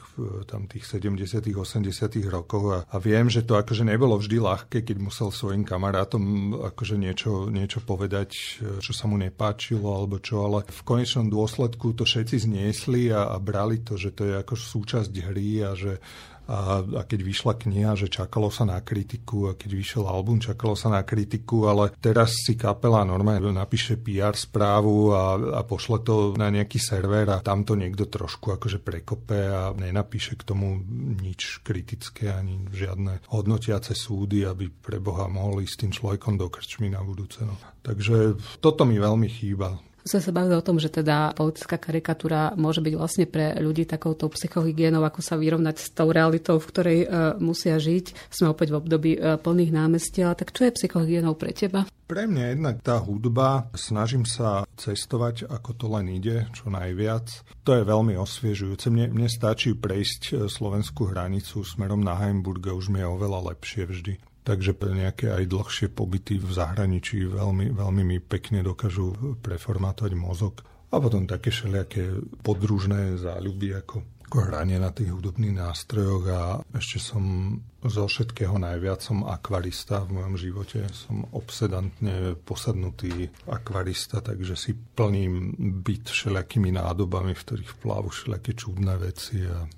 tam 0.48 0.64
tých 0.64 0.88
70 0.88 1.52
80 1.52 1.84
rokov 2.32 2.62
a, 2.72 2.78
a 2.88 2.96
viem, 2.96 3.28
že 3.28 3.44
to 3.44 3.60
akože 3.60 3.84
nebolo 3.84 4.16
vždy 4.16 4.40
ľahké, 4.40 4.88
keď 4.88 4.96
musel 5.04 5.28
svojim 5.28 5.68
kamarátom 5.68 6.56
akože 6.72 6.96
niečo, 6.96 7.52
niečo 7.52 7.84
povedať, 7.84 8.32
čo 8.80 8.92
sa 8.96 9.04
mu 9.04 9.20
nepáčilo 9.20 9.84
alebo 9.84 10.16
čo, 10.16 10.48
ale 10.48 10.64
v 10.64 10.82
konečnom 10.88 11.28
dôsledku 11.28 11.92
to 11.92 12.08
všetci 12.08 12.48
zniesli 12.48 13.12
a, 13.12 13.28
a 13.28 13.36
brali 13.36 13.84
to, 13.84 14.00
že 14.00 14.16
to 14.16 14.32
je 14.32 14.40
ako 14.40 14.56
súčasť 14.56 15.12
hry 15.12 15.60
a 15.60 15.76
že 15.76 16.00
a, 16.45 16.84
a 16.84 17.03
keď 17.09 17.20
vyšla 17.24 17.55
kniha, 17.57 17.97
že 17.97 18.12
čakalo 18.12 18.53
sa 18.53 18.68
na 18.68 18.76
kritiku 18.84 19.49
a 19.49 19.57
keď 19.57 19.70
vyšiel 19.72 20.05
album, 20.05 20.45
čakalo 20.45 20.76
sa 20.76 20.92
na 20.92 21.01
kritiku, 21.01 21.72
ale 21.72 21.97
teraz 21.97 22.36
si 22.45 22.53
kapela 22.53 23.01
normálne 23.09 23.49
napíše 23.49 23.97
PR 23.97 24.36
správu 24.36 25.16
a, 25.16 25.24
a 25.57 25.61
pošle 25.64 26.05
to 26.05 26.36
na 26.36 26.53
nejaký 26.53 26.76
server 26.76 27.32
a 27.32 27.40
tam 27.40 27.64
to 27.64 27.72
niekto 27.78 28.05
trošku 28.05 28.53
akože 28.53 28.84
prekope 28.84 29.40
a 29.49 29.72
nenapíše 29.72 30.36
k 30.36 30.45
tomu 30.45 30.84
nič 31.20 31.64
kritické 31.64 32.28
ani 32.28 32.68
žiadne 32.68 33.24
hodnotiace 33.32 33.97
súdy, 33.97 34.45
aby 34.45 34.68
pre 34.68 35.01
Boha 35.01 35.24
mohol 35.32 35.64
ísť 35.64 35.88
tým 35.88 35.92
človekom 35.97 36.36
do 36.36 36.53
krčmy 36.53 36.92
na 36.92 37.01
budúce. 37.01 37.40
No. 37.40 37.57
Takže 37.80 38.36
toto 38.61 38.84
mi 38.84 39.01
veľmi 39.01 39.28
chýba 39.32 39.80
sme 40.05 40.20
sa 40.20 40.30
bavili 40.36 40.52
o 40.52 40.62
tom, 40.64 40.76
že 40.76 40.92
teda 40.92 41.32
politická 41.32 41.80
karikatúra 41.80 42.52
môže 42.61 42.84
byť 42.84 42.94
vlastne 42.94 43.24
pre 43.24 43.57
ľudí 43.57 43.88
takouto 43.88 44.28
psychohygienou, 44.28 45.00
ako 45.00 45.24
sa 45.24 45.40
vyrovnať 45.40 45.76
s 45.80 45.88
tou 45.96 46.12
realitou, 46.12 46.61
v 46.61 46.68
ktorej 46.68 46.98
uh, 47.05 47.09
musia 47.40 47.80
žiť. 47.80 48.28
Sme 48.28 48.52
opäť 48.52 48.76
v 48.76 48.78
období 48.84 49.12
uh, 49.16 49.40
plných 49.40 49.72
námestia. 49.72 50.36
Tak 50.36 50.52
čo 50.52 50.68
je 50.68 50.76
psychohygienou 50.76 51.32
pre 51.40 51.57
teba? 51.57 51.88
Pre 52.05 52.28
mňa 52.28 52.44
jednak 52.52 52.84
tá 52.84 53.00
hudba, 53.00 53.72
snažím 53.72 54.28
sa 54.28 54.68
cestovať 54.76 55.48
ako 55.48 55.70
to 55.72 55.86
len 55.88 56.12
ide, 56.12 56.44
čo 56.52 56.68
najviac. 56.68 57.24
To 57.64 57.72
je 57.72 57.88
veľmi 57.88 58.12
osviežujúce. 58.20 58.92
Mne, 58.92 59.09
mne 59.09 59.28
stačí 59.32 59.72
prejsť 59.72 60.22
e, 60.28 60.32
slovenskú 60.52 61.09
hranicu 61.09 61.64
smerom 61.64 62.05
na 62.05 62.12
Heimburg 62.20 62.61
a 62.68 62.76
už 62.76 62.92
mi 62.92 63.00
je 63.00 63.09
oveľa 63.09 63.57
lepšie 63.57 63.88
vždy 63.88 64.34
takže 64.45 64.76
pre 64.76 64.92
nejaké 64.92 65.32
aj 65.32 65.49
dlhšie 65.49 65.88
pobyty 65.90 66.38
v 66.38 66.51
zahraničí 66.53 67.24
veľmi, 67.26 67.72
veľmi 67.72 68.03
mi 68.05 68.18
pekne 68.20 68.61
dokážu 68.61 69.40
preformátovať 69.40 70.12
mozog. 70.14 70.61
A 70.95 71.03
potom 71.03 71.26
také 71.26 71.51
všelijaké 71.51 72.22
podružné 72.47 73.18
záľuby 73.18 73.74
ako, 73.82 74.14
hranie 74.34 74.82
na 74.82 74.90
tých 74.90 75.14
hudobných 75.14 75.55
nástrojoch 75.55 76.24
a 76.26 76.42
ešte 76.74 76.99
som 76.99 77.55
zo 77.84 78.09
všetkého 78.11 78.59
najviac 78.59 78.99
som 78.99 79.22
akvarista 79.22 80.03
v 80.03 80.18
mojom 80.18 80.34
živote. 80.34 80.78
Som 80.90 81.28
obsedantne 81.30 82.34
posadnutý 82.42 83.30
akvarista, 83.47 84.18
takže 84.24 84.59
si 84.59 84.72
plním 84.74 85.55
byt 85.84 86.11
všelijakými 86.11 86.74
nádobami, 86.74 87.36
v 87.36 87.45
ktorých 87.47 87.72
plávu 87.78 88.11
všelijaké 88.11 88.59
čudné 88.59 88.95
veci 88.99 89.45
a 89.47 89.68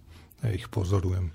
ja 0.40 0.48
ich 0.52 0.70
pozorujem. 0.72 1.32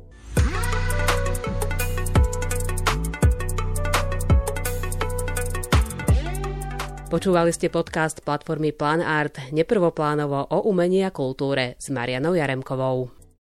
Počúvali 7.12 7.52
ste 7.52 7.68
podcast 7.68 8.24
platformy 8.24 8.72
Plan 8.72 9.04
Art 9.04 9.52
neprvoplánovo 9.52 10.48
o 10.48 10.64
umení 10.72 11.04
a 11.04 11.12
kultúre 11.12 11.76
s 11.76 11.92
Marianou 11.92 12.40
Jaremkovou. 12.40 13.21